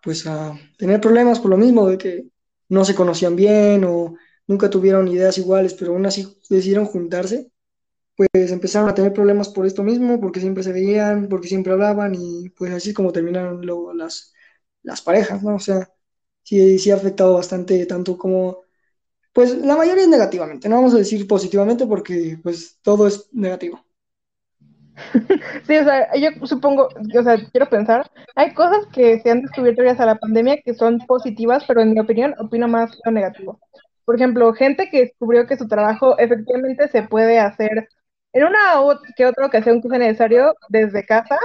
pues 0.02 0.26
a 0.26 0.58
tener 0.78 1.02
problemas 1.02 1.42
por 1.42 1.50
lo 1.52 1.58
mismo 1.58 1.90
de 1.90 1.98
que 1.98 2.28
no 2.70 2.86
se 2.86 2.96
conocían 2.96 3.36
bien 3.36 3.84
o 3.84 4.16
nunca 4.48 4.70
tuvieron 4.70 5.10
ideas 5.10 5.38
iguales, 5.38 5.74
pero 5.74 5.92
aún 5.92 6.06
así 6.06 6.40
decidieron 6.50 6.86
juntarse 6.86 7.52
pues 8.18 8.52
empezaron 8.52 8.90
a 8.90 8.96
tener 8.96 9.14
problemas 9.14 9.50
por 9.50 9.68
esto 9.68 9.84
mismo, 9.84 10.22
porque 10.22 10.42
siempre 10.42 10.64
se 10.64 10.74
veían, 10.74 11.30
porque 11.30 11.50
siempre 11.50 11.74
hablaban 11.74 12.16
y 12.16 12.50
pues 12.52 12.74
así 12.74 12.90
es 12.92 12.96
como 12.96 13.14
terminaron 13.14 13.66
luego 13.66 13.94
las, 13.96 14.34
las 14.84 15.02
parejas, 15.04 15.44
¿no? 15.44 15.56
O 15.58 15.60
sea, 15.60 15.90
sí, 16.44 16.80
sí 16.80 16.92
ha 16.92 16.96
afectado 16.98 17.36
bastante, 17.36 17.86
tanto 17.88 18.18
como, 18.18 18.64
pues 19.34 19.56
la 19.58 19.78
mayoría 19.78 20.04
es 20.04 20.10
negativamente, 20.10 20.70
no 20.70 20.78
vamos 20.78 20.96
a 20.96 21.00
decir 21.00 21.28
positivamente 21.28 21.88
porque 21.88 22.40
pues 22.44 22.80
todo 22.84 23.08
es 23.08 23.30
negativo. 23.34 23.86
Sí, 25.68 25.78
o 25.78 25.84
sea, 25.84 26.16
yo 26.16 26.30
supongo, 26.46 26.88
o 26.88 27.24
sea, 27.24 27.38
quiero 27.52 27.70
pensar, 27.70 28.10
hay 28.36 28.54
cosas 28.54 28.86
que 28.94 29.20
se 29.20 29.32
han 29.32 29.42
descubierto 29.42 29.82
gracias 29.82 30.02
a 30.02 30.06
la 30.08 30.20
pandemia 30.20 30.62
que 30.64 30.74
son 30.74 31.00
positivas, 31.00 31.64
pero 31.68 31.82
en 31.82 31.94
mi 31.94 32.00
opinión 32.00 32.34
opino 32.40 32.68
más 32.68 32.92
lo 33.06 33.12
negativo. 33.12 33.60
Por 34.06 34.16
ejemplo, 34.16 34.54
gente 34.54 34.90
que 34.90 35.02
descubrió 35.02 35.46
que 35.48 35.58
su 35.58 35.68
trabajo 35.68 36.18
efectivamente 36.18 36.88
se 36.88 37.04
puede 37.04 37.40
hacer 37.40 37.90
en 38.38 38.46
una 38.46 39.00
que 39.16 39.26
otra 39.26 39.48
ocasión 39.48 39.82
que 39.82 39.90
sea 39.90 39.98
necesario 40.00 40.56
desde 40.70 41.06
casa, 41.06 41.38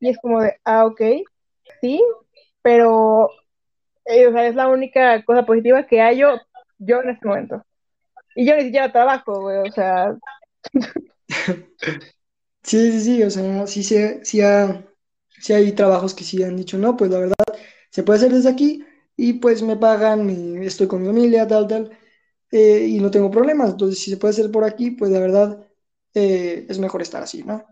y 0.00 0.10
es 0.10 0.18
como 0.18 0.40
de, 0.40 0.56
ah, 0.64 0.86
ok, 0.86 1.00
sí, 1.80 2.02
pero 2.62 3.30
eh, 4.04 4.26
o 4.26 4.32
sea, 4.32 4.46
es 4.46 4.54
la 4.54 4.68
única 4.68 5.24
cosa 5.24 5.46
positiva 5.46 5.86
que 5.86 6.00
hay 6.00 6.18
yo, 6.18 6.36
yo 6.78 7.02
en 7.02 7.10
este 7.10 7.26
momento. 7.26 7.64
Y 8.36 8.46
yo 8.46 8.56
ni 8.56 8.64
siquiera 8.64 8.92
trabajo, 8.92 9.42
güey, 9.42 9.68
o 9.68 9.72
sea. 9.72 10.16
Sí, 12.62 12.92
sí, 12.92 13.00
sí, 13.00 13.22
o 13.22 13.30
sea, 13.30 13.66
sí, 13.66 13.82
sí, 13.84 13.96
sí, 14.24 15.52
hay 15.52 15.72
trabajos 15.72 16.14
que 16.14 16.24
sí 16.24 16.42
han 16.42 16.56
dicho, 16.56 16.78
no, 16.78 16.96
pues 16.96 17.10
la 17.10 17.18
verdad, 17.18 17.34
se 17.90 18.02
puede 18.02 18.18
hacer 18.18 18.32
desde 18.32 18.48
aquí 18.50 18.84
y 19.16 19.34
pues 19.34 19.62
me 19.62 19.76
pagan, 19.76 20.28
estoy 20.62 20.86
con 20.88 21.02
mi 21.02 21.08
familia, 21.08 21.46
tal, 21.46 21.68
tal, 21.68 21.90
eh, 22.50 22.86
y 22.88 23.00
no 23.00 23.10
tengo 23.10 23.30
problemas. 23.30 23.72
Entonces, 23.72 24.00
si 24.00 24.10
se 24.10 24.16
puede 24.16 24.32
hacer 24.32 24.50
por 24.50 24.64
aquí, 24.64 24.92
pues 24.92 25.10
la 25.10 25.20
verdad, 25.20 25.66
eh, 26.14 26.66
es 26.68 26.78
mejor 26.78 27.02
estar 27.02 27.22
así, 27.22 27.42
¿no? 27.42 27.64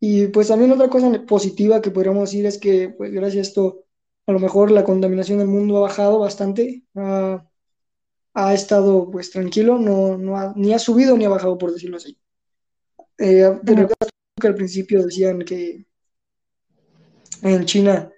Y 0.00 0.28
pues 0.28 0.48
también 0.48 0.72
otra 0.72 0.88
cosa 0.88 1.24
positiva 1.26 1.82
que 1.82 1.90
podríamos 1.90 2.30
decir 2.30 2.46
es 2.46 2.58
que, 2.58 2.88
pues 2.88 3.12
gracias 3.12 3.46
a 3.46 3.48
esto, 3.48 3.84
a 4.26 4.32
lo 4.32 4.38
mejor 4.40 4.70
la 4.70 4.84
contaminación 4.84 5.38
del 5.38 5.48
mundo 5.48 5.76
ha 5.76 5.80
bajado 5.80 6.18
bastante, 6.18 6.84
ha, 6.94 7.44
estado 8.54 9.10
pues 9.10 9.30
tranquilo, 9.30 9.78
no, 9.78 10.16
no 10.16 10.54
ni 10.56 10.72
ha 10.72 10.78
subido 10.78 11.16
ni 11.16 11.26
ha 11.26 11.28
bajado, 11.28 11.58
por 11.58 11.72
decirlo 11.72 11.98
así. 11.98 12.18
Eh, 13.18 13.60
que 14.40 14.46
al 14.46 14.54
principio 14.54 15.04
decían 15.04 15.40
que 15.40 15.84
en 17.42 17.64
China 17.66 18.10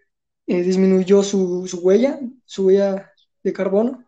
eh, 0.47 0.63
disminuyó 0.63 1.23
su, 1.23 1.67
su 1.67 1.81
huella, 1.81 2.21
su 2.45 2.67
huella 2.67 3.13
de 3.43 3.53
carbono? 3.53 4.05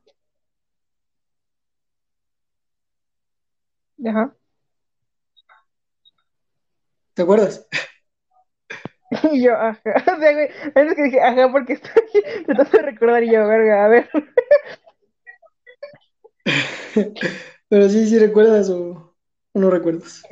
Ajá. 4.05 4.37
¿Te 7.15 7.23
acuerdas? 7.23 7.67
Y 9.33 9.45
yo, 9.45 9.55
ajá. 9.55 9.81
O 10.17 10.19
sea, 10.19 10.33
güey, 10.33 10.49
es 10.75 10.95
que 10.95 11.03
dije, 11.05 11.21
ajá, 11.21 11.51
porque 11.51 11.75
estoy 11.75 12.03
tratando 12.47 12.71
de 12.71 12.83
recordar 12.83 13.23
y 13.23 13.33
yo, 13.33 13.47
verga, 13.47 13.85
a 13.85 13.89
ver. 13.89 14.09
Pero 17.69 17.89
sí, 17.89 18.07
sí 18.07 18.19
recuerdas 18.19 18.71
o, 18.71 19.15
no 19.55 19.71
recuerdas. 19.71 20.23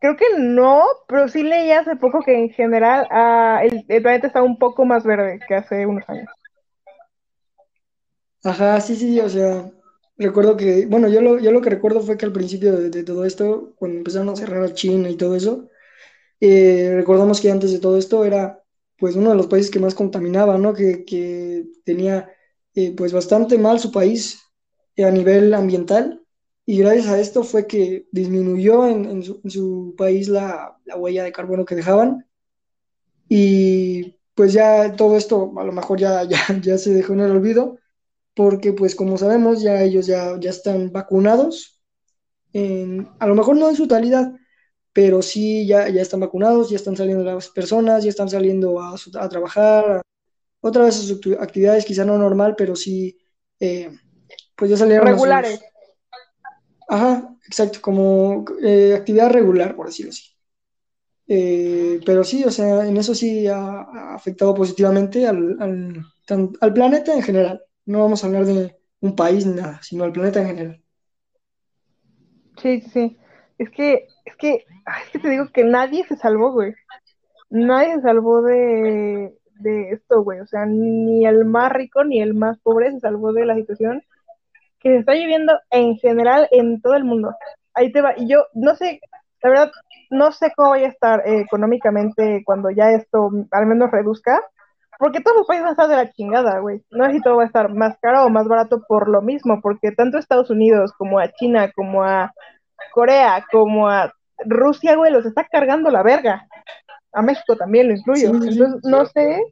Creo 0.00 0.16
que 0.16 0.26
no, 0.38 0.84
pero 1.08 1.28
sí 1.28 1.42
leí 1.42 1.72
hace 1.72 1.96
poco 1.96 2.22
que 2.22 2.36
en 2.36 2.50
general 2.50 3.06
ah, 3.10 3.62
el, 3.62 3.84
planeta 4.02 4.26
está 4.26 4.42
un 4.42 4.58
poco 4.58 4.84
más 4.84 5.04
verde 5.04 5.40
que 5.46 5.54
hace 5.54 5.86
unos 5.86 6.08
años. 6.08 6.28
Ajá, 8.42 8.80
sí, 8.80 8.96
sí, 8.96 9.20
o 9.20 9.28
sea, 9.28 9.70
recuerdo 10.16 10.56
que, 10.56 10.86
bueno, 10.86 11.08
yo 11.08 11.20
lo, 11.20 11.38
yo 11.38 11.52
lo 11.52 11.60
que 11.60 11.70
recuerdo 11.70 12.00
fue 12.00 12.16
que 12.16 12.24
al 12.24 12.32
principio 12.32 12.72
de, 12.72 12.88
de 12.88 13.04
todo 13.04 13.26
esto, 13.26 13.74
cuando 13.76 13.98
empezaron 13.98 14.30
a 14.30 14.36
cerrar 14.36 14.62
a 14.62 14.72
China 14.72 15.10
y 15.10 15.16
todo 15.16 15.36
eso, 15.36 15.69
eh, 16.40 16.92
recordamos 16.94 17.40
que 17.40 17.50
antes 17.50 17.72
de 17.72 17.78
todo 17.78 17.98
esto 17.98 18.24
era 18.24 18.62
pues 18.98 19.16
uno 19.16 19.30
de 19.30 19.36
los 19.36 19.46
países 19.46 19.70
que 19.70 19.80
más 19.80 19.94
contaminaba, 19.94 20.58
¿no? 20.58 20.74
Que, 20.74 21.04
que 21.04 21.66
tenía 21.84 22.30
eh, 22.74 22.94
pues 22.96 23.12
bastante 23.12 23.58
mal 23.58 23.80
su 23.80 23.90
país 23.90 24.40
eh, 24.96 25.04
a 25.04 25.10
nivel 25.10 25.54
ambiental 25.54 26.22
y 26.66 26.78
gracias 26.78 27.06
a 27.08 27.18
esto 27.18 27.42
fue 27.42 27.66
que 27.66 28.06
disminuyó 28.12 28.86
en, 28.86 29.22
su, 29.22 29.94
país 29.96 30.28
la, 30.28 30.78
la, 30.84 30.96
huella 30.96 31.24
de 31.24 31.32
carbono 31.32 31.64
que 31.64 31.74
dejaban 31.74 32.26
y 33.28 34.16
pues 34.34 34.52
ya 34.52 34.94
todo 34.96 35.16
esto 35.16 35.52
a 35.58 35.64
lo 35.64 35.72
mejor 35.72 35.98
ya, 35.98 36.24
ya, 36.28 36.38
ya 36.62 36.78
se 36.78 36.92
dejó 36.92 37.14
en 37.14 37.20
el 37.20 37.30
olvido 37.32 37.78
porque 38.34 38.72
pues 38.72 38.94
como 38.94 39.18
sabemos 39.18 39.62
ya 39.62 39.82
ellos 39.82 40.06
ya, 40.06 40.38
ya 40.40 40.50
están 40.50 40.92
vacunados, 40.92 41.82
en, 42.52 43.08
a 43.18 43.26
lo 43.26 43.34
mejor 43.34 43.56
no 43.56 43.68
en 43.68 43.76
su 43.76 43.88
totalidad, 43.88 44.32
pero 44.92 45.22
sí 45.22 45.66
ya, 45.66 45.88
ya 45.88 46.02
están 46.02 46.20
vacunados, 46.20 46.70
ya 46.70 46.76
están 46.76 46.96
saliendo 46.96 47.24
las 47.24 47.48
personas, 47.48 48.04
ya 48.04 48.10
están 48.10 48.28
saliendo 48.28 48.80
a, 48.80 48.94
a 48.94 49.28
trabajar, 49.28 50.02
otra 50.60 50.84
vez 50.84 50.96
a 50.96 51.02
sus 51.02 51.20
actividades, 51.38 51.84
quizá 51.84 52.04
no 52.04 52.18
normal, 52.18 52.54
pero 52.56 52.76
sí, 52.76 53.18
eh, 53.58 53.90
pues 54.56 54.70
ya 54.70 54.76
salieron. 54.76 55.06
Regulares. 55.06 55.60
Ajá, 56.88 57.36
exacto, 57.46 57.80
como 57.80 58.44
eh, 58.62 58.94
actividad 58.96 59.30
regular, 59.30 59.76
por 59.76 59.86
decirlo 59.86 60.10
así. 60.10 60.24
Eh, 61.28 62.00
pero 62.04 62.24
sí, 62.24 62.42
o 62.44 62.50
sea, 62.50 62.86
en 62.86 62.96
eso 62.96 63.14
sí 63.14 63.46
ha, 63.46 64.14
afectado 64.14 64.52
positivamente 64.52 65.26
al, 65.26 65.56
al, 65.60 66.04
al, 66.60 66.72
planeta 66.74 67.14
en 67.14 67.22
general. 67.22 67.62
No 67.86 68.00
vamos 68.00 68.22
a 68.22 68.26
hablar 68.26 68.44
de 68.44 68.76
un 69.00 69.14
país 69.14 69.46
ni 69.46 69.54
nada, 69.54 69.80
sino 69.82 70.02
al 70.02 70.12
planeta 70.12 70.40
en 70.40 70.46
general. 70.48 70.84
Sí, 72.60 72.80
sí. 72.92 73.19
Es 73.60 73.68
que, 73.68 74.06
es 74.24 74.36
que, 74.36 74.54
es 74.54 75.10
que 75.12 75.18
te 75.18 75.28
digo 75.28 75.48
que 75.52 75.64
nadie 75.64 76.02
se 76.04 76.16
salvó, 76.16 76.50
güey. 76.50 76.74
Nadie 77.50 77.96
se 77.96 78.00
salvó 78.00 78.40
de, 78.40 79.34
de 79.56 79.90
esto, 79.90 80.22
güey. 80.22 80.40
O 80.40 80.46
sea, 80.46 80.64
ni 80.64 81.26
el 81.26 81.44
más 81.44 81.70
rico 81.70 82.02
ni 82.02 82.22
el 82.22 82.32
más 82.32 82.58
pobre 82.60 82.90
se 82.90 83.00
salvó 83.00 83.34
de 83.34 83.44
la 83.44 83.56
situación 83.56 84.02
que 84.78 84.88
se 84.88 84.96
está 85.00 85.12
viviendo 85.12 85.52
en 85.70 85.96
general 85.98 86.48
en 86.52 86.80
todo 86.80 86.94
el 86.94 87.04
mundo. 87.04 87.34
Ahí 87.74 87.92
te 87.92 88.00
va. 88.00 88.14
Y 88.16 88.30
yo 88.30 88.46
no 88.54 88.74
sé, 88.76 89.02
la 89.42 89.50
verdad, 89.50 89.70
no 90.08 90.32
sé 90.32 90.50
cómo 90.56 90.70
vaya 90.70 90.86
a 90.86 90.90
estar 90.90 91.20
eh, 91.28 91.40
económicamente 91.40 92.42
cuando 92.46 92.70
ya 92.70 92.92
esto 92.92 93.30
al 93.50 93.66
menos 93.66 93.90
reduzca. 93.90 94.42
Porque 94.98 95.20
todos 95.20 95.36
los 95.36 95.46
países 95.46 95.64
van 95.64 95.68
a 95.68 95.72
estar 95.72 95.88
de 95.88 95.96
la 95.96 96.10
chingada, 96.12 96.60
güey. 96.60 96.82
No 96.90 97.04
sé 97.04 97.12
si 97.12 97.20
todo 97.20 97.36
va 97.36 97.42
a 97.42 97.46
estar 97.46 97.74
más 97.74 97.98
caro 98.00 98.24
o 98.24 98.30
más 98.30 98.48
barato 98.48 98.82
por 98.88 99.10
lo 99.10 99.20
mismo, 99.20 99.60
porque 99.60 99.92
tanto 99.92 100.16
Estados 100.16 100.48
Unidos 100.48 100.94
como 100.96 101.18
a 101.18 101.28
China, 101.28 101.70
como 101.76 102.04
a 102.04 102.32
Corea 102.92 103.44
como 103.50 103.88
a 103.88 104.12
Rusia, 104.46 104.96
güey, 104.96 105.12
los 105.12 105.26
está 105.26 105.46
cargando 105.46 105.90
la 105.90 106.02
verga. 106.02 106.46
A 107.12 107.22
México 107.22 107.56
también 107.56 107.88
lo 107.88 107.94
incluyo. 107.94 108.38
entonces, 108.46 108.80
no 108.84 109.06
sé, 109.06 109.42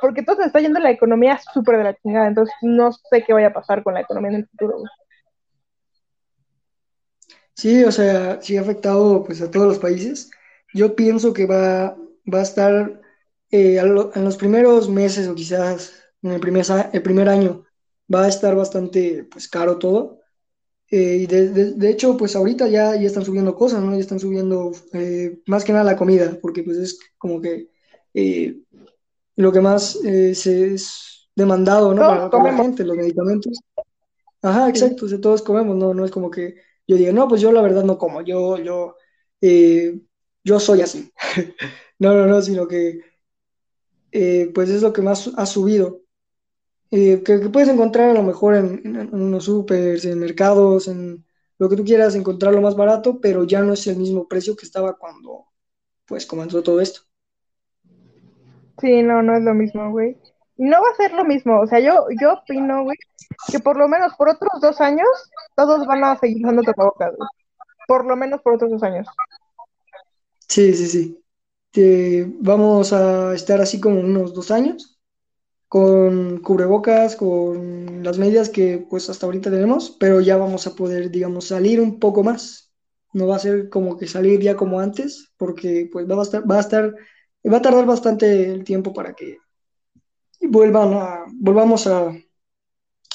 porque 0.00 0.22
todo 0.22 0.36
se 0.38 0.46
está 0.48 0.60
yendo 0.60 0.80
la 0.80 0.90
economía 0.90 1.38
súper 1.54 1.78
de 1.78 1.84
la 1.84 1.94
chingada, 1.96 2.28
entonces 2.28 2.54
no 2.62 2.92
sé 2.92 3.24
qué 3.24 3.32
vaya 3.34 3.48
a 3.48 3.52
pasar 3.54 3.82
con 3.82 3.94
la 3.94 4.02
economía 4.02 4.30
en 4.30 4.36
el 4.38 4.48
futuro, 4.48 4.78
güey. 4.78 4.90
Sí, 7.54 7.84
o 7.84 7.92
sea, 7.92 8.40
sí 8.42 8.56
ha 8.56 8.60
afectado 8.62 9.24
pues 9.24 9.40
a 9.42 9.50
todos 9.50 9.66
los 9.68 9.78
países. 9.78 10.30
Yo 10.74 10.94
pienso 10.96 11.32
que 11.32 11.46
va, 11.46 11.96
va 12.32 12.40
a 12.40 12.42
estar 12.42 13.00
eh, 13.50 13.80
a 13.80 13.84
lo- 13.84 14.14
en 14.14 14.24
los 14.24 14.36
primeros 14.36 14.88
meses 14.90 15.28
o 15.28 15.34
quizás 15.34 15.94
en 16.22 16.32
el 16.32 16.40
primer, 16.40 16.64
el 16.92 17.02
primer 17.02 17.28
año 17.28 17.64
va 18.14 18.24
a 18.24 18.28
estar 18.28 18.54
bastante 18.56 19.24
pues 19.30 19.48
caro 19.48 19.78
todo. 19.78 20.20
Eh, 20.90 21.18
y 21.22 21.26
de, 21.26 21.48
de- 21.50 21.72
de 21.72 21.90
hecho 21.90 22.16
pues 22.16 22.36
ahorita 22.36 22.68
ya, 22.68 22.94
ya 22.96 23.06
están 23.06 23.24
subiendo 23.24 23.54
cosas, 23.56 23.82
¿no? 23.82 23.92
Ya 23.92 23.98
están 24.00 24.20
subiendo 24.20 24.72
eh, 24.92 25.40
más 25.46 25.64
que 25.64 25.72
nada 25.72 25.84
la 25.84 25.96
comida, 25.96 26.38
porque 26.40 26.62
pues 26.62 26.76
es 26.78 26.98
como 27.18 27.40
que 27.40 27.70
eh, 28.14 28.56
lo 29.36 29.52
que 29.52 29.60
más 29.60 29.92
se 30.34 30.74
es 30.74 31.28
demandado, 31.36 31.94
¿no? 31.94 32.06
Para, 32.06 32.30
para 32.30 32.44
la 32.52 32.56
gente, 32.64 32.84
los 32.84 32.96
medicamentos. 32.96 33.58
Ajá, 34.42 34.66
sí. 34.66 34.70
exacto, 34.70 35.08
sea, 35.08 35.20
todos 35.20 35.42
comemos, 35.42 35.76
no, 35.76 35.94
no 35.94 36.04
es 36.04 36.10
como 36.10 36.30
que 36.30 36.56
yo 36.86 36.96
diga, 36.96 37.12
no, 37.12 37.28
pues 37.28 37.40
yo 37.40 37.52
la 37.52 37.62
verdad 37.62 37.84
no 37.84 37.98
como, 37.98 38.22
yo, 38.22 38.58
yo, 38.58 38.96
yo 40.44 40.60
soy 40.60 40.82
así. 40.82 41.10
No, 41.98 42.12
no, 42.14 42.26
no, 42.26 42.42
sino 42.42 42.68
que 42.68 43.00
pues 44.54 44.68
es 44.70 44.82
lo 44.82 44.92
que 44.92 45.02
más 45.02 45.30
ha 45.36 45.46
subido. 45.46 46.02
Eh, 46.90 47.22
que, 47.24 47.40
que 47.40 47.48
puedes 47.48 47.68
encontrar 47.68 48.10
a 48.10 48.14
lo 48.14 48.22
mejor 48.22 48.54
en, 48.54 48.80
en, 48.84 48.96
en 48.96 49.14
unos 49.14 49.44
supers, 49.44 50.04
en 50.04 50.18
mercados, 50.18 50.88
en 50.88 51.24
lo 51.58 51.68
que 51.68 51.76
tú 51.76 51.84
quieras 51.84 52.14
encontrarlo 52.14 52.60
más 52.60 52.76
barato, 52.76 53.20
pero 53.20 53.44
ya 53.44 53.60
no 53.62 53.72
es 53.72 53.86
el 53.86 53.96
mismo 53.96 54.28
precio 54.28 54.56
que 54.56 54.66
estaba 54.66 54.96
cuando 54.96 55.46
pues 56.04 56.26
comenzó 56.26 56.62
todo 56.62 56.80
esto. 56.80 57.00
Sí, 58.80 59.02
no, 59.02 59.22
no 59.22 59.36
es 59.36 59.42
lo 59.42 59.54
mismo, 59.54 59.90
güey. 59.90 60.16
Y 60.58 60.64
no 60.64 60.80
va 60.80 60.88
a 60.92 60.96
ser 60.96 61.12
lo 61.12 61.24
mismo. 61.24 61.60
O 61.60 61.66
sea, 61.66 61.80
yo, 61.80 62.06
yo 62.20 62.34
opino, 62.34 62.84
güey, 62.84 62.96
que 63.50 63.58
por 63.60 63.76
lo 63.76 63.88
menos 63.88 64.14
por 64.16 64.28
otros 64.28 64.60
dos 64.60 64.80
años 64.80 65.08
todos 65.54 65.86
van 65.86 66.04
a 66.04 66.18
seguir 66.18 66.44
usando 66.44 66.62
tapabocas, 66.62 67.14
güey. 67.16 67.28
Por 67.88 68.04
lo 68.04 68.16
menos 68.16 68.40
por 68.42 68.54
otros 68.54 68.70
dos 68.70 68.82
años. 68.82 69.06
Sí, 70.48 70.74
sí, 70.74 70.86
sí. 70.86 71.22
Eh, 71.74 72.26
vamos 72.40 72.92
a 72.92 73.34
estar 73.34 73.60
así 73.60 73.80
como 73.80 74.00
unos 74.00 74.32
dos 74.32 74.50
años 74.50 74.95
con 75.68 76.38
cubrebocas, 76.38 77.16
con 77.16 78.02
las 78.02 78.18
medidas 78.18 78.48
que 78.48 78.86
pues 78.88 79.10
hasta 79.10 79.26
ahorita 79.26 79.50
tenemos, 79.50 79.96
pero 79.98 80.20
ya 80.20 80.36
vamos 80.36 80.66
a 80.66 80.74
poder, 80.74 81.10
digamos, 81.10 81.48
salir 81.48 81.80
un 81.80 81.98
poco 81.98 82.22
más. 82.22 82.72
No 83.12 83.26
va 83.26 83.36
a 83.36 83.40
ser 83.40 83.68
como 83.68 83.96
que 83.96 84.06
salir 84.06 84.40
ya 84.40 84.56
como 84.56 84.80
antes, 84.80 85.32
porque 85.36 85.88
pues 85.92 86.08
va 86.08 86.18
a 86.18 86.22
estar, 86.22 86.50
va 86.50 86.58
a 86.58 86.60
estar, 86.60 86.94
va 87.52 87.56
a 87.56 87.62
tardar 87.62 87.86
bastante 87.86 88.52
el 88.52 88.64
tiempo 88.64 88.92
para 88.92 89.14
que 89.14 89.38
vuelvan 90.40 90.94
a, 90.94 91.24
volvamos 91.34 91.86
a, 91.86 92.12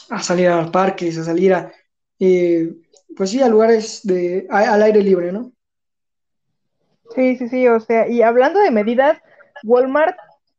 a 0.10 0.22
salir 0.22 0.50
a 0.50 0.72
parques, 0.72 1.18
a 1.18 1.24
salir 1.24 1.54
a, 1.54 1.72
eh, 2.20 2.74
pues 3.16 3.30
sí, 3.30 3.42
a 3.42 3.48
lugares 3.48 4.02
de, 4.04 4.48
al 4.50 4.82
aire 4.82 5.02
libre, 5.02 5.32
¿no? 5.32 5.52
Sí, 7.16 7.36
sí, 7.36 7.50
sí, 7.50 7.68
o 7.68 7.80
sea, 7.80 8.08
y 8.08 8.22
hablando 8.22 8.60
de 8.60 8.72
medidas, 8.72 9.20
Walmart, 9.64 10.18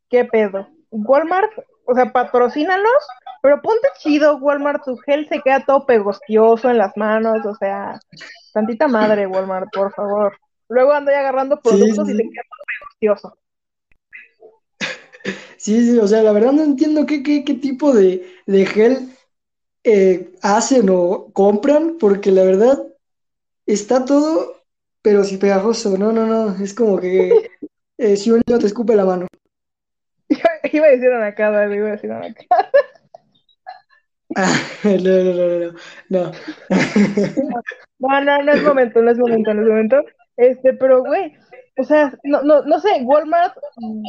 ¿qué 0.08 0.24
pedo? 0.24 0.68
Walmart, 0.90 1.50
o 1.84 1.94
sea, 1.94 2.12
patrocínanos, 2.12 3.06
pero 3.42 3.60
ponte 3.60 3.88
chido, 3.98 4.36
Walmart, 4.36 4.84
tu 4.84 4.96
gel 4.98 5.28
se 5.28 5.40
queda 5.40 5.64
todo 5.64 5.86
pegostioso 5.86 6.70
en 6.70 6.78
las 6.78 6.96
manos, 6.96 7.44
o 7.44 7.54
sea, 7.56 7.98
tantita 8.52 8.88
madre, 8.88 9.26
Walmart, 9.26 9.68
por 9.72 9.92
favor. 9.92 10.36
Luego 10.68 10.92
ando 10.92 11.10
ahí 11.10 11.16
agarrando 11.16 11.60
productos 11.60 12.06
sí, 12.06 12.14
y 12.14 12.16
sí. 12.16 12.30
queda 12.30 12.42
todo 12.48 12.64
pegostioso. 12.78 13.38
Sí, 15.56 15.92
sí, 15.92 15.96
o 15.96 16.08
sea, 16.08 16.24
la 16.24 16.32
verdad 16.32 16.50
no 16.50 16.64
entiendo 16.64 17.06
qué, 17.06 17.22
qué, 17.22 17.44
qué 17.44 17.54
tipo 17.54 17.92
de, 17.92 18.28
de 18.46 18.66
gel 18.66 19.16
eh, 19.84 20.32
hacen 20.42 20.88
o 20.90 21.30
compran, 21.32 21.98
porque 22.00 22.32
la 22.32 22.42
verdad 22.42 22.82
está 23.66 24.04
todo, 24.04 24.56
pero 25.02 25.22
sí 25.22 25.36
pegajoso. 25.36 25.96
No, 25.96 26.10
no, 26.10 26.26
no, 26.26 26.56
es 26.62 26.74
como 26.74 26.98
que 26.98 27.50
eh, 27.98 28.16
si 28.16 28.30
un 28.30 28.42
niño 28.46 28.58
te 28.58 28.66
escupe 28.66 28.96
la 28.96 29.04
mano. 29.04 29.28
Iba 30.76 30.86
a 30.86 30.90
decir 30.90 31.10
una 31.10 31.34
cara, 31.34 31.74
iba 31.74 31.88
a 31.88 31.92
decir 31.92 32.10
una 32.10 32.32
cara. 32.32 32.70
Ah, 34.36 34.54
no, 34.84 34.90
no, 34.92 35.34
no, 35.34 35.58
no, 35.58 35.72
no. 36.08 36.32
No, 37.98 38.20
no, 38.20 38.42
no 38.42 38.52
es 38.52 38.62
momento, 38.62 39.02
no 39.02 39.10
es 39.10 39.18
momento, 39.18 39.54
no 39.54 39.62
es 39.62 39.68
momento. 39.68 40.04
Este, 40.36 40.72
pero 40.72 41.04
güey, 41.04 41.36
o 41.78 41.84
sea, 41.84 42.12
no, 42.24 42.42
no, 42.42 42.62
no 42.62 42.80
sé, 42.80 42.88
Walmart, 43.02 43.56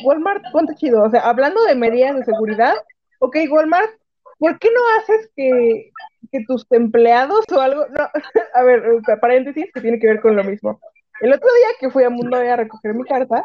Walmart, 0.04 0.44
ponte 0.52 0.76
chido. 0.76 1.04
O 1.04 1.10
sea, 1.10 1.22
hablando 1.22 1.64
de 1.66 1.76
medidas 1.76 2.16
de 2.16 2.26
seguridad, 2.26 2.74
ok, 3.20 3.38
Walmart, 3.50 3.92
¿por 4.40 4.58
qué 4.60 4.70
no 4.74 4.82
haces 4.98 5.30
que, 5.36 5.92
que 6.32 6.44
tus 6.46 6.66
empleados 6.72 7.46
o 7.52 7.60
algo? 7.60 7.86
No, 7.90 8.08
a 8.54 8.64
ver, 8.64 8.84
paréntesis, 9.22 9.72
que 9.74 9.82
tiene 9.82 10.00
que 10.00 10.08
ver 10.08 10.22
con 10.22 10.36
lo 10.36 10.44
mismo. 10.44 10.80
El 11.22 11.34
otro 11.34 11.48
día 11.54 11.68
que 11.80 11.90
fui 11.90 12.04
a 12.04 12.10
Mundo 12.10 12.38
a 12.38 12.56
recoger 12.56 12.94
mi 12.94 13.04
carta, 13.04 13.44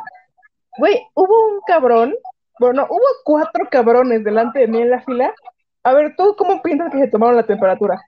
güey, 0.78 1.00
hubo 1.14 1.48
un 1.48 1.60
cabrón, 1.66 2.14
bueno, 2.58 2.82
no, 2.82 2.88
hubo 2.90 3.06
cuatro 3.24 3.68
cabrones 3.70 4.24
delante 4.24 4.60
de 4.60 4.68
mí 4.68 4.82
en 4.82 4.90
la 4.90 5.02
fila. 5.02 5.34
A 5.84 5.92
ver, 5.92 6.14
¿tú 6.16 6.34
cómo 6.36 6.62
piensas 6.62 6.90
que 6.92 6.98
se 6.98 7.08
tomaron 7.08 7.36
la 7.36 7.46
temperatura? 7.46 8.00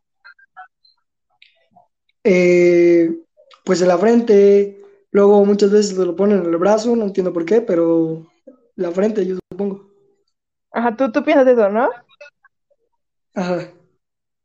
Eh, 2.24 3.10
pues 3.64 3.80
en 3.80 3.88
la 3.88 3.98
frente, 3.98 4.82
luego 5.10 5.44
muchas 5.44 5.70
veces 5.70 5.96
lo 5.96 6.16
ponen 6.16 6.38
en 6.38 6.46
el 6.46 6.56
brazo, 6.56 6.94
no 6.94 7.04
entiendo 7.04 7.32
por 7.32 7.44
qué, 7.44 7.60
pero 7.60 8.26
la 8.76 8.90
frente, 8.90 9.26
yo 9.26 9.36
supongo. 9.50 9.88
Ajá, 10.72 10.96
tú, 10.96 11.10
tú 11.10 11.24
piensas 11.24 11.46
eso, 11.46 11.68
¿no? 11.68 11.88
Ajá. 13.34 13.68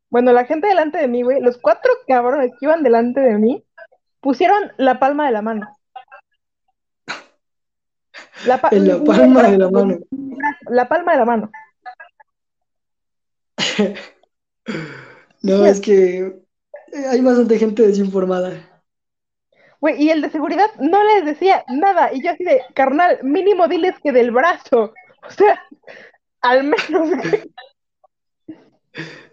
Bueno, 0.10 0.32
la 0.32 0.46
gente 0.46 0.68
delante 0.68 0.98
de 0.98 1.08
mí, 1.08 1.24
güey, 1.24 1.42
los 1.42 1.58
cuatro 1.58 1.92
cabrones 2.08 2.52
que 2.52 2.66
iban 2.66 2.84
delante 2.84 3.20
de 3.20 3.38
mí, 3.38 3.66
pusieron 4.22 4.72
la 4.78 5.00
palma 5.00 5.26
de 5.26 5.32
la 5.34 5.42
mano. 5.42 5.75
La, 8.46 8.62
pa- 8.62 8.70
En 8.72 8.88
la 8.88 9.04
palma 9.04 9.50
de 9.50 9.58
la 9.58 9.70
mano. 9.70 9.98
la 10.70 10.88
palma 10.88 11.12
de 11.14 11.18
la 11.20 11.26
mano. 11.26 11.52
No, 15.42 15.64
es 15.64 15.80
que 15.80 16.18
eh, 16.92 17.06
hay 17.08 17.22
bastante 17.22 17.60
gente 17.60 17.86
desinformada. 17.86 18.82
Güey, 19.80 20.02
y 20.04 20.10
el 20.10 20.24
de 20.24 20.32
seguridad 20.32 20.72
no 20.80 21.04
les 21.04 21.24
decía 21.26 21.64
nada. 21.68 22.12
Y 22.12 22.24
yo 22.24 22.32
así 22.32 22.44
de, 22.44 22.62
carnal, 22.74 23.20
mínimo 23.22 23.68
diles 23.68 23.94
que 24.04 24.12
del 24.12 24.32
brazo. 24.32 24.92
O 25.28 25.30
sea, 25.30 25.62
al 26.42 26.64
menos. 26.64 27.10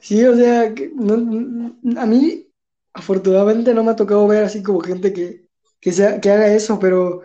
Sí, 0.01 0.23
o 0.25 0.37
sea, 0.37 0.75
que 0.75 0.91
no- 0.95 1.77
a 1.99 2.05
mí 2.07 2.47
afortunadamente 2.93 3.73
no 3.73 3.83
me 3.85 3.93
ha 3.93 3.97
tocado 3.97 4.27
ver 4.27 4.45
así 4.45 4.63
como 4.63 4.81
gente 4.81 5.15
que, 5.15 5.47
que, 5.81 5.93
sea, 5.93 6.21
que 6.21 6.31
haga 6.31 6.49
eso, 6.49 6.79
pero 6.79 7.23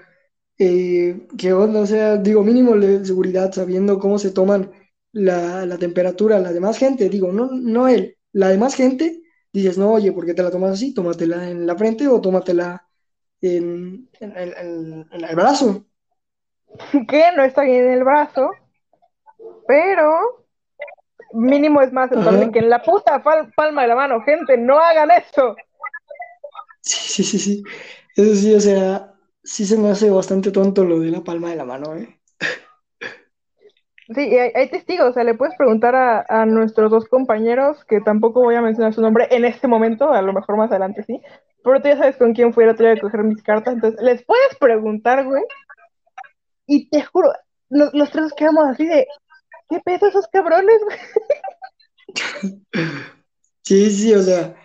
eh, 0.60 1.28
qué 1.38 1.53
onda, 1.53 1.82
o 1.82 1.86
sea, 1.86 2.18
digo, 2.18 2.43
mínimo 2.43 2.76
de 2.76 3.05
seguridad, 3.05 3.51
sabiendo 3.53 3.99
cómo 3.99 4.20
se 4.20 4.32
toman 4.32 4.72
la, 5.12 5.66
la 5.66 5.78
temperatura, 5.78 6.39
la 6.39 6.51
demás 6.53 6.78
gente, 6.78 7.10
digo, 7.10 7.32
no, 7.32 7.49
no 7.51 7.88
él, 7.88 8.18
la 8.34 8.49
demás 8.49 8.76
gente, 8.76 9.22
dices, 9.53 9.78
no, 9.78 9.91
oye, 9.93 10.12
¿por 10.12 10.26
qué 10.26 10.34
te 10.34 10.43
la 10.43 10.51
tomas 10.51 10.72
así? 10.74 10.93
Tómatela 10.93 11.49
en 11.49 11.66
la 11.68 11.76
frente 11.78 12.08
o 12.08 12.22
tómatela 12.22 12.88
en, 13.41 14.10
en, 14.20 14.38
en- 14.38 14.53
en- 14.58 15.08
en 15.12 15.24
el 15.26 15.36
brazo. 15.36 15.88
Que 17.08 17.32
no 17.36 17.43
está 17.43 17.64
bien 17.64 17.86
en 17.86 17.91
el 17.93 18.03
brazo, 18.03 18.51
pero 19.68 20.45
mínimo 21.34 21.82
es 21.82 21.93
más 21.93 22.10
que 22.10 22.60
en 22.60 22.70
la 22.70 22.82
puta 22.84 23.24
pal- 23.24 23.53
palma 23.55 23.84
de 23.84 23.88
la 23.89 23.95
mano. 23.95 24.22
Gente, 24.22 24.58
no 24.58 24.80
hagan 24.80 25.12
eso. 25.12 25.55
sí, 26.82 27.24
sí, 27.24 27.24
sí, 27.24 27.39
sí, 27.39 27.64
eso 28.16 28.36
sí, 28.36 28.53
o 28.55 28.60
sea, 28.60 29.14
sí 29.54 29.66
se 29.66 29.78
me 29.80 29.89
hace 29.89 30.12
bastante 30.12 30.52
tonto 30.52 30.86
lo 30.86 31.00
de 31.00 31.10
la 31.12 31.24
palma 31.24 31.50
de 31.50 31.56
la 31.56 31.66
mano, 31.66 31.95
¿eh? 31.95 32.20
Sí, 34.16 34.22
y 34.30 34.38
hay, 34.38 34.52
hay 34.56 34.70
testigos, 34.70 35.10
o 35.10 35.14
sea, 35.14 35.26
le 35.26 35.34
puedes 35.36 35.56
preguntar 35.58 35.93
a, 35.95 36.26
a 36.30 36.45
nuestros 36.45 36.89
dos 36.91 37.06
compañeros, 37.10 37.84
que 37.86 38.00
tampoco 38.00 38.41
voy 38.41 38.56
a 38.56 38.62
mencionar 38.62 38.93
su 38.93 39.02
nombre 39.02 39.28
en 39.32 39.43
este 39.43 39.68
momento, 39.68 40.14
a 40.14 40.22
lo 40.22 40.32
mejor 40.32 40.56
más 40.56 40.72
adelante 40.72 41.04
sí, 41.04 41.22
pero 41.64 41.82
tú 41.82 41.89
ya 41.89 41.98
sabes 41.98 42.16
con 42.16 42.34
quién 42.34 42.54
fui 42.54 42.64
el 42.64 42.70
otro 42.70 42.86
día 42.86 42.95
a 42.95 43.00
coger 43.02 43.24
mis 43.24 43.43
cartas, 43.43 43.74
entonces 43.76 44.02
les 44.02 44.24
puedes 44.24 44.56
preguntar, 44.60 45.26
güey, 45.26 45.43
y 46.68 46.89
te 46.89 47.04
juro, 47.04 47.32
los, 47.70 47.93
los 47.93 48.12
tres 48.12 48.24
nos 48.24 48.34
quedamos 48.34 48.68
así 48.68 48.86
de, 48.86 49.08
¿qué 49.70 49.80
pedo 49.86 50.08
esos 50.08 50.28
cabrones, 50.30 50.80
güey? 50.86 50.98
Sí, 53.64 53.89
sí, 53.91 54.14
o 54.16 54.22
sea, 54.24 54.56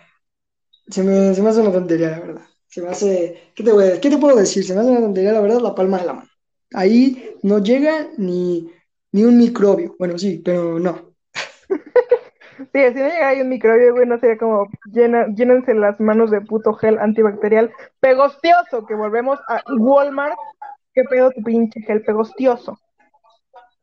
se 0.89 1.03
me, 1.03 1.33
se 1.35 1.41
me 1.43 1.49
hace 1.49 1.61
una 1.61 1.71
tontería, 1.73 2.11
la 2.11 2.19
verdad. 2.21 2.43
Se 2.73 2.81
me 2.81 2.89
hace, 2.89 3.51
¿qué 3.53 3.63
te 3.63 3.71
voy 3.71 3.85
a- 3.85 4.01
qué 4.01 4.09
te 4.09 4.17
puedo 4.17 4.35
decir? 4.35 4.63
Se 4.63 4.73
me 4.73 4.81
hace 4.81 4.89
una 4.89 5.01
tontería, 5.01 5.31
la 5.31 5.41
verdad, 5.41 5.59
la 5.61 5.75
palma 5.75 5.99
de 5.99 6.05
la 6.05 6.13
mano. 6.13 6.29
Ahí 6.73 7.35
no 7.43 7.59
llega 7.59 8.07
ni, 8.17 8.67
ni 9.11 9.23
un 9.23 9.37
microbio. 9.37 9.95
Bueno, 9.99 10.17
sí, 10.17 10.41
pero 10.43 10.79
no. 10.79 11.13
Sí, 12.73 12.79
si 12.79 12.93
no 12.99 13.05
llegara 13.05 13.29
ahí 13.29 13.41
un 13.41 13.49
microbio, 13.49 13.93
güey, 13.93 14.07
no 14.07 14.17
sería 14.19 14.37
como, 14.39 14.67
llena, 14.91 15.27
llénense 15.35 15.75
las 15.75 15.99
manos 15.99 16.31
de 16.31 16.41
puto 16.41 16.73
gel 16.73 16.97
antibacterial 16.97 17.71
pegostioso, 17.99 18.85
que 18.87 18.95
volvemos 18.95 19.39
a 19.47 19.61
Walmart, 19.77 20.35
¿qué 20.93 21.03
pedo 21.03 21.29
tu 21.31 21.43
pinche 21.43 21.81
gel 21.81 22.01
pegostioso? 22.01 22.79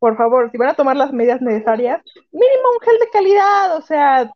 Por 0.01 0.17
favor, 0.17 0.51
si 0.51 0.59
van 0.59 0.71
a 0.71 0.75
tomar 0.75 0.97
las 0.97 1.13
medidas 1.13 1.41
necesarias, 1.43 2.03
mínimo 2.33 2.71
un 2.75 2.81
gel 2.81 2.99
de 2.99 3.11
calidad, 3.13 3.77
o 3.77 3.83
sea, 3.83 4.33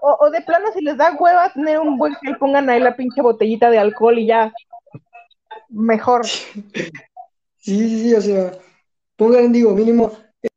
O, 0.00 0.30
de 0.30 0.40
plano, 0.42 0.66
si 0.74 0.82
les 0.82 0.96
da 0.96 1.12
hueva 1.18 1.52
tener 1.52 1.80
un 1.80 1.98
buen 1.98 2.14
gel, 2.16 2.36
pongan 2.38 2.70
ahí 2.70 2.80
la 2.80 2.96
pinche 2.96 3.20
botellita 3.20 3.70
de 3.70 3.78
alcohol 3.78 4.18
y 4.18 4.26
ya. 4.26 4.52
Mejor. 5.68 6.26
Sí, 6.26 6.52
sí, 7.58 8.00
sí, 8.02 8.14
o 8.14 8.20
sea, 8.20 8.52
pongan, 9.16 9.52
digo, 9.52 9.74
mínimo, 9.74 10.12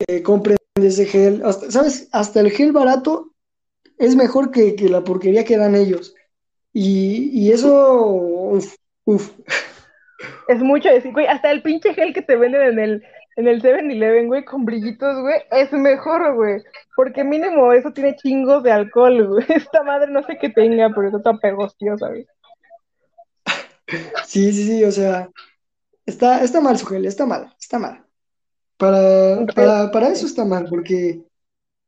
eh, 0.07 0.21
compren 0.21 0.57
ese 0.75 1.05
gel. 1.05 1.43
¿Sabes? 1.69 2.07
Hasta 2.11 2.39
el 2.39 2.51
gel 2.51 2.71
barato 2.71 3.31
es 3.97 4.15
mejor 4.15 4.51
que, 4.51 4.75
la 4.89 5.03
porquería 5.03 5.45
que 5.45 5.57
dan 5.57 5.75
ellos. 5.75 6.15
Y, 6.73 7.51
eso, 7.51 8.05
uf, 8.05 8.75
uf. 9.05 9.31
Es 10.47 10.59
mucho 10.59 10.89
decir, 10.89 11.11
güey, 11.11 11.27
hasta 11.27 11.51
el 11.51 11.61
pinche 11.61 11.93
gel 11.93 12.13
que 12.13 12.21
te 12.21 12.35
venden 12.35 12.61
en 12.61 12.79
el 12.79 13.03
en 13.41 13.47
el 13.47 13.61
7-Eleven, 13.61 14.27
güey, 14.27 14.45
con 14.45 14.65
brillitos, 14.65 15.19
güey, 15.21 15.41
es 15.51 15.71
mejor, 15.73 16.35
güey. 16.35 16.61
Porque 16.95 17.23
mínimo 17.23 17.73
eso 17.73 17.91
tiene 17.91 18.15
chingos 18.15 18.63
de 18.63 18.71
alcohol, 18.71 19.27
güey. 19.27 19.45
Esta 19.49 19.83
madre 19.83 20.11
no 20.11 20.23
sé 20.23 20.37
qué 20.39 20.49
tenga, 20.49 20.89
pero 20.95 21.07
está 21.07 21.21
tan 21.21 21.39
pegostiosa, 21.39 22.07
güey. 22.07 22.25
Sí, 24.25 24.53
sí, 24.53 24.65
sí, 24.65 24.83
o 24.85 24.91
sea, 24.91 25.29
está, 26.05 26.43
está 26.43 26.61
mal 26.61 26.77
su 26.77 26.85
gel, 26.85 27.05
está 27.05 27.25
mal, 27.25 27.53
está 27.59 27.77
mal. 27.77 28.05
Para, 28.77 29.45
para, 29.53 29.91
para 29.91 30.07
eso 30.09 30.25
está 30.25 30.45
mal, 30.45 30.67
porque 30.69 31.21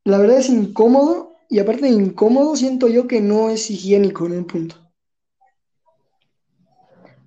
la 0.03 0.17
verdad 0.17 0.37
es 0.37 0.49
incómodo 0.49 1.37
y 1.49 1.59
aparte 1.59 1.83
de 1.83 1.89
incómodo, 1.89 2.55
siento 2.55 2.87
yo 2.87 3.07
que 3.07 3.21
no 3.21 3.49
es 3.49 3.69
higiénico 3.71 4.25
en 4.25 4.33
un 4.33 4.45
punto. 4.45 4.82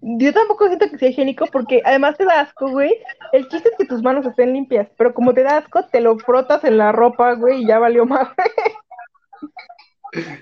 Yo 0.00 0.32
tampoco 0.32 0.66
siento 0.66 0.88
que 0.90 0.98
sea 0.98 1.08
higiénico 1.08 1.46
porque 1.46 1.82
además 1.84 2.16
te 2.16 2.24
da 2.24 2.40
asco, 2.40 2.70
güey. 2.70 2.94
El 3.32 3.48
chiste 3.48 3.70
es 3.70 3.76
que 3.76 3.86
tus 3.86 4.02
manos 4.02 4.26
estén 4.26 4.52
limpias, 4.52 4.88
pero 4.96 5.14
como 5.14 5.34
te 5.34 5.42
da 5.42 5.58
asco, 5.58 5.84
te 5.86 6.00
lo 6.00 6.18
frotas 6.18 6.64
en 6.64 6.78
la 6.78 6.92
ropa, 6.92 7.34
güey, 7.34 7.62
y 7.62 7.66
ya 7.66 7.78
valió 7.78 8.06
más. 8.06 8.28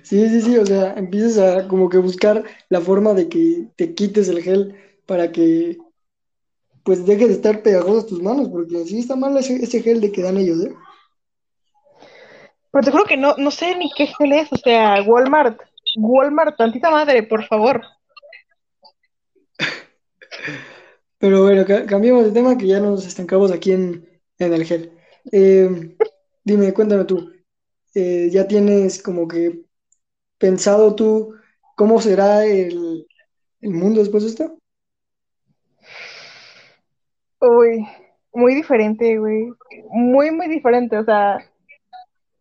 Sí, 0.03 0.29
sí, 0.29 0.41
sí, 0.41 0.57
o 0.57 0.65
sea, 0.65 0.93
empiezas 0.93 1.39
a 1.39 1.67
como 1.67 1.89
que 1.89 1.99
buscar 1.99 2.45
la 2.69 2.81
forma 2.81 3.13
de 3.13 3.29
que 3.29 3.67
te 3.75 3.93
quites 3.95 4.29
el 4.29 4.41
gel 4.41 4.77
para 5.05 5.33
que 5.33 5.79
pues 6.85 7.05
deje 7.07 7.27
de 7.27 7.33
estar 7.33 7.63
pegajosas 7.63 8.07
tus 8.07 8.23
manos, 8.23 8.51
porque 8.51 8.85
sí 8.85 9.01
está 9.01 9.17
mal 9.17 9.37
ese, 9.37 9.57
ese 9.57 9.83
gel 9.83 10.01
de 10.01 10.13
que 10.13 10.23
dan 10.23 10.37
ellos, 10.37 10.65
¿eh? 10.65 10.75
Pero 12.71 12.85
te 12.85 12.91
juro 12.91 13.05
que 13.05 13.17
no, 13.17 13.35
no 13.37 13.51
sé 13.51 13.75
ni 13.77 13.91
qué 13.97 14.07
gel 14.07 14.33
es, 14.33 14.53
o 14.53 14.57
sea, 14.57 15.03
Walmart, 15.03 15.61
Walmart, 15.97 16.57
tantita 16.57 16.91
madre, 16.91 17.23
por 17.23 17.45
favor. 17.47 17.83
Pero 21.25 21.43
bueno, 21.43 21.65
cambiemos 21.89 22.27
de 22.27 22.33
tema 22.33 22.59
que 22.59 22.67
ya 22.67 22.81
nos 22.81 23.07
estancamos 23.07 23.51
aquí 23.51 23.73
en, 23.73 24.07
el 24.37 24.65
gel. 24.67 24.93
Eh, 25.33 25.97
dime, 26.45 26.75
cuéntame 26.75 27.07
tú, 27.07 27.33
eh, 27.95 28.29
¿ya 28.31 28.47
tienes 28.47 29.03
como 29.03 29.27
que 29.27 29.65
pensado 30.37 30.95
tú 30.95 31.35
cómo 31.77 31.99
será 31.99 32.45
el, 32.45 33.07
mundo 33.63 34.01
después 34.01 34.25
de 34.25 34.29
esto? 34.29 34.59
Uy, 37.41 37.89
muy 38.35 38.55
diferente, 38.55 39.17
güey. 39.17 39.49
Muy, 39.93 40.31
muy 40.31 40.47
diferente, 40.47 40.99
o 40.99 41.05
sea, 41.07 41.39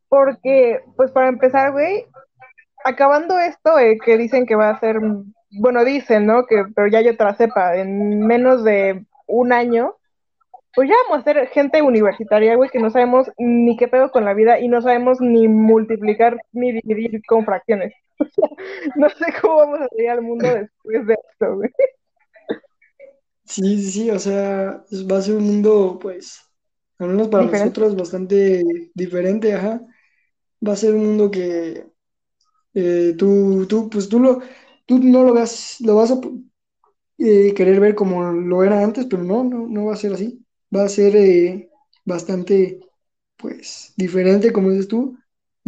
porque, 0.09 0.81
pues 0.97 1.09
para 1.11 1.29
empezar, 1.29 1.71
güey, 1.71 2.05
acabando 2.83 3.39
esto, 3.39 3.79
eh, 3.79 3.97
que 4.03 4.17
dicen 4.17 4.45
que 4.45 4.57
va 4.57 4.71
a 4.71 4.79
ser 4.81 4.99
bueno, 5.59 5.83
dicen, 5.85 6.25
¿no? 6.25 6.45
Que, 6.45 6.63
pero 6.75 6.87
ya 6.87 6.99
hay 6.99 7.09
otra 7.09 7.35
cepa, 7.35 7.77
en 7.77 8.25
menos 8.25 8.63
de 8.63 9.05
un 9.27 9.53
año, 9.53 9.95
pues 10.75 10.89
ya 10.89 10.95
vamos 11.07 11.21
a 11.21 11.33
ser 11.33 11.47
gente 11.49 11.81
universitaria, 11.81 12.55
güey, 12.55 12.69
que 12.69 12.79
no 12.79 12.89
sabemos 12.89 13.29
ni 13.37 13.77
qué 13.77 13.87
pedo 13.87 14.09
con 14.11 14.25
la 14.25 14.33
vida 14.33 14.59
y 14.59 14.67
no 14.67 14.81
sabemos 14.81 15.21
ni 15.21 15.47
multiplicar 15.47 16.37
ni 16.51 16.81
dividir 16.81 17.21
con 17.27 17.45
fracciones. 17.45 17.93
no 18.95 19.09
sé 19.09 19.25
cómo 19.41 19.57
vamos 19.57 19.81
a 19.81 19.87
salir 19.89 20.09
al 20.09 20.21
mundo 20.21 20.47
después 20.47 21.07
de 21.07 21.13
esto, 21.31 21.55
güey. 21.55 21.69
Sí, 23.45 23.81
sí, 23.81 23.91
sí, 23.91 24.11
o 24.11 24.17
sea, 24.19 24.83
va 25.11 25.17
a 25.17 25.21
ser 25.21 25.35
un 25.35 25.45
mundo, 25.45 25.99
pues, 26.01 26.41
al 26.97 27.09
menos 27.09 27.27
para 27.27 27.43
nosotros, 27.43 27.95
bastante 27.95 28.63
diferente, 28.95 29.53
ajá. 29.53 29.81
Va 30.65 30.73
a 30.73 30.77
ser 30.77 30.95
un 30.95 31.05
mundo 31.05 31.29
que 31.29 31.85
eh, 32.73 33.13
tú, 33.17 33.67
tú, 33.67 33.89
pues 33.89 34.09
tú 34.09 34.19
lo, 34.19 34.39
tú 34.85 34.99
no 34.99 35.23
lo 35.23 35.33
veas, 35.33 35.77
lo 35.81 35.95
vas 35.95 36.11
a 36.11 36.19
eh, 37.17 37.53
querer 37.55 37.79
ver 37.79 37.95
como 37.95 38.23
lo 38.31 38.63
era 38.63 38.83
antes, 38.83 39.05
pero 39.05 39.23
no, 39.23 39.43
no, 39.43 39.67
no 39.67 39.85
va 39.85 39.93
a 39.93 39.97
ser 39.97 40.13
así. 40.13 40.45
Va 40.75 40.83
a 40.85 40.89
ser 40.89 41.15
eh, 41.15 41.69
bastante, 42.05 42.79
pues, 43.37 43.93
diferente, 43.97 44.51
como 44.53 44.71
dices 44.71 44.87
tú. 44.87 45.17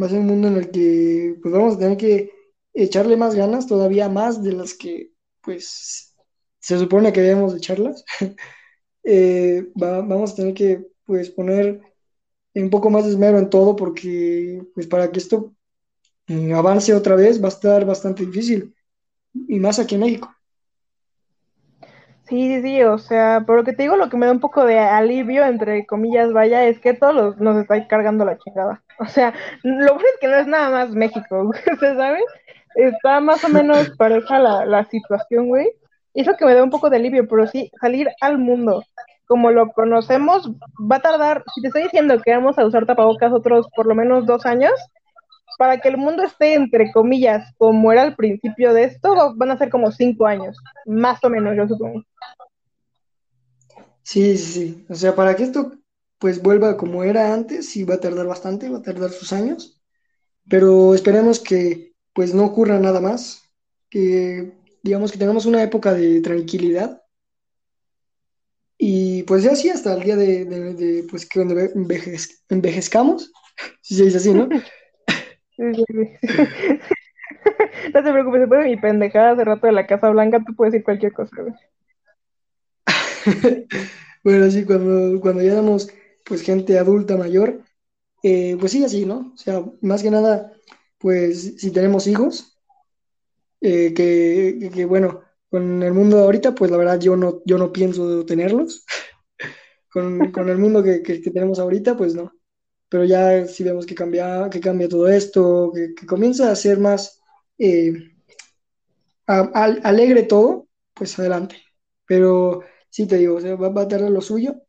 Va 0.02 0.08
a 0.08 0.10
ser 0.10 0.20
un 0.20 0.28
mundo 0.28 0.48
en 0.48 0.58
el 0.58 0.72
que, 0.72 1.38
pues, 1.42 1.54
vamos 1.54 1.76
a 1.76 1.80
tener 1.80 1.98
que 1.98 2.32
echarle 2.74 3.18
más 3.18 3.36
ganas, 3.36 3.68
todavía 3.68 4.10
más 4.10 4.44
de 4.44 4.54
las 4.54 4.74
que, 4.74 5.12
pues, 5.42 6.16
se 6.60 6.78
supone 6.80 7.14
que 7.14 7.22
debemos 7.22 7.56
echarlas. 7.56 8.04
Eh, 9.04 9.68
vamos 9.76 10.34
a 10.34 10.36
tener 10.36 10.54
que, 10.54 10.88
pues, 11.06 11.30
poner 11.32 11.82
un 12.56 12.70
poco 12.70 12.90
más 12.90 13.06
de 13.06 13.12
esmero 13.12 13.40
en 13.40 13.50
todo 13.50 13.76
porque, 13.76 14.62
pues, 14.76 14.88
para 14.88 15.12
que 15.12 15.20
esto 15.20 15.56
avance 16.56 16.94
otra 16.94 17.16
vez 17.16 17.42
va 17.42 17.48
a 17.48 17.50
estar 17.50 17.86
bastante 17.86 18.26
difícil 18.26 18.74
y 19.48 19.60
más 19.60 19.80
aquí 19.80 19.96
en 19.96 20.02
México. 20.02 20.36
Sí, 22.24 22.62
sí, 22.64 22.82
o 22.82 22.98
sea, 22.98 23.44
por 23.46 23.58
lo 23.58 23.64
que 23.64 23.74
te 23.74 23.84
digo, 23.84 23.98
lo 23.98 24.10
que 24.10 24.18
me 24.18 24.26
da 24.26 24.32
un 24.32 24.40
poco 24.40 24.66
de 24.66 24.80
alivio, 24.80 25.46
entre 25.46 25.86
comillas, 25.86 26.34
vaya, 26.34 26.66
es 26.66 26.80
que 26.80 26.94
todos 26.94 27.38
nos 27.38 27.56
está 27.58 27.88
cargando 27.88 28.26
la 28.26 28.38
chingada. 28.38 28.82
O 28.98 29.06
sea, 29.06 29.34
lo 29.62 29.94
bueno 29.94 30.08
es 30.14 30.20
que 30.22 30.28
no 30.28 30.38
es 30.38 30.48
nada 30.48 30.70
más 30.70 30.92
México, 30.92 31.52
¿se 31.80 31.96
sabe? 31.96 32.20
Está 32.76 33.20
más 33.20 33.44
o 33.44 33.50
menos 33.50 33.90
pareja 33.98 34.40
la, 34.40 34.66
la 34.66 34.86
situación, 34.86 35.50
güey. 35.50 35.68
Y 36.14 36.22
eso 36.22 36.36
que 36.38 36.46
me 36.46 36.54
da 36.56 36.64
un 36.64 36.70
poco 36.70 36.90
de 36.90 36.96
alivio, 36.96 37.28
pero 37.28 37.46
sí, 37.46 37.70
salir 37.82 38.08
al 38.22 38.38
mundo 38.38 38.84
como 39.28 39.52
lo 39.52 39.72
conocemos 39.72 40.52
va 40.92 40.98
a 40.98 41.02
tardar, 41.02 41.44
si 41.54 41.62
te 41.62 41.68
estoy 41.68 41.84
diciendo 41.84 42.22
que 42.22 42.32
vamos 42.32 42.58
a 42.58 42.66
usar 42.66 42.86
tapabocas 42.86 43.34
otros 43.34 43.68
por 43.76 43.86
lo 43.86 43.96
menos 43.96 44.26
dos 44.26 44.46
años, 44.46 44.74
para 45.58 45.80
que 45.80 45.90
el 45.90 45.98
mundo 45.98 46.24
esté, 46.24 46.54
entre 46.54 46.92
comillas, 46.92 47.54
como 47.58 47.92
era 47.92 48.04
al 48.04 48.16
principio 48.16 48.74
de 48.74 48.86
esto, 48.86 49.34
van 49.36 49.52
a 49.52 49.58
ser 49.58 49.70
como 49.70 49.92
cinco 49.92 50.26
años, 50.26 50.58
más 50.86 51.24
o 51.24 51.30
menos, 51.30 51.56
yo 51.56 51.68
supongo. 51.68 52.04
Sí, 54.04 54.38
sí, 54.38 54.54
sí. 54.54 54.86
O 54.90 54.96
sea, 54.96 55.16
para 55.16 55.36
que 55.36 55.44
esto 55.44 55.72
pues 56.20 56.42
vuelva 56.42 56.78
como 56.78 57.04
era 57.04 57.34
antes, 57.34 57.70
sí 57.70 57.84
va 57.84 57.96
a 57.96 58.00
tardar 58.00 58.26
bastante, 58.26 58.70
va 58.70 58.78
a 58.78 58.82
tardar 58.82 59.10
sus 59.12 59.34
años, 59.34 59.82
pero 60.50 60.96
esperemos 60.96 61.40
que 61.40 61.94
pues 62.14 62.34
no 62.34 62.46
ocurra 62.46 62.80
nada 62.80 63.02
más, 63.02 63.44
que 63.90 64.54
digamos 64.82 65.12
que 65.12 65.18
tengamos 65.18 65.46
una 65.46 65.62
época 65.62 65.94
de 65.94 66.22
tranquilidad 66.22 67.02
y 68.78 69.24
pues 69.24 69.44
ya 69.44 69.56
sí, 69.56 69.70
hasta 69.70 69.94
el 69.94 70.04
día 70.04 70.16
de, 70.16 71.06
pues 71.10 71.26
que 71.26 71.42
envejezcamos, 72.50 73.32
si 73.82 73.96
se 73.96 74.06
dice 74.06 74.18
así, 74.18 74.34
¿no? 74.34 74.50
no 75.58 75.74
te 78.04 78.12
preocupes, 78.12 78.42
después 78.42 78.64
de 78.64 78.70
mi 78.70 78.78
pendejada 78.78 79.32
hace 79.32 79.46
rato 79.46 79.68
de 79.68 79.74
la 79.74 79.88
Casa 79.88 80.10
Blanca, 80.10 80.44
tú 80.46 80.54
puedes 80.56 80.74
decir 80.74 80.84
cualquier 80.84 81.14
cosa, 81.14 81.32
bueno, 84.24 84.52
sí, 84.52 84.66
cuando, 84.66 85.20
cuando 85.20 85.42
ya 85.42 85.56
damos 85.56 85.90
pues 86.24 86.42
gente 86.42 86.78
adulta 86.78 87.18
mayor, 87.18 87.62
eh, 88.22 88.56
pues 88.60 88.72
sí, 88.72 88.84
así, 88.84 89.06
¿no? 89.06 89.32
O 89.34 89.38
sea, 89.38 89.64
más 89.82 90.04
que 90.04 90.12
nada, 90.12 90.52
pues 90.98 91.56
si 91.58 91.72
tenemos 91.72 92.06
hijos, 92.08 92.60
eh, 93.62 93.94
que, 93.94 94.86
bueno, 94.86 95.22
con 95.50 95.82
el 95.82 95.94
mundo 95.94 96.18
de 96.18 96.24
ahorita, 96.24 96.54
pues 96.54 96.70
la 96.70 96.78
verdad 96.78 97.00
yo 97.00 97.16
no, 97.16 97.42
yo 97.46 97.58
no 97.58 97.72
pienso 97.72 98.26
tenerlos. 98.26 98.86
con, 99.90 100.50
el 100.50 100.58
mundo 100.58 100.84
que 100.84 101.00
tenemos 101.00 101.60
ahorita, 101.60 101.96
pues 101.96 102.14
no 102.16 102.35
pero 102.96 103.04
ya 103.04 103.46
si 103.46 103.62
vemos 103.62 103.86
que 103.86 103.94
cambia, 103.94 104.50
que 104.50 104.62
cambia 104.62 104.88
todo 104.88 105.10
esto, 105.10 105.74
que, 105.76 106.06
comienza 106.06 106.50
a 106.50 106.56
ser 106.56 106.80
más 106.80 107.22
eh, 107.58 107.92
alegre 109.28 110.24
todo, 110.24 110.70
pues 110.94 111.20
adelante. 111.20 111.58
Pero 112.06 112.62
sí 112.90 113.06
te 113.06 113.18
digo, 113.18 113.38
va, 113.58 113.82
a 113.82 113.88
tardar 113.90 114.10
lo 114.10 114.22
suyo, 114.22 114.62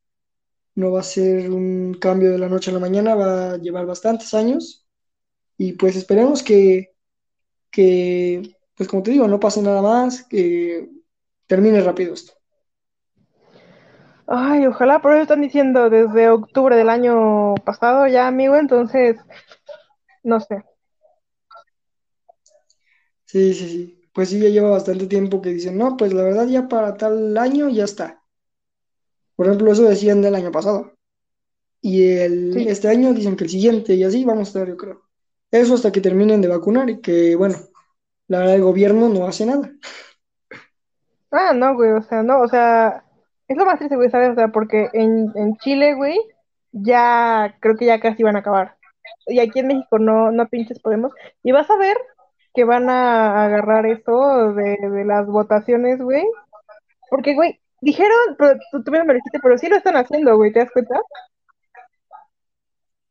no 0.74 0.90
va 0.90 1.00
a 1.00 1.04
ser 1.04 1.48
un 1.52 1.94
cambio 2.00 2.32
de 2.32 2.38
la 2.38 2.48
noche 2.48 2.72
a 2.72 2.74
la 2.74 2.80
mañana, 2.80 3.14
va 3.14 3.52
a 3.52 3.58
llevar 3.58 3.86
bastantes 3.86 4.34
años 4.34 4.88
y 5.56 5.74
pues 5.74 5.94
esperemos 5.94 6.42
que, 6.42 6.96
que 7.70 8.56
pues 8.74 8.88
como 8.88 9.04
te 9.04 9.12
digo, 9.12 9.28
no 9.28 9.38
pase 9.38 9.62
nada 9.62 9.82
más, 9.82 10.24
que 10.24 10.90
termine 11.46 11.80
rápido 11.80 12.14
esto. 12.14 12.35
Ay, 14.28 14.66
ojalá, 14.66 15.00
por 15.00 15.12
eso 15.12 15.22
están 15.22 15.40
diciendo 15.40 15.90
desde 15.90 16.28
octubre 16.30 16.76
del 16.76 16.88
año 16.90 17.54
pasado 17.64 18.06
ya, 18.08 18.26
amigo, 18.28 18.56
entonces, 18.56 19.16
no 20.22 20.40
sé. 20.40 20.64
Sí, 23.26 23.54
sí, 23.54 23.68
sí. 23.68 24.10
Pues 24.12 24.30
sí, 24.30 24.40
ya 24.40 24.48
lleva 24.48 24.70
bastante 24.70 25.06
tiempo 25.06 25.42
que 25.42 25.50
dicen, 25.50 25.76
no, 25.78 25.96
pues 25.96 26.12
la 26.14 26.22
verdad 26.22 26.46
ya 26.48 26.66
para 26.68 26.96
tal 26.96 27.36
año 27.38 27.68
ya 27.68 27.84
está. 27.84 28.22
Por 29.36 29.46
ejemplo, 29.46 29.72
eso 29.72 29.82
decían 29.84 30.22
del 30.22 30.34
año 30.34 30.50
pasado. 30.52 30.92
Y 31.82 32.04
el, 32.04 32.66
este 32.68 32.88
año 32.88 33.14
dicen 33.14 33.36
que 33.36 33.44
el 33.44 33.50
siguiente 33.50 33.94
y 33.94 34.04
así 34.04 34.24
vamos 34.24 34.48
a 34.48 34.50
estar, 34.50 34.68
yo 34.68 34.76
creo. 34.76 35.02
eso 35.52 35.74
hasta 35.74 35.92
que 35.92 36.00
terminen 36.02 36.40
de 36.42 36.48
vacunar 36.48 36.90
y 36.90 37.00
que, 37.00 37.36
bueno, 37.36 37.56
la 38.28 38.40
verdad 38.40 38.56
el 38.56 38.62
gobierno 38.62 39.08
no 39.08 39.26
hace 39.28 39.46
nada. 39.46 39.72
Ah, 41.30 41.52
no, 41.54 41.74
güey, 41.74 41.92
o 41.92 42.02
sea, 42.02 42.22
no, 42.24 42.40
o 42.40 42.48
sea, 42.48 43.04
es 43.48 43.56
lo 43.56 43.64
más 43.64 43.78
triste, 43.78 43.96
güey, 43.96 44.10
¿sabes? 44.10 44.30
O 44.30 44.34
sea, 44.34 44.48
porque 44.48 44.88
en, 44.92 45.32
en 45.36 45.56
Chile, 45.58 45.94
güey, 45.94 46.18
ya 46.72 47.56
creo 47.60 47.76
que 47.76 47.86
ya 47.86 48.00
casi 48.00 48.22
van 48.22 48.36
a 48.36 48.40
acabar. 48.40 48.76
Y 49.26 49.40
aquí 49.40 49.60
en 49.60 49.68
México 49.68 49.98
no, 49.98 50.30
no 50.32 50.48
pinches 50.48 50.80
podemos. 50.80 51.12
Y 51.42 51.52
vas 51.52 51.70
a 51.70 51.76
ver 51.76 51.96
que 52.54 52.64
van 52.64 52.90
a 52.90 53.44
agarrar 53.44 53.86
eso 53.86 54.52
de, 54.54 54.76
de 54.90 55.04
las 55.04 55.26
votaciones, 55.26 56.00
güey. 56.00 56.24
Porque, 57.10 57.34
güey, 57.34 57.60
dijeron, 57.80 58.36
pero 58.38 58.58
tú 58.72 58.82
también 58.82 59.06
me 59.06 59.14
lo 59.14 59.18
dijiste, 59.18 59.40
pero 59.42 59.58
sí 59.58 59.68
lo 59.68 59.76
están 59.76 59.96
haciendo, 59.96 60.36
güey, 60.36 60.52
¿te 60.52 60.60
das 60.60 60.70
cuenta? 60.72 60.96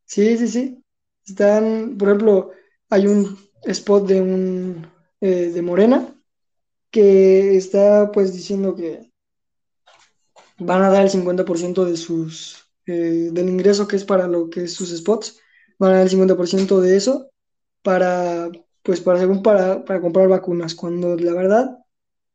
Sí, 0.05 0.37
sí, 0.37 0.47
sí. 0.47 0.83
Están, 1.25 1.97
por 1.97 2.09
ejemplo, 2.09 2.51
hay 2.89 3.07
un 3.07 3.37
spot 3.63 4.07
de 4.07 4.21
un 4.21 4.87
eh, 5.21 5.51
de 5.51 5.61
Morena 5.61 6.07
que 6.91 7.57
está 7.57 8.11
pues 8.11 8.33
diciendo 8.33 8.75
que 8.75 9.11
van 10.59 10.83
a 10.83 10.89
dar 10.89 11.03
el 11.03 11.09
50% 11.09 11.85
de 11.85 11.97
sus 11.97 12.65
eh, 12.85 13.29
del 13.31 13.49
ingreso 13.49 13.87
que 13.87 13.95
es 13.95 14.05
para 14.05 14.27
lo 14.27 14.49
que 14.49 14.63
es 14.63 14.73
sus 14.73 14.95
spots, 14.95 15.39
van 15.79 15.91
a 15.91 15.95
dar 15.95 16.03
el 16.03 16.09
50% 16.09 16.79
de 16.79 16.97
eso 16.97 17.31
para 17.81 18.49
pues 18.85 19.01
para 19.01 19.19
según 19.19 19.41
para, 19.41 19.83
para 19.83 19.99
comprar 19.99 20.27
vacunas, 20.27 20.75
cuando 20.75 21.17
la 21.17 21.33
verdad 21.33 21.79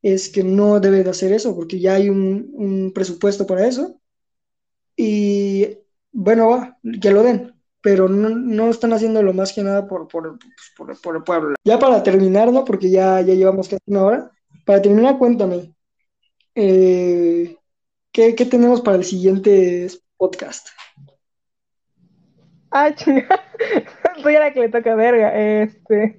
es 0.03 0.29
que 0.29 0.43
no 0.43 0.81
debe 0.81 1.05
de 1.05 1.11
hacer 1.11 1.33
eso, 1.33 1.55
porque 1.55 1.79
ya 1.79 1.95
hay 1.95 2.09
un, 2.09 2.51
un 2.55 2.93
presupuesto 2.93 3.47
para 3.47 3.67
eso. 3.69 4.01
Y 4.97 5.79
bueno, 6.11 6.49
va, 6.49 6.79
que 7.01 7.13
lo 7.13 7.23
den, 7.23 7.55
pero 7.81 8.09
no, 8.09 8.31
no 8.31 8.69
están 8.69 8.93
haciéndolo 8.93 9.33
más 9.33 9.53
que 9.53 9.63
nada 9.63 9.87
por, 9.87 10.09
por, 10.09 10.39
por 10.77 11.17
el 11.17 11.23
pueblo. 11.23 11.55
Ya 11.65 11.79
para 11.79 12.03
terminar, 12.03 12.53
¿no? 12.53 12.65
Porque 12.65 12.91
ya, 12.91 13.21
ya 13.21 13.35
llevamos 13.35 13.69
casi 13.69 13.83
una 13.87 14.03
hora. 14.03 14.33
Para 14.67 14.83
terminar, 14.83 15.19
cuéntame, 15.19 15.73
eh, 16.57 17.57
¿qué, 18.13 18.35
qué 18.35 18.45
tenemos 18.45 18.81
para 18.81 18.97
el 18.97 19.05
siguiente 19.05 19.89
podcast? 20.17 20.69
Ah, 22.71 22.95
chinga. 22.95 23.27
Soy 24.23 24.37
a 24.37 24.41
la 24.41 24.53
que 24.53 24.61
le 24.61 24.69
toca 24.69 24.95
verga. 24.95 25.35
Este. 25.63 26.17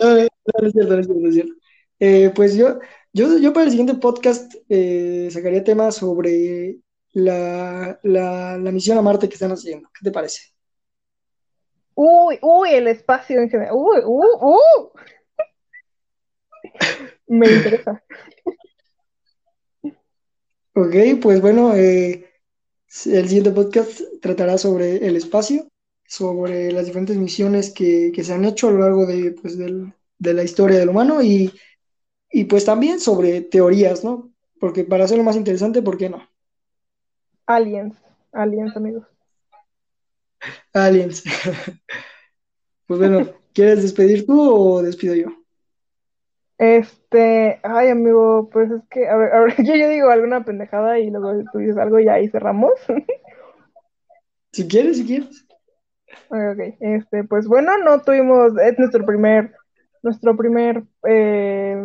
No, 0.00 0.14
no, 0.14 0.28
no 0.60 0.66
es 0.66 0.72
cierto, 0.72 0.94
no 0.94 1.00
es 1.00 1.06
cierto, 1.06 1.22
no 1.22 1.28
es 1.28 1.34
cierto. 1.34 1.54
Eh, 1.98 2.32
pues 2.34 2.54
yo, 2.56 2.78
yo, 3.12 3.38
yo 3.38 3.52
para 3.52 3.64
el 3.64 3.70
siguiente 3.70 3.94
podcast 3.94 4.54
eh, 4.68 5.28
sacaría 5.30 5.64
temas 5.64 5.96
sobre 5.96 6.76
la, 7.12 7.98
la, 8.02 8.58
la 8.58 8.70
misión 8.70 8.98
a 8.98 9.02
Marte 9.02 9.28
que 9.28 9.34
están 9.34 9.52
haciendo. 9.52 9.88
¿Qué 9.92 10.04
te 10.04 10.12
parece? 10.12 10.40
Uy, 11.94 12.38
uy, 12.40 12.70
el 12.70 12.88
espacio 12.88 13.40
en 13.40 13.50
general. 13.50 13.74
Uy, 13.74 13.98
uh, 14.04 14.54
uh. 14.54 14.90
Me 17.26 17.50
interesa. 17.50 18.02
Ok, 20.74 20.94
pues 21.22 21.40
bueno, 21.40 21.74
eh, 21.74 22.26
el 23.06 23.28
siguiente 23.28 23.50
podcast 23.52 24.00
tratará 24.22 24.58
sobre 24.58 25.06
el 25.06 25.16
espacio, 25.16 25.68
sobre 26.06 26.72
las 26.72 26.86
diferentes 26.86 27.16
misiones 27.16 27.70
que, 27.72 28.12
que 28.14 28.24
se 28.24 28.34
han 28.34 28.44
hecho 28.44 28.68
a 28.68 28.72
lo 28.72 28.80
largo 28.80 29.06
de, 29.06 29.32
pues, 29.32 29.58
del- 29.58 29.94
de 30.18 30.34
la 30.34 30.44
historia 30.44 30.78
del 30.78 30.90
humano 30.90 31.22
y, 31.22 31.52
y 32.30 32.44
pues 32.46 32.64
también 32.66 33.00
sobre 33.00 33.42
teorías, 33.42 34.04
¿no? 34.04 34.32
Porque 34.60 34.84
para 34.84 35.04
hacerlo 35.04 35.24
más 35.24 35.36
interesante, 35.36 35.82
¿por 35.82 35.98
qué 35.98 36.10
no? 36.10 36.28
Aliens. 37.46 37.96
Aliens, 38.32 38.76
amigos. 38.78 39.06
Aliens. 40.74 41.22
Pues 42.86 43.00
bueno, 43.00 43.26
¿quieres 43.54 43.80
despedir 43.82 44.26
tú 44.26 44.38
o 44.38 44.82
despido 44.82 45.14
yo? 45.14 45.28
Este, 46.60 47.58
ay, 47.62 47.88
amigo, 47.88 48.50
pues 48.52 48.70
es 48.70 48.82
que, 48.90 49.08
a 49.08 49.16
ver, 49.16 49.32
a 49.32 49.40
ver, 49.40 49.54
yo, 49.64 49.74
yo 49.76 49.88
digo 49.88 50.10
alguna 50.10 50.44
pendejada 50.44 50.98
y 50.98 51.08
luego 51.08 51.32
tú 51.50 51.58
dices 51.58 51.78
algo 51.78 51.98
y 51.98 52.08
ahí 52.08 52.28
cerramos. 52.28 52.72
Si 54.52 54.66
quieres, 54.66 54.96
si 54.96 55.06
quieres. 55.06 55.46
Ok. 56.28 56.74
Este, 56.80 57.22
pues 57.22 57.46
bueno, 57.46 57.78
no 57.78 58.02
tuvimos, 58.02 58.52
es 58.58 58.76
nuestro 58.80 59.06
primer, 59.06 59.54
nuestro 60.02 60.36
primer, 60.36 60.82
eh, 61.08 61.80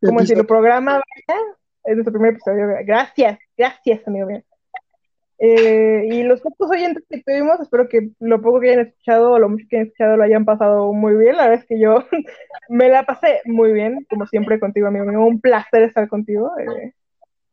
¿cómo 0.00 0.20
decirlo? 0.20 0.44
Programa, 0.44 0.92
¿verdad? 0.92 1.42
Es 1.82 1.96
nuestro 1.96 2.12
primer 2.12 2.34
episodio. 2.34 2.68
¿verdad? 2.68 2.82
Gracias, 2.86 3.38
gracias, 3.56 4.06
amigo 4.06 4.28
mío. 4.28 4.44
Eh, 5.40 6.08
y 6.10 6.22
los 6.24 6.40
pocos 6.40 6.70
oyentes 6.70 7.04
que 7.08 7.22
tuvimos, 7.22 7.60
espero 7.60 7.88
que 7.88 8.10
lo 8.18 8.42
poco 8.42 8.60
que 8.60 8.70
hayan 8.70 8.86
escuchado 8.86 9.32
o 9.32 9.38
lo 9.38 9.48
mucho 9.48 9.66
que 9.70 9.76
hayan 9.76 9.86
escuchado 9.86 10.16
lo 10.16 10.24
hayan 10.24 10.44
pasado 10.44 10.92
muy 10.92 11.16
bien. 11.16 11.36
La 11.36 11.44
verdad 11.44 11.60
es 11.60 11.66
que 11.66 11.80
yo 11.80 12.04
me 12.68 12.88
la 12.88 13.04
pasé 13.04 13.40
muy 13.44 13.72
bien, 13.72 14.04
como 14.10 14.26
siempre 14.26 14.58
contigo, 14.58 14.88
amigo 14.88 15.04
mío. 15.04 15.20
Un 15.20 15.40
placer 15.40 15.82
estar 15.82 16.08
contigo 16.08 16.50
eh, 16.58 16.92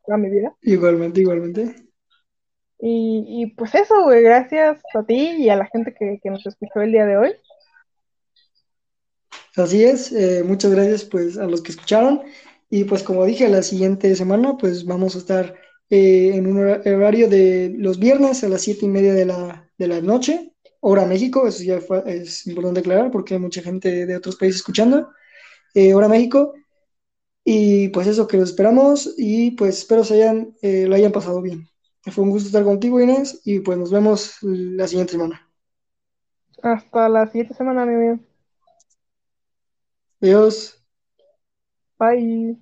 toda 0.04 0.18
mi 0.18 0.30
vida. 0.30 0.52
Igualmente, 0.62 1.20
igualmente. 1.20 1.74
Y, 2.78 3.24
y 3.28 3.46
pues 3.54 3.74
eso, 3.74 4.02
güey, 4.02 4.22
gracias 4.22 4.82
a 4.94 5.02
ti 5.04 5.36
y 5.38 5.48
a 5.48 5.56
la 5.56 5.66
gente 5.66 5.94
que, 5.94 6.18
que 6.22 6.30
nos 6.30 6.44
escuchó 6.44 6.80
el 6.80 6.92
día 6.92 7.06
de 7.06 7.16
hoy. 7.16 7.34
Así 9.56 9.84
es, 9.84 10.12
eh, 10.12 10.42
muchas 10.44 10.72
gracias 10.72 11.04
pues 11.04 11.38
a 11.38 11.46
los 11.46 11.62
que 11.62 11.72
escucharon 11.72 12.20
y 12.68 12.84
pues 12.84 13.02
como 13.02 13.24
dije, 13.24 13.48
la 13.48 13.62
siguiente 13.62 14.14
semana 14.14 14.58
pues 14.58 14.84
vamos 14.84 15.14
a 15.14 15.18
estar 15.18 15.54
eh, 15.90 16.32
en 16.34 16.46
un 16.46 16.58
hora- 16.58 16.82
horario 16.86 17.28
de 17.28 17.74
los 17.78 17.98
viernes 17.98 18.44
a 18.44 18.48
las 18.48 18.62
siete 18.62 18.86
y 18.86 18.88
media 18.88 19.14
de 19.14 19.26
la, 19.26 19.70
de 19.78 19.88
la 19.88 20.00
noche, 20.00 20.52
hora 20.80 21.04
México, 21.06 21.46
eso 21.46 21.62
ya 21.64 21.80
fue- 21.80 22.02
es 22.06 22.46
importante 22.46 22.80
aclarar 22.80 23.10
porque 23.10 23.34
hay 23.34 23.40
mucha 23.40 23.62
gente 23.62 24.06
de 24.06 24.16
otros 24.16 24.36
países 24.36 24.58
escuchando, 24.60 25.10
eh, 25.74 25.94
hora 25.94 26.08
México 26.08 26.54
y 27.44 27.88
pues 27.90 28.06
eso 28.08 28.26
que 28.26 28.36
los 28.38 28.50
esperamos 28.50 29.14
y 29.16 29.52
pues 29.52 29.78
espero 29.78 30.04
se 30.04 30.14
hayan, 30.14 30.54
eh, 30.62 30.86
lo 30.88 30.94
hayan 30.96 31.12
pasado 31.12 31.40
bien. 31.42 31.68
Fue 32.12 32.24
un 32.24 32.30
gusto 32.30 32.48
estar 32.48 32.64
contigo 32.64 33.00
Inés 33.00 33.40
y 33.44 33.60
pues 33.60 33.78
nos 33.78 33.90
vemos 33.92 34.36
la 34.42 34.86
siguiente 34.88 35.12
semana. 35.12 35.48
Hasta 36.62 37.08
la 37.08 37.26
siguiente 37.26 37.54
semana, 37.54 37.84
amigo 37.84 37.98
mío. 38.00 38.20
Adiós. 40.22 40.76
Bye. 41.98 42.56